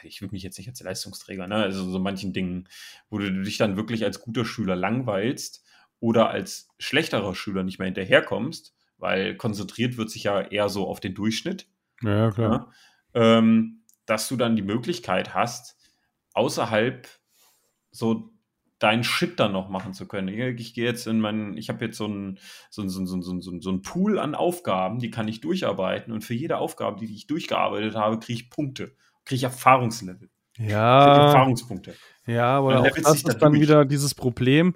ich 0.04 0.22
würde 0.22 0.34
mich 0.34 0.44
jetzt 0.44 0.58
nicht 0.58 0.68
als 0.68 0.82
Leistungsträger, 0.82 1.48
ne? 1.48 1.56
also 1.56 1.90
so 1.90 2.00
manchen 2.00 2.34
Dingen, 2.34 2.68
wo 3.10 3.18
du 3.18 3.32
dich 3.44 3.58
dann 3.58 3.78
wirklich 3.78 4.04
als 4.04 4.22
guter 4.22 4.44
Schüler 4.44 4.76
langweilst 4.76 5.64
oder 6.00 6.30
als 6.30 6.70
schlechterer 6.80 7.36
Schüler 7.36 7.64
nicht 7.64 7.80
mehr 7.80 7.88
hinterherkommst, 7.88 8.76
weil 8.98 9.36
konzentriert 9.36 9.98
wird 9.98 10.10
sich 10.10 10.24
ja 10.24 10.42
eher 10.42 10.70
so 10.70 10.88
auf 10.88 11.00
den 11.00 11.16
Durchschnitt. 11.16 11.68
Ja, 12.02 12.32
klar. 12.32 12.72
Ja? 13.14 13.38
Ähm, 13.38 13.77
dass 14.08 14.28
du 14.28 14.36
dann 14.36 14.56
die 14.56 14.64
Möglichkeit 14.64 15.36
hast, 15.36 15.78
außerhalb 16.34 17.08
so 17.92 18.32
deinen 18.80 19.04
Shit 19.04 19.40
dann 19.40 19.54
noch 19.54 19.70
machen 19.70 19.94
zu 19.94 20.08
können. 20.08 20.28
Ich, 20.28 20.74
gehe 20.74 20.86
jetzt 20.86 21.08
in 21.08 21.20
meinen, 21.20 21.58
ich 21.58 21.70
habe 21.70 21.86
jetzt 21.86 21.98
so 21.98 22.06
einen 22.06 22.40
so 22.70 22.88
so, 22.88 23.06
so, 23.06 23.22
so, 23.22 23.40
so, 23.40 23.60
so 23.60 23.72
ein 23.72 23.82
Pool 23.82 24.20
an 24.20 24.36
Aufgaben, 24.36 25.00
die 25.00 25.12
kann 25.12 25.28
ich 25.28 25.42
durcharbeiten 25.42 26.14
und 26.14 26.24
für 26.24 26.34
jede 26.34 26.58
Aufgabe, 26.58 27.00
die 27.00 27.14
ich 27.14 27.28
durchgearbeitet 27.28 27.96
habe, 27.96 28.20
kriege 28.20 28.42
ich 28.42 28.50
Punkte, 28.50 28.96
kriege 29.26 29.38
ich 29.38 29.44
Erfahrungslevel. 29.44 30.30
Ja. 30.58 31.28
Erfahrungspunkte. 31.28 31.96
Ja, 32.26 32.58
aber 32.58 32.82
auch 32.82 32.90
das 32.90 33.24
ist 33.24 33.42
dann 33.42 33.54
wieder 33.54 33.86
dieses 33.86 34.16
Problem. 34.16 34.76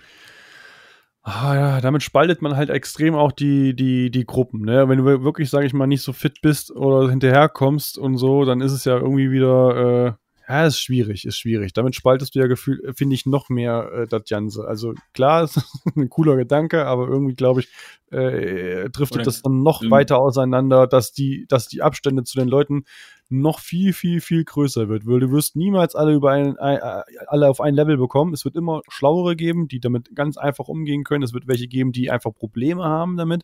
Ah, 1.23 1.53
ja, 1.53 1.81
damit 1.81 2.01
spaltet 2.01 2.41
man 2.41 2.55
halt 2.55 2.71
extrem 2.71 3.13
auch 3.13 3.31
die, 3.31 3.75
die, 3.75 4.09
die 4.09 4.25
Gruppen. 4.25 4.61
Ne? 4.61 4.89
Wenn 4.89 4.97
du 4.97 5.05
wirklich, 5.23 5.51
sage 5.51 5.67
ich 5.67 5.73
mal, 5.73 5.85
nicht 5.85 6.01
so 6.01 6.13
fit 6.13 6.41
bist 6.41 6.71
oder 6.71 7.09
hinterherkommst 7.11 7.99
und 7.99 8.17
so, 8.17 8.43
dann 8.43 8.59
ist 8.59 8.71
es 8.71 8.85
ja 8.85 8.97
irgendwie 8.97 9.29
wieder, 9.29 10.15
äh, 10.17 10.20
ja, 10.51 10.65
ist 10.65 10.79
schwierig, 10.79 11.25
ist 11.25 11.37
schwierig. 11.37 11.73
Damit 11.73 11.95
spaltest 11.95 12.35
du 12.35 12.39
ja 12.39 12.47
gefühlt, 12.47 12.83
äh, 12.83 12.93
finde 12.93 13.15
ich, 13.15 13.25
noch 13.25 13.49
mehr 13.49 13.91
äh, 13.93 14.07
das 14.07 14.23
Ganze. 14.29 14.65
Also 14.67 14.93
klar, 15.13 15.43
ist 15.43 15.61
ein 15.95 16.09
cooler 16.09 16.35
Gedanke, 16.35 16.85
aber 16.85 17.07
irgendwie, 17.07 17.35
glaube 17.35 17.61
ich, 17.61 17.69
äh, 18.11 18.89
driftet 18.89 19.17
Oder 19.17 19.23
das 19.23 19.41
dann 19.41 19.63
noch 19.63 19.89
weiter 19.89 20.19
auseinander, 20.19 20.85
dass 20.87 21.13
die, 21.13 21.45
dass 21.47 21.67
die 21.67 21.81
Abstände 21.81 22.23
zu 22.23 22.37
den 22.37 22.49
Leuten 22.49 22.83
noch 23.29 23.59
viel, 23.59 23.93
viel, 23.93 24.19
viel 24.19 24.43
größer 24.43 24.89
wird. 24.89 25.07
Weil 25.07 25.21
du 25.21 25.31
wirst 25.31 25.55
niemals 25.55 25.95
alle 25.95 26.13
über 26.13 26.31
ein, 26.31 26.57
ein, 26.57 26.79
alle 27.27 27.49
auf 27.49 27.61
ein 27.61 27.73
Level 27.73 27.97
bekommen. 27.97 28.33
Es 28.33 28.43
wird 28.43 28.57
immer 28.57 28.81
Schlauere 28.89 29.37
geben, 29.37 29.69
die 29.69 29.79
damit 29.79 30.13
ganz 30.13 30.37
einfach 30.37 30.67
umgehen 30.67 31.05
können. 31.05 31.23
Es 31.23 31.33
wird 31.33 31.47
welche 31.47 31.67
geben, 31.67 31.93
die 31.93 32.11
einfach 32.11 32.33
Probleme 32.33 32.83
haben 32.83 33.15
damit. 33.15 33.43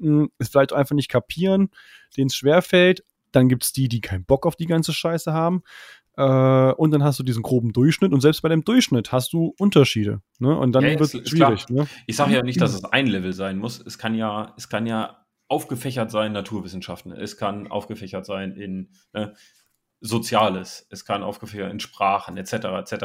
Hm, 0.00 0.30
es 0.38 0.48
vielleicht 0.48 0.72
einfach 0.72 0.96
nicht 0.96 1.08
kapieren, 1.08 1.70
denen 2.16 2.26
es 2.26 2.34
schwerfällt. 2.34 3.04
Dann 3.30 3.48
gibt 3.48 3.64
es 3.64 3.72
die, 3.72 3.88
die 3.88 4.00
keinen 4.00 4.24
Bock 4.24 4.44
auf 4.46 4.56
die 4.56 4.66
ganze 4.66 4.92
Scheiße 4.92 5.32
haben. 5.32 5.62
Äh, 6.16 6.72
und 6.72 6.90
dann 6.90 7.02
hast 7.02 7.18
du 7.18 7.22
diesen 7.22 7.42
groben 7.42 7.72
Durchschnitt 7.72 8.12
und 8.12 8.20
selbst 8.20 8.42
bei 8.42 8.48
dem 8.48 8.64
Durchschnitt 8.64 9.12
hast 9.12 9.32
du 9.32 9.54
Unterschiede. 9.58 10.20
Ne? 10.38 10.56
Und 10.56 10.72
dann 10.72 10.84
ja, 10.84 10.90
wird 10.90 11.00
es 11.00 11.28
schwierig. 11.28 11.68
Ne? 11.68 11.86
Ich 12.06 12.16
sage 12.16 12.34
ja 12.34 12.42
nicht, 12.42 12.60
dass 12.60 12.74
es 12.74 12.84
ein 12.84 13.06
Level 13.06 13.32
sein 13.32 13.58
muss. 13.58 13.80
Es 13.80 13.98
kann 13.98 14.14
ja, 14.14 14.54
es 14.56 14.68
kann 14.68 14.86
ja 14.86 15.24
aufgefächert 15.48 16.10
sein 16.10 16.32
Naturwissenschaften. 16.32 17.12
Es 17.12 17.36
kann 17.36 17.66
aufgefächert 17.66 18.26
sein 18.26 18.52
in 18.52 18.90
ne, 19.12 19.34
Soziales. 20.00 20.86
Es 20.90 21.04
kann 21.04 21.22
aufgefächert 21.22 21.70
in 21.70 21.78
Sprachen 21.78 22.36
etc. 22.36 22.52
etc. 22.52 23.04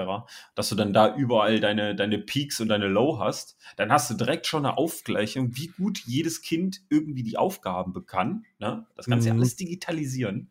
Dass 0.56 0.68
du 0.70 0.76
dann 0.76 0.94
da 0.94 1.16
überall 1.16 1.60
deine, 1.60 1.96
deine 1.96 2.18
Peaks 2.18 2.60
und 2.60 2.70
deine 2.70 2.88
Low 2.88 3.20
hast. 3.20 3.56
Dann 3.78 3.92
hast 3.92 4.10
du 4.10 4.16
direkt 4.16 4.48
schon 4.48 4.66
eine 4.66 4.78
Aufgleichung, 4.78 5.56
wie 5.56 5.68
gut 5.68 6.00
jedes 6.06 6.42
Kind 6.42 6.82
irgendwie 6.90 7.24
die 7.24 7.38
Aufgaben 7.38 7.94
bekannt. 7.94 8.46
Ne? 8.60 8.86
Das 8.96 9.06
kannst 9.06 9.28
du 9.28 9.32
mhm. 9.32 9.38
ja 9.38 9.42
alles 9.42 9.56
digitalisieren. 9.56 10.50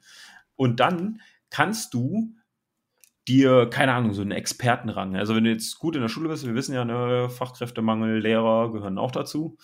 Und 0.55 0.81
dann 0.81 1.21
kannst 1.51 1.95
du 1.95 2.35
dir, 3.29 3.67
keine 3.71 3.93
Ahnung, 3.95 4.13
so 4.13 4.23
einen 4.23 4.31
Expertenrang. 4.31 5.17
Also 5.17 5.35
wenn 5.35 5.45
du 5.45 5.51
jetzt 5.51 5.79
gut 5.79 5.97
in 5.97 6.03
der 6.03 6.09
Schule 6.09 6.29
bist, 6.29 6.47
wir 6.47 6.55
wissen 6.55 6.75
ja, 6.75 6.85
ne, 6.85 7.29
Fachkräftemangel, 7.29 8.21
Lehrer 8.21 8.73
gehören 8.73 8.99
auch 8.99 9.11
dazu, 9.11 9.57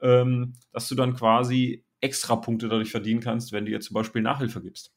ähm, 0.00 0.54
dass 0.72 0.88
du 0.88 0.94
dann 0.94 1.14
quasi 1.14 1.84
extra 2.00 2.36
Punkte 2.36 2.68
dadurch 2.68 2.90
verdienen 2.90 3.20
kannst, 3.20 3.52
wenn 3.52 3.64
du 3.64 3.70
dir 3.70 3.80
zum 3.80 3.94
Beispiel 3.94 4.22
Nachhilfe 4.22 4.62
gibst. 4.62 4.92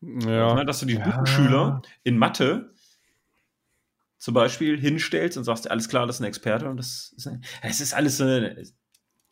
Ja. 0.00 0.48
Also, 0.48 0.64
dass 0.64 0.80
du 0.80 0.86
die 0.86 0.94
ja. 0.94 1.04
guten 1.04 1.26
Schüler 1.26 1.82
in 2.02 2.18
Mathe 2.18 2.72
zum 4.18 4.34
Beispiel 4.34 4.80
hinstellst 4.80 5.36
und 5.36 5.44
sagst, 5.44 5.70
alles 5.70 5.88
klar, 5.88 6.06
das 6.06 6.16
ist 6.16 6.22
ein 6.22 6.28
Experte 6.28 6.68
und 6.68 6.76
das 6.76 7.14
ist, 7.16 7.30
das 7.62 7.80
ist 7.80 7.94
alles 7.94 8.16
so 8.16 8.24
eine, 8.24 8.64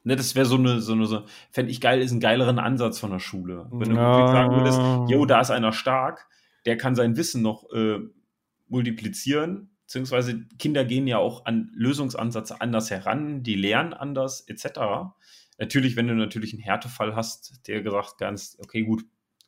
ne, 0.04 0.16
das 0.16 0.34
wäre 0.34 0.46
so 0.46 0.56
eine, 0.56 0.80
so 0.80 0.92
eine, 0.92 1.06
so, 1.06 1.24
fände 1.50 1.70
ich 1.70 1.80
geil, 1.80 2.00
ist 2.00 2.12
ein 2.12 2.20
geileren 2.20 2.58
Ansatz 2.58 2.98
von 2.98 3.10
der 3.10 3.18
Schule. 3.18 3.68
Wenn 3.70 3.90
du 3.90 3.96
ja. 3.96 4.32
sagen 4.32 4.54
würdest, 4.54 4.78
jo, 5.10 5.24
da 5.26 5.40
ist 5.40 5.50
einer 5.50 5.72
stark, 5.72 6.28
der 6.64 6.76
kann 6.76 6.94
sein 6.94 7.16
Wissen 7.16 7.42
noch 7.42 7.70
äh, 7.72 7.98
multiplizieren, 8.68 9.70
beziehungsweise 9.86 10.46
Kinder 10.58 10.84
gehen 10.84 11.06
ja 11.06 11.18
auch 11.18 11.44
an 11.44 11.70
Lösungsansätze 11.74 12.60
anders 12.60 12.90
heran, 12.90 13.42
die 13.42 13.54
lernen 13.54 13.92
anders, 13.92 14.40
etc. 14.48 15.12
Natürlich, 15.58 15.96
wenn 15.96 16.08
du 16.08 16.14
natürlich 16.14 16.54
einen 16.54 16.62
Härtefall 16.62 17.14
hast, 17.14 17.66
der 17.66 17.82
gesagt 17.82 18.18
ganz, 18.18 18.56
okay, 18.60 18.82
gut, 18.82 19.04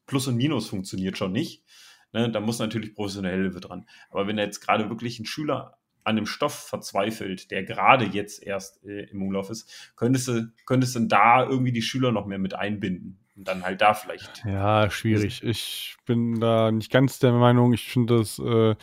Plus 0.07 0.27
und 0.27 0.37
Minus 0.37 0.69
funktioniert 0.69 1.17
schon 1.17 1.33
nicht, 1.33 1.65
ne, 2.13 2.31
da 2.31 2.41
muss 2.41 2.59
natürlich 2.59 2.95
professionelle 2.95 3.43
Hilfe 3.43 3.61
dran. 3.61 3.87
Aber 4.11 4.27
wenn 4.27 4.37
jetzt 4.37 4.61
gerade 4.61 4.91
wirklich 4.91 5.19
ein 5.19 5.25
Schüler 5.25 5.79
an 6.05 6.17
dem 6.17 6.27
Stoff 6.27 6.55
verzweifelt, 6.55 7.51
der 7.51 7.65
gerade 7.65 8.05
jetzt 8.05 8.43
erst 8.43 8.85
äh, 8.85 9.05
im 9.05 9.23
Umlauf 9.23 9.49
ist, 9.49 9.93
könntest 9.97 10.29
du, 10.29 10.53
könntest 10.67 10.95
du 10.95 11.01
da 11.01 11.43
irgendwie 11.43 11.73
die 11.73 11.83
Schüler 11.83 12.13
noch 12.13 12.27
mehr 12.27 12.39
mit 12.39 12.55
einbinden. 12.55 13.24
Und 13.37 13.49
dann 13.49 13.65
halt 13.65 13.81
da 13.81 13.95
vielleicht. 13.95 14.45
Ja, 14.45 14.91
schwierig. 14.91 15.43
Ich 15.43 15.97
bin 16.07 16.41
da 16.41 16.71
nicht 16.71 16.91
ganz 16.91 17.19
der 17.19 17.33
Meinung. 17.33 17.73
Ich 17.73 17.89
finde, 17.89 18.19
das 18.19 18.39
äh, 18.39 18.77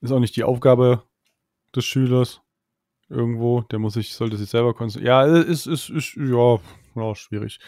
ist 0.00 0.10
auch 0.10 0.20
nicht 0.20 0.36
die 0.36 0.44
Aufgabe 0.44 1.02
des 1.76 1.84
Schülers 1.84 2.40
irgendwo. 3.10 3.60
Der 3.62 3.78
muss 3.78 3.94
sich, 3.94 4.14
sollte 4.14 4.38
sich 4.38 4.48
selber 4.48 4.72
konzentrieren. 4.72 5.06
Ja, 5.06 5.24
ist, 5.24 5.66
ist, 5.66 5.90
ist, 5.90 6.14
ja, 6.16 6.58
ja, 6.94 7.14
schwierig. 7.14 7.60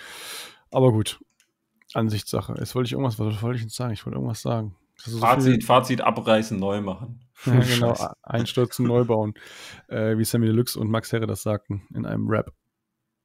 Aber 0.71 0.91
gut. 0.91 1.21
Ansichtssache. 1.93 2.55
Jetzt 2.59 2.75
wollte 2.75 2.87
ich 2.87 2.93
irgendwas, 2.93 3.19
was 3.19 3.43
wollte 3.43 3.57
ich 3.57 3.63
jetzt 3.63 3.77
sagen? 3.77 3.93
Ich 3.93 4.05
wollte 4.05 4.17
irgendwas 4.17 4.43
sagen. 4.43 4.75
So 4.97 5.19
Fazit, 5.19 5.65
Fazit 5.65 6.01
abreißen, 6.01 6.59
neu 6.59 6.81
machen. 6.81 7.21
Ja, 7.45 7.61
genau, 7.61 7.95
einstürzen, 8.23 8.87
neu 8.87 9.05
bauen. 9.05 9.35
Äh, 9.89 10.19
wie 10.19 10.25
Sammy 10.25 10.47
Deluxe 10.47 10.81
und 10.81 10.91
Max 10.91 11.13
Herre 11.13 11.29
das 11.29 11.43
sagten 11.43 11.87
in 11.95 12.07
einem 12.07 12.29
Rap. 12.29 12.53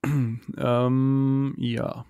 ähm, 0.05 1.55
ja 1.57 2.05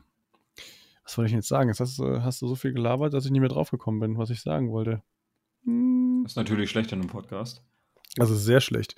was 1.11 1.17
wollte 1.17 1.27
ich 1.27 1.35
jetzt 1.35 1.49
sagen? 1.49 1.67
Jetzt 1.67 1.81
hast, 1.81 1.99
hast, 1.99 2.41
du 2.41 2.47
so 2.47 2.55
viel 2.55 2.71
gelabert, 2.71 3.13
dass 3.13 3.25
ich 3.25 3.31
nicht 3.31 3.41
mehr 3.41 3.49
draufgekommen 3.49 3.99
bin, 3.99 4.17
was 4.17 4.29
ich 4.29 4.41
sagen 4.41 4.71
wollte. 4.71 5.03
Hm. 5.65 6.21
Das 6.23 6.31
ist 6.31 6.35
natürlich 6.37 6.69
schlecht 6.69 6.93
in 6.93 7.01
einem 7.01 7.09
Podcast. 7.09 7.61
Also 8.17 8.33
sehr 8.33 8.61
schlecht. 8.61 8.95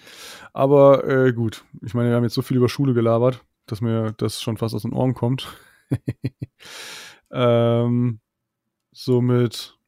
Aber 0.53 1.07
äh, 1.07 1.33
gut, 1.33 1.65
ich 1.81 1.95
meine, 1.95 2.09
wir 2.09 2.15
haben 2.15 2.23
jetzt 2.23 2.35
so 2.35 2.43
viel 2.43 2.57
über 2.57 2.69
Schule 2.69 2.93
gelabert, 2.93 3.43
dass 3.65 3.81
mir 3.81 4.13
das 4.17 4.43
schon 4.43 4.57
fast 4.57 4.75
aus 4.75 4.83
den 4.83 4.93
Ohren 4.93 5.15
kommt. 5.15 5.47
ähm, 7.31 8.19
somit 8.91 9.79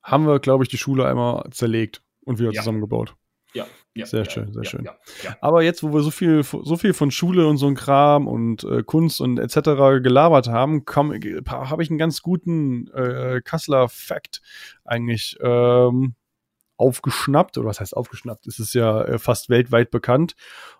haben 0.00 0.26
wir, 0.26 0.38
glaube 0.38 0.62
ich, 0.62 0.70
die 0.70 0.78
Schule 0.78 1.08
einmal 1.08 1.50
zerlegt 1.50 2.04
und 2.20 2.38
wieder 2.38 2.52
ja. 2.52 2.60
zusammengebaut. 2.60 3.16
Ja, 3.54 3.66
ja, 3.94 4.06
sehr 4.06 4.24
ja, 4.24 4.30
schön, 4.30 4.52
sehr 4.52 4.62
ja, 4.62 4.70
schön. 4.70 4.88
Aber 5.40 5.62
jetzt, 5.62 5.82
wo 5.82 5.92
wir 5.92 6.00
so 6.00 6.10
viel, 6.10 6.42
so 6.42 6.76
viel 6.76 6.94
von 6.94 7.10
Schule 7.10 7.46
und 7.46 7.58
so 7.58 7.66
ein 7.66 7.74
Kram 7.74 8.26
und 8.26 8.64
äh, 8.64 8.82
Kunst 8.82 9.20
und 9.20 9.38
etc. 9.38 10.02
gelabert 10.02 10.48
haben, 10.48 10.84
habe 10.86 11.82
ich 11.82 11.90
einen 11.90 11.98
ganz 11.98 12.22
guten 12.22 12.88
äh, 12.88 13.42
Kasseler 13.44 13.88
Fact 13.88 14.40
eigentlich 14.84 15.36
ähm, 15.40 16.14
aufgeschnappt. 16.76 17.58
Oder 17.58 17.68
was 17.68 17.80
heißt 17.80 17.96
aufgeschnappt? 17.96 18.46
Es 18.46 18.58
ist 18.58 18.72
ja 18.74 19.02
äh, 19.02 19.18
fast 19.18 19.50
weltweit 19.50 19.90
bekannt. 19.90 20.34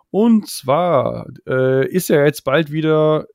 Und 0.09 0.47
zwar 0.47 1.27
äh, 1.47 1.87
ist 1.87 2.09
ja 2.09 2.25
jetzt 2.25 2.43
bald 2.43 2.71
wieder 2.71 3.27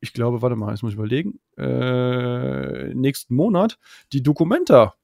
ich 0.00 0.12
glaube, 0.12 0.42
warte 0.42 0.56
mal, 0.56 0.70
jetzt 0.70 0.82
muss 0.82 0.92
ich 0.92 0.98
überlegen, 0.98 1.40
äh, 1.56 2.94
nächsten 2.94 3.34
Monat 3.34 3.78
die 4.12 4.22
Documenta 4.22 4.94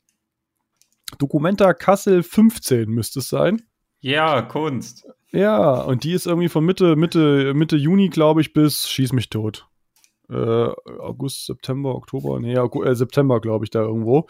Documenta 1.15 1.75
Kassel 1.75 2.23
15 2.23 2.89
müsste 2.89 3.21
es 3.21 3.29
sein. 3.29 3.62
Ja, 4.01 4.43
Kunst. 4.43 5.07
Ja, 5.33 5.81
und 5.83 6.05
die 6.05 6.12
ist 6.12 6.27
irgendwie 6.27 6.49
von 6.49 6.65
Mitte, 6.65 6.95
Mitte, 6.95 7.55
Mitte 7.55 7.77
Juni, 7.77 8.09
glaube 8.09 8.41
ich, 8.41 8.53
bis 8.53 8.89
Schieß 8.89 9.12
mich 9.12 9.31
tot. 9.31 9.67
Äh, 10.31 10.35
August, 10.35 11.47
September, 11.47 11.95
Oktober, 11.95 12.39
nee, 12.41 12.55
äh, 12.55 12.95
September, 12.95 13.41
glaube 13.41 13.65
ich, 13.65 13.71
da 13.71 13.81
irgendwo. 13.81 14.27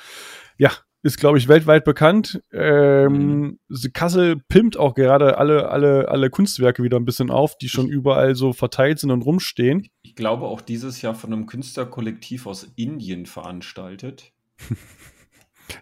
Ja, 0.59 0.71
ist, 1.05 1.19
glaube 1.19 1.37
ich, 1.37 1.49
weltweit 1.49 1.85
bekannt. 1.85 2.43
Ähm, 2.51 3.59
mhm. 3.69 3.93
Kassel 3.93 4.37
pimmt 4.49 4.79
auch 4.79 4.95
gerade 4.95 5.37
alle, 5.37 5.69
alle, 5.69 6.09
alle 6.09 6.31
Kunstwerke 6.31 6.83
wieder 6.83 6.99
ein 6.99 7.05
bisschen 7.05 7.31
auf, 7.31 7.59
die 7.59 7.69
schon 7.69 7.89
überall 7.89 8.35
so 8.35 8.55
verteilt 8.55 8.99
sind 8.99 9.11
und 9.11 9.21
rumstehen. 9.21 9.87
Ich 10.03 10.17
glaube 10.17 10.47
auch 10.47 10.63
dieses 10.63 11.03
Jahr 11.03 11.15
von 11.15 11.33
einem 11.33 11.47
Künstlerkollektiv 11.47 12.47
aus 12.47 12.65
Indien 12.77 13.27
veranstaltet. 13.27 14.33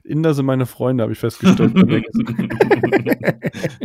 Inder 0.04 0.34
sind 0.34 0.46
meine 0.46 0.66
Freunde, 0.66 1.02
habe 1.02 1.12
ich 1.12 1.18
festgestellt. 1.18 1.72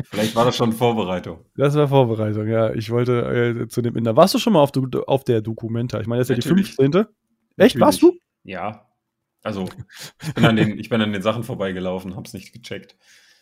Vielleicht 0.09 0.35
war 0.35 0.45
das 0.45 0.55
schon 0.55 0.73
Vorbereitung. 0.73 1.45
Das 1.55 1.75
war 1.75 1.87
Vorbereitung, 1.87 2.47
ja. 2.47 2.73
Ich 2.73 2.89
wollte 2.89 3.63
äh, 3.63 3.67
zu 3.67 3.81
dem 3.81 3.95
Inder. 3.95 4.15
Warst 4.15 4.33
du 4.33 4.39
schon 4.39 4.53
mal 4.53 4.61
auf, 4.61 4.71
auf 5.07 5.23
der 5.23 5.41
Dokumenta? 5.41 5.99
Ich 5.99 6.07
meine, 6.07 6.19
das 6.19 6.29
ist 6.29 6.37
Natürlich. 6.37 6.69
ja 6.77 6.85
die 6.85 6.91
15. 6.91 7.05
Echt, 7.57 7.79
warst 7.79 8.01
du? 8.01 8.13
Ja. 8.43 8.87
Also, 9.43 9.69
ich 10.21 10.33
bin, 10.33 10.45
an 10.45 10.55
den, 10.55 10.79
ich 10.79 10.89
bin 10.89 11.01
an 11.01 11.13
den 11.13 11.21
Sachen 11.21 11.43
vorbeigelaufen, 11.43 12.15
hab's 12.15 12.33
nicht 12.33 12.53
gecheckt. 12.53 12.97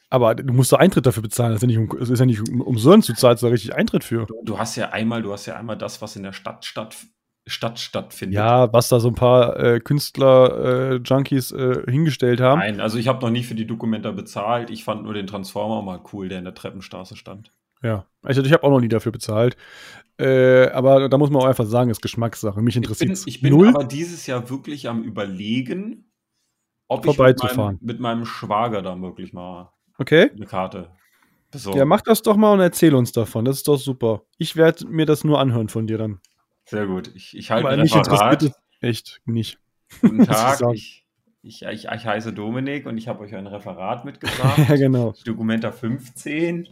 Aber 0.10 0.36
du 0.36 0.54
musst 0.54 0.72
doch 0.72 0.78
Eintritt 0.78 1.06
dafür 1.06 1.24
bezahlen. 1.24 1.52
Das 1.52 1.64
ist 1.64 1.70
ja 1.70 1.80
nicht, 1.80 1.92
um, 1.92 1.98
ist 1.98 2.20
ja 2.20 2.26
nicht 2.26 2.48
umsonst. 2.50 3.10
Du 3.10 3.14
zahlst 3.14 3.44
da 3.44 3.48
richtig 3.48 3.74
Eintritt 3.74 4.04
für. 4.04 4.26
Du, 4.26 4.36
du, 4.44 4.60
hast 4.60 4.76
ja 4.76 4.92
einmal, 4.92 5.24
du 5.24 5.34
hast 5.34 5.46
ja 5.46 5.56
einmal 5.56 5.78
das, 5.78 6.02
was 6.02 6.16
in 6.16 6.24
der 6.24 6.34
Stadt 6.34 6.64
stattfindet 6.66 7.16
Stadt 7.48 7.80
stattfindet. 7.80 8.36
Ja, 8.36 8.74
was 8.74 8.90
da 8.90 9.00
so 9.00 9.10
ein 9.10 9.16
paar 9.16 9.60
äh, 9.60 9.80
Künstler-Junkies 9.80 11.52
äh, 11.52 11.64
äh, 11.64 11.92
hingestellt 11.92 12.42
haben. 12.42 12.60
Nein, 12.60 12.80
also 12.80 12.98
ich 12.98 13.08
habe 13.08 13.24
noch 13.24 13.30
nie 13.30 13.44
für 13.44 13.54
die 13.54 13.68
Dokumenta 13.68 14.12
bezahlt. 14.12 14.72
Ich 14.72 14.84
fand 14.84 15.04
nur 15.04 15.14
den 15.14 15.28
Transformer 15.28 15.84
mal 15.84 16.00
cool, 16.12 16.28
der 16.28 16.40
in 16.40 16.46
der 16.46 16.56
Treppenstraße 16.56 17.16
stand. 17.16 17.52
Ja, 17.84 18.08
also 18.24 18.42
ich 18.42 18.52
habe 18.52 18.64
auch 18.64 18.72
noch 18.72 18.80
nie 18.80 18.88
dafür 18.88 19.12
bezahlt. 19.12 19.58
Äh, 20.18 20.70
aber 20.70 21.08
da 21.08 21.18
muss 21.18 21.30
man 21.30 21.44
auch 21.44 21.48
einfach 21.48 21.66
sagen, 21.66 21.92
ist 21.92 22.02
Geschmackssache. 22.02 22.62
Mich 22.62 22.78
interessiert 22.78 23.12
es. 23.12 23.28
Ich 23.28 23.42
bin, 23.42 23.54
ich 23.54 23.60
bin 23.60 23.76
aber 23.76 23.84
dieses 23.84 24.26
Jahr 24.26 24.50
wirklich 24.50 24.90
am 24.90 25.04
Überlegen, 25.04 26.12
ob 26.88 27.06
ich 27.06 27.18
mit 27.18 27.44
meinem, 27.44 27.80
mit 27.82 28.00
meinem, 28.00 28.26
Schwager 28.26 28.82
da 28.82 29.00
wirklich 29.02 29.34
mal 29.34 29.72
okay. 30.00 30.32
eine 30.36 30.46
Karte 30.46 30.90
besorgen. 31.52 31.78
Ja, 31.78 31.86
mach 31.86 32.02
das 32.02 32.22
doch 32.22 32.38
mal 32.38 32.54
und 32.54 32.62
erzähl 32.62 32.96
uns 32.96 33.12
davon. 33.12 33.46
Das 33.46 33.58
ist 33.58 33.68
doch 33.68 33.78
super. 33.78 34.24
Ich 34.38 34.56
werde 34.56 34.88
mir 34.88 35.06
das 35.06 35.24
nur 35.24 35.40
anhören 35.40 35.70
von 35.70 35.86
dir 35.86 35.98
dann. 35.98 36.22
Sehr 36.66 36.88
gut. 36.88 37.12
Ich, 37.16 37.38
ich 37.38 37.52
halte 37.52 37.70
ein 37.70 37.80
Referat. 37.80 38.52
Echt 38.82 39.22
nicht. 39.26 39.60
Guten 40.02 40.26
Tag. 40.26 40.60
ich, 40.74 41.06
ich, 41.42 41.62
ich, 41.64 41.86
ich, 41.86 42.06
heiße 42.06 42.34
Dominik 42.34 42.86
und 42.86 42.98
ich 42.98 43.08
habe 43.08 43.24
euch 43.24 43.36
ein 43.36 43.48
Referat 43.48 44.06
mitgebracht. 44.06 44.58
ja, 44.58 44.76
genau. 44.76 45.14
Dokumenta 45.26 45.72
15. 45.72 46.68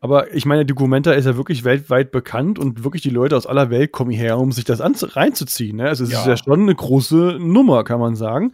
Aber 0.00 0.34
ich 0.34 0.44
meine, 0.44 0.66
Documenta 0.66 1.12
ist 1.12 1.24
ja 1.24 1.36
wirklich 1.36 1.64
weltweit 1.64 2.10
bekannt 2.10 2.58
und 2.58 2.84
wirklich 2.84 3.02
die 3.02 3.10
Leute 3.10 3.36
aus 3.36 3.46
aller 3.46 3.70
Welt 3.70 3.92
kommen 3.92 4.10
hierher, 4.10 4.38
um 4.38 4.52
sich 4.52 4.64
das 4.64 4.80
reinzuziehen. 4.80 5.78
Ne? 5.78 5.88
Also 5.88 6.04
es 6.04 6.12
ja. 6.12 6.20
ist 6.20 6.26
ja 6.26 6.36
schon 6.36 6.62
eine 6.62 6.74
große 6.74 7.38
Nummer, 7.40 7.82
kann 7.82 7.98
man 7.98 8.14
sagen. 8.14 8.52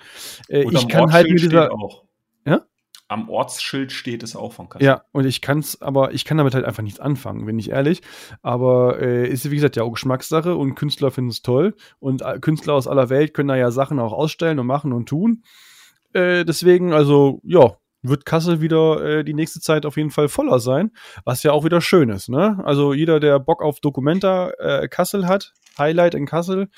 Äh, 0.49 0.65
ich 0.71 0.89
kann 0.89 1.13
halt 1.13 1.29
mit 1.29 1.43
dieser. 1.43 1.73
Auch. 1.73 2.05
Am 3.13 3.29
Ortsschild 3.29 3.93
steht 3.93 4.23
es 4.23 4.35
auch 4.35 4.55
von 4.55 4.69
Kassel. 4.69 4.87
Ja, 4.87 5.05
und 5.13 5.27
ich 5.27 5.43
kann 5.43 5.59
es, 5.59 5.83
aber 5.83 6.15
ich 6.15 6.25
kann 6.25 6.39
damit 6.39 6.55
halt 6.55 6.65
einfach 6.65 6.83
nichts 6.83 6.99
anfangen, 6.99 7.45
bin 7.45 7.59
ich 7.59 7.71
ehrlich. 7.71 8.01
Aber 8.41 9.01
äh, 9.01 9.29
ist 9.29 9.51
wie 9.51 9.57
gesagt 9.57 9.77
ja 9.77 9.83
auch 9.83 9.93
Geschmackssache 9.93 10.57
und 10.57 10.75
Künstler 10.75 11.11
finden 11.11 11.31
es 11.31 11.43
toll. 11.43 11.75
Und 11.99 12.23
äh, 12.23 12.39
Künstler 12.41 12.75
aus 12.75 12.89
aller 12.89 13.11
Welt 13.11 13.35
können 13.35 13.49
da 13.49 13.57
ja 13.57 13.71
Sachen 13.71 13.99
auch 13.99 14.13
ausstellen 14.13 14.59
und 14.59 14.67
machen 14.67 14.93
und 14.93 15.09
tun. 15.09 15.43
Äh, 16.15 16.45
deswegen, 16.45 16.93
also, 16.93 17.41
ja, 17.45 17.77
wird 18.03 18.27
Kassel 18.27 18.61
wieder 18.61 19.03
äh, 19.05 19.25
die 19.25 19.35
nächste 19.35 19.61
Zeit 19.61 19.87
auf 19.87 19.97
jeden 19.97 20.11
Fall 20.11 20.29
voller 20.29 20.59
sein, 20.59 20.91
was 21.25 21.43
ja 21.43 21.53
auch 21.53 21.65
wieder 21.65 21.81
schön 21.81 22.09
ist. 22.09 22.29
Ne? 22.29 22.61
Also 22.65 22.93
jeder, 22.93 23.21
der 23.21 23.39
Bock 23.39 23.63
auf 23.63 23.81
Dokumenta 23.81 24.51
äh, 24.59 24.89
Kassel 24.89 25.27
hat, 25.27 25.53
Highlight 25.79 26.15
in 26.15 26.27
Kassel, 26.27 26.69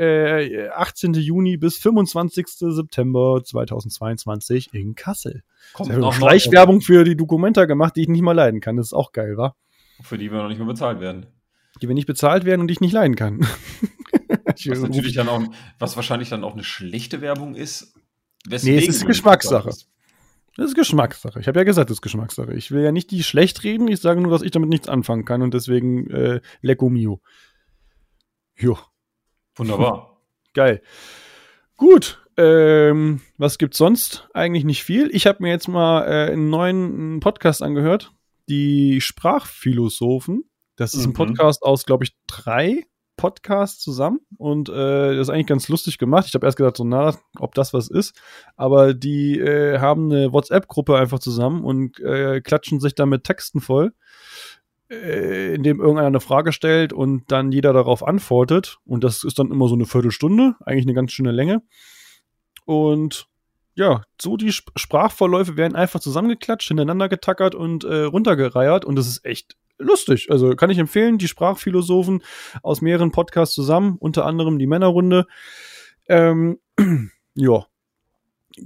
18. 0.00 1.14
Äh, 1.14 1.18
Juni 1.18 1.56
bis 1.56 1.76
25. 1.78 2.46
September 2.46 3.42
2022 3.44 4.72
in 4.72 4.94
Kassel. 4.94 5.42
Kommt 5.72 5.96
noch 5.96 6.14
Schleichwerbung 6.14 6.80
für 6.80 7.04
die 7.04 7.16
Dokumenta 7.16 7.66
gemacht, 7.66 7.96
die 7.96 8.02
ich 8.02 8.08
nicht 8.08 8.22
mal 8.22 8.32
leiden 8.32 8.60
kann. 8.60 8.76
Das 8.76 8.86
ist 8.86 8.92
auch 8.92 9.12
geil, 9.12 9.36
wa? 9.36 9.54
Für 10.02 10.16
die 10.16 10.32
wir 10.32 10.38
noch 10.38 10.48
nicht 10.48 10.58
mehr 10.58 10.66
bezahlt 10.66 11.00
werden. 11.00 11.26
Die 11.82 11.88
wir 11.88 11.94
nicht 11.94 12.06
bezahlt 12.06 12.44
werden 12.44 12.62
und 12.62 12.68
die 12.68 12.72
ich 12.72 12.80
nicht 12.80 12.92
leiden 12.92 13.14
kann. 13.14 13.40
was 14.46 14.80
natürlich 14.80 15.14
dann 15.14 15.28
auch, 15.28 15.42
was 15.78 15.96
wahrscheinlich 15.96 16.28
dann 16.30 16.44
auch 16.44 16.54
eine 16.54 16.64
schlechte 16.64 17.20
Werbung 17.20 17.54
ist. 17.54 17.94
Nee, 18.46 18.78
es 18.78 18.88
ist 18.88 19.06
Geschmackssache. 19.06 19.70
Das 20.56 20.68
ist 20.68 20.74
Geschmackssache. 20.74 21.40
Ich 21.40 21.48
habe 21.48 21.60
ja 21.60 21.64
gesagt, 21.64 21.90
das 21.90 21.98
ist 21.98 22.02
Geschmackssache. 22.02 22.54
Ich 22.54 22.70
will 22.70 22.82
ja 22.82 22.92
nicht 22.92 23.10
die 23.10 23.22
schlecht 23.22 23.62
reden, 23.64 23.88
ich 23.88 24.00
sage 24.00 24.20
nur, 24.20 24.32
dass 24.32 24.42
ich 24.42 24.50
damit 24.50 24.68
nichts 24.68 24.88
anfangen 24.88 25.24
kann 25.24 25.42
und 25.42 25.54
deswegen 25.54 26.10
äh, 26.10 26.40
Lecco 26.60 26.88
Mio. 26.88 27.20
Jo. 28.56 28.78
Wunderbar. 29.56 30.20
Geil. 30.54 30.82
Gut. 31.76 32.18
Ähm, 32.36 33.20
was 33.36 33.58
gibt's 33.58 33.78
sonst? 33.78 34.28
Eigentlich 34.32 34.64
nicht 34.64 34.82
viel. 34.82 35.10
Ich 35.12 35.26
habe 35.26 35.42
mir 35.42 35.50
jetzt 35.50 35.68
mal 35.68 36.02
äh, 36.04 36.32
einen 36.32 36.48
neuen 36.48 37.20
Podcast 37.20 37.62
angehört. 37.62 38.12
Die 38.48 39.00
Sprachphilosophen. 39.00 40.44
Das 40.76 40.94
ist 40.94 41.06
mhm. 41.06 41.10
ein 41.10 41.14
Podcast 41.14 41.62
aus, 41.62 41.84
glaube 41.84 42.04
ich, 42.04 42.16
drei 42.26 42.86
Podcasts 43.20 43.82
zusammen 43.82 44.20
und 44.38 44.70
äh, 44.70 45.14
das 45.14 45.28
ist 45.28 45.28
eigentlich 45.28 45.46
ganz 45.46 45.68
lustig 45.68 45.98
gemacht. 45.98 46.24
Ich 46.26 46.32
habe 46.32 46.46
erst 46.46 46.56
gedacht, 46.56 46.78
so, 46.78 46.84
na, 46.84 47.14
ob 47.38 47.54
das 47.54 47.74
was 47.74 47.88
ist, 47.88 48.18
aber 48.56 48.94
die 48.94 49.38
äh, 49.38 49.78
haben 49.78 50.10
eine 50.10 50.32
WhatsApp-Gruppe 50.32 50.96
einfach 50.96 51.18
zusammen 51.18 51.62
und 51.62 52.00
äh, 52.00 52.40
klatschen 52.40 52.80
sich 52.80 52.94
da 52.94 53.04
mit 53.04 53.24
Texten 53.24 53.60
voll 53.60 53.92
äh, 54.90 55.54
in 55.54 55.62
dem 55.62 55.80
irgendeiner 55.80 56.08
eine 56.08 56.20
Frage 56.20 56.52
stellt 56.52 56.92
und 56.92 57.30
dann 57.30 57.52
jeder 57.52 57.72
darauf 57.72 58.06
antwortet. 58.06 58.78
Und 58.84 59.04
das 59.04 59.24
ist 59.24 59.38
dann 59.38 59.50
immer 59.50 59.68
so 59.68 59.74
eine 59.74 59.86
Viertelstunde, 59.86 60.56
eigentlich 60.64 60.84
eine 60.84 60.94
ganz 60.94 61.12
schöne 61.12 61.32
Länge. 61.32 61.62
Und 62.64 63.26
ja, 63.74 64.02
so 64.20 64.36
die 64.36 64.52
Sprachverläufe 64.52 65.56
werden 65.56 65.76
einfach 65.76 66.00
zusammengeklatscht, 66.00 66.68
hintereinander 66.68 67.08
getackert 67.08 67.54
und 67.54 67.84
äh, 67.84 68.02
runtergereiert. 68.02 68.84
Und 68.84 68.96
das 68.96 69.06
ist 69.06 69.24
echt 69.24 69.56
lustig. 69.78 70.28
Also 70.30 70.54
kann 70.56 70.70
ich 70.70 70.78
empfehlen, 70.78 71.18
die 71.18 71.28
Sprachphilosophen 71.28 72.22
aus 72.62 72.82
mehreren 72.82 73.12
Podcasts 73.12 73.54
zusammen, 73.54 73.96
unter 73.98 74.26
anderem 74.26 74.58
die 74.58 74.66
Männerrunde. 74.66 75.26
Ähm, 76.08 76.58
ja, 77.34 77.64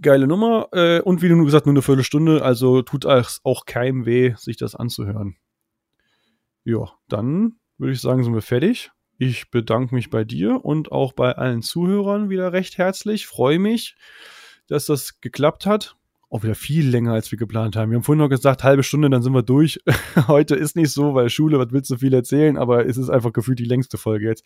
geile 0.01 0.27
Nummer. 0.27 0.68
Äh, 0.72 1.01
und 1.01 1.22
wie 1.22 1.29
du 1.29 1.37
nur 1.37 1.45
gesagt, 1.45 1.66
nur 1.66 1.75
eine 1.75 1.83
Viertelstunde, 1.83 2.43
also 2.43 2.83
tut 2.83 3.07
auch 3.07 3.66
keinem 3.66 4.07
weh, 4.07 4.35
sich 4.37 4.57
das 4.57 4.75
anzuhören. 4.75 5.37
Ja, 6.65 6.93
dann 7.09 7.57
würde 7.79 7.93
ich 7.93 8.01
sagen, 8.01 8.25
sind 8.25 8.35
wir 8.35 8.43
fertig. 8.43 8.91
Ich 9.19 9.51
bedanke 9.51 9.95
mich 9.95 10.11
bei 10.11 10.25
dir 10.25 10.65
und 10.65 10.91
auch 10.91 11.12
bei 11.12 11.33
allen 11.33 11.62
Zuhörern 11.62 12.31
wieder 12.31 12.53
recht 12.53 12.79
herzlich. 12.79 13.27
Freue 13.27 13.59
mich, 13.59 13.97
dass 14.67 14.87
das 14.87 15.21
geklappt 15.21 15.67
hat. 15.67 15.97
Auch 16.31 16.43
wieder 16.43 16.55
viel 16.55 16.89
länger, 16.89 17.12
als 17.12 17.31
wir 17.31 17.39
geplant 17.39 17.77
haben. 17.77 17.91
Wir 17.91 17.97
haben 17.97 18.03
vorhin 18.03 18.20
noch 18.20 18.29
gesagt, 18.29 18.64
halbe 18.64 18.83
Stunde, 18.83 19.11
dann 19.11 19.22
sind 19.22 19.35
wir 19.35 19.43
durch. 19.43 19.79
Heute 20.29 20.57
ist 20.57 20.77
nicht 20.77 20.91
so, 20.91 21.14
weil 21.14 21.29
Schule, 21.29 21.59
was 21.59 21.70
willst 21.70 21.91
du 21.91 21.97
viel 21.97 22.12
erzählen? 22.12 22.57
Aber 22.57 22.87
es 22.87 22.97
ist 22.97 23.11
einfach 23.11 23.33
gefühlt 23.33 23.59
die 23.59 23.64
längste 23.64 23.99
Folge 23.99 24.27
jetzt. 24.27 24.45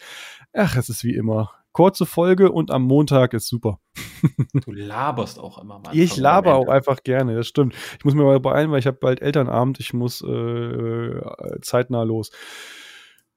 Ach, 0.52 0.76
es 0.76 0.88
ist 0.88 1.04
wie 1.04 1.14
immer. 1.14 1.50
Kurze 1.72 2.06
Folge 2.06 2.50
und 2.50 2.70
am 2.70 2.82
Montag 2.82 3.34
ist 3.34 3.48
super. 3.48 3.78
du 4.52 4.72
laberst 4.72 5.38
auch 5.38 5.58
immer 5.62 5.78
mal. 5.78 5.96
Ich 5.96 6.16
laber 6.16 6.54
auch 6.56 6.68
einfach 6.68 7.02
gerne, 7.04 7.36
das 7.36 7.46
stimmt. 7.46 7.74
Ich 7.98 8.04
muss 8.04 8.14
mir 8.14 8.24
mal 8.24 8.40
beeilen, 8.40 8.70
weil 8.70 8.80
ich 8.80 8.86
habe 8.86 8.98
bald 9.00 9.22
Elternabend. 9.22 9.78
Ich 9.80 9.94
muss 9.94 10.20
äh, 10.22 11.20
zeitnah 11.62 12.02
los. 12.02 12.30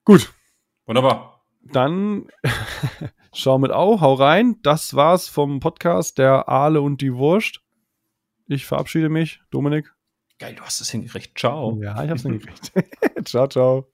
Gut. 0.04 0.34
Wunderbar. 0.88 1.44
Dann 1.62 2.26
schau 3.34 3.60
mit 3.60 3.72
Au, 3.72 4.02
hau 4.02 4.14
rein. 4.14 4.58
Das 4.64 4.96
war's 4.96 5.28
vom 5.28 5.60
Podcast 5.60 6.18
der 6.18 6.50
Aale 6.50 6.82
und 6.82 7.02
die 7.02 7.14
Wurst. 7.14 7.62
Ich 8.52 8.66
verabschiede 8.66 9.08
mich, 9.08 9.42
Dominik. 9.50 9.94
Geil, 10.38 10.56
du 10.56 10.64
hast 10.64 10.82
es 10.82 10.92
hingekriegt. 10.92 11.40
Ciao. 11.40 11.80
Ja, 11.82 12.04
ich 12.04 12.10
hab's 12.10 12.24
hingekriegt. 12.24 12.74
ciao, 13.26 13.48
ciao. 13.48 13.91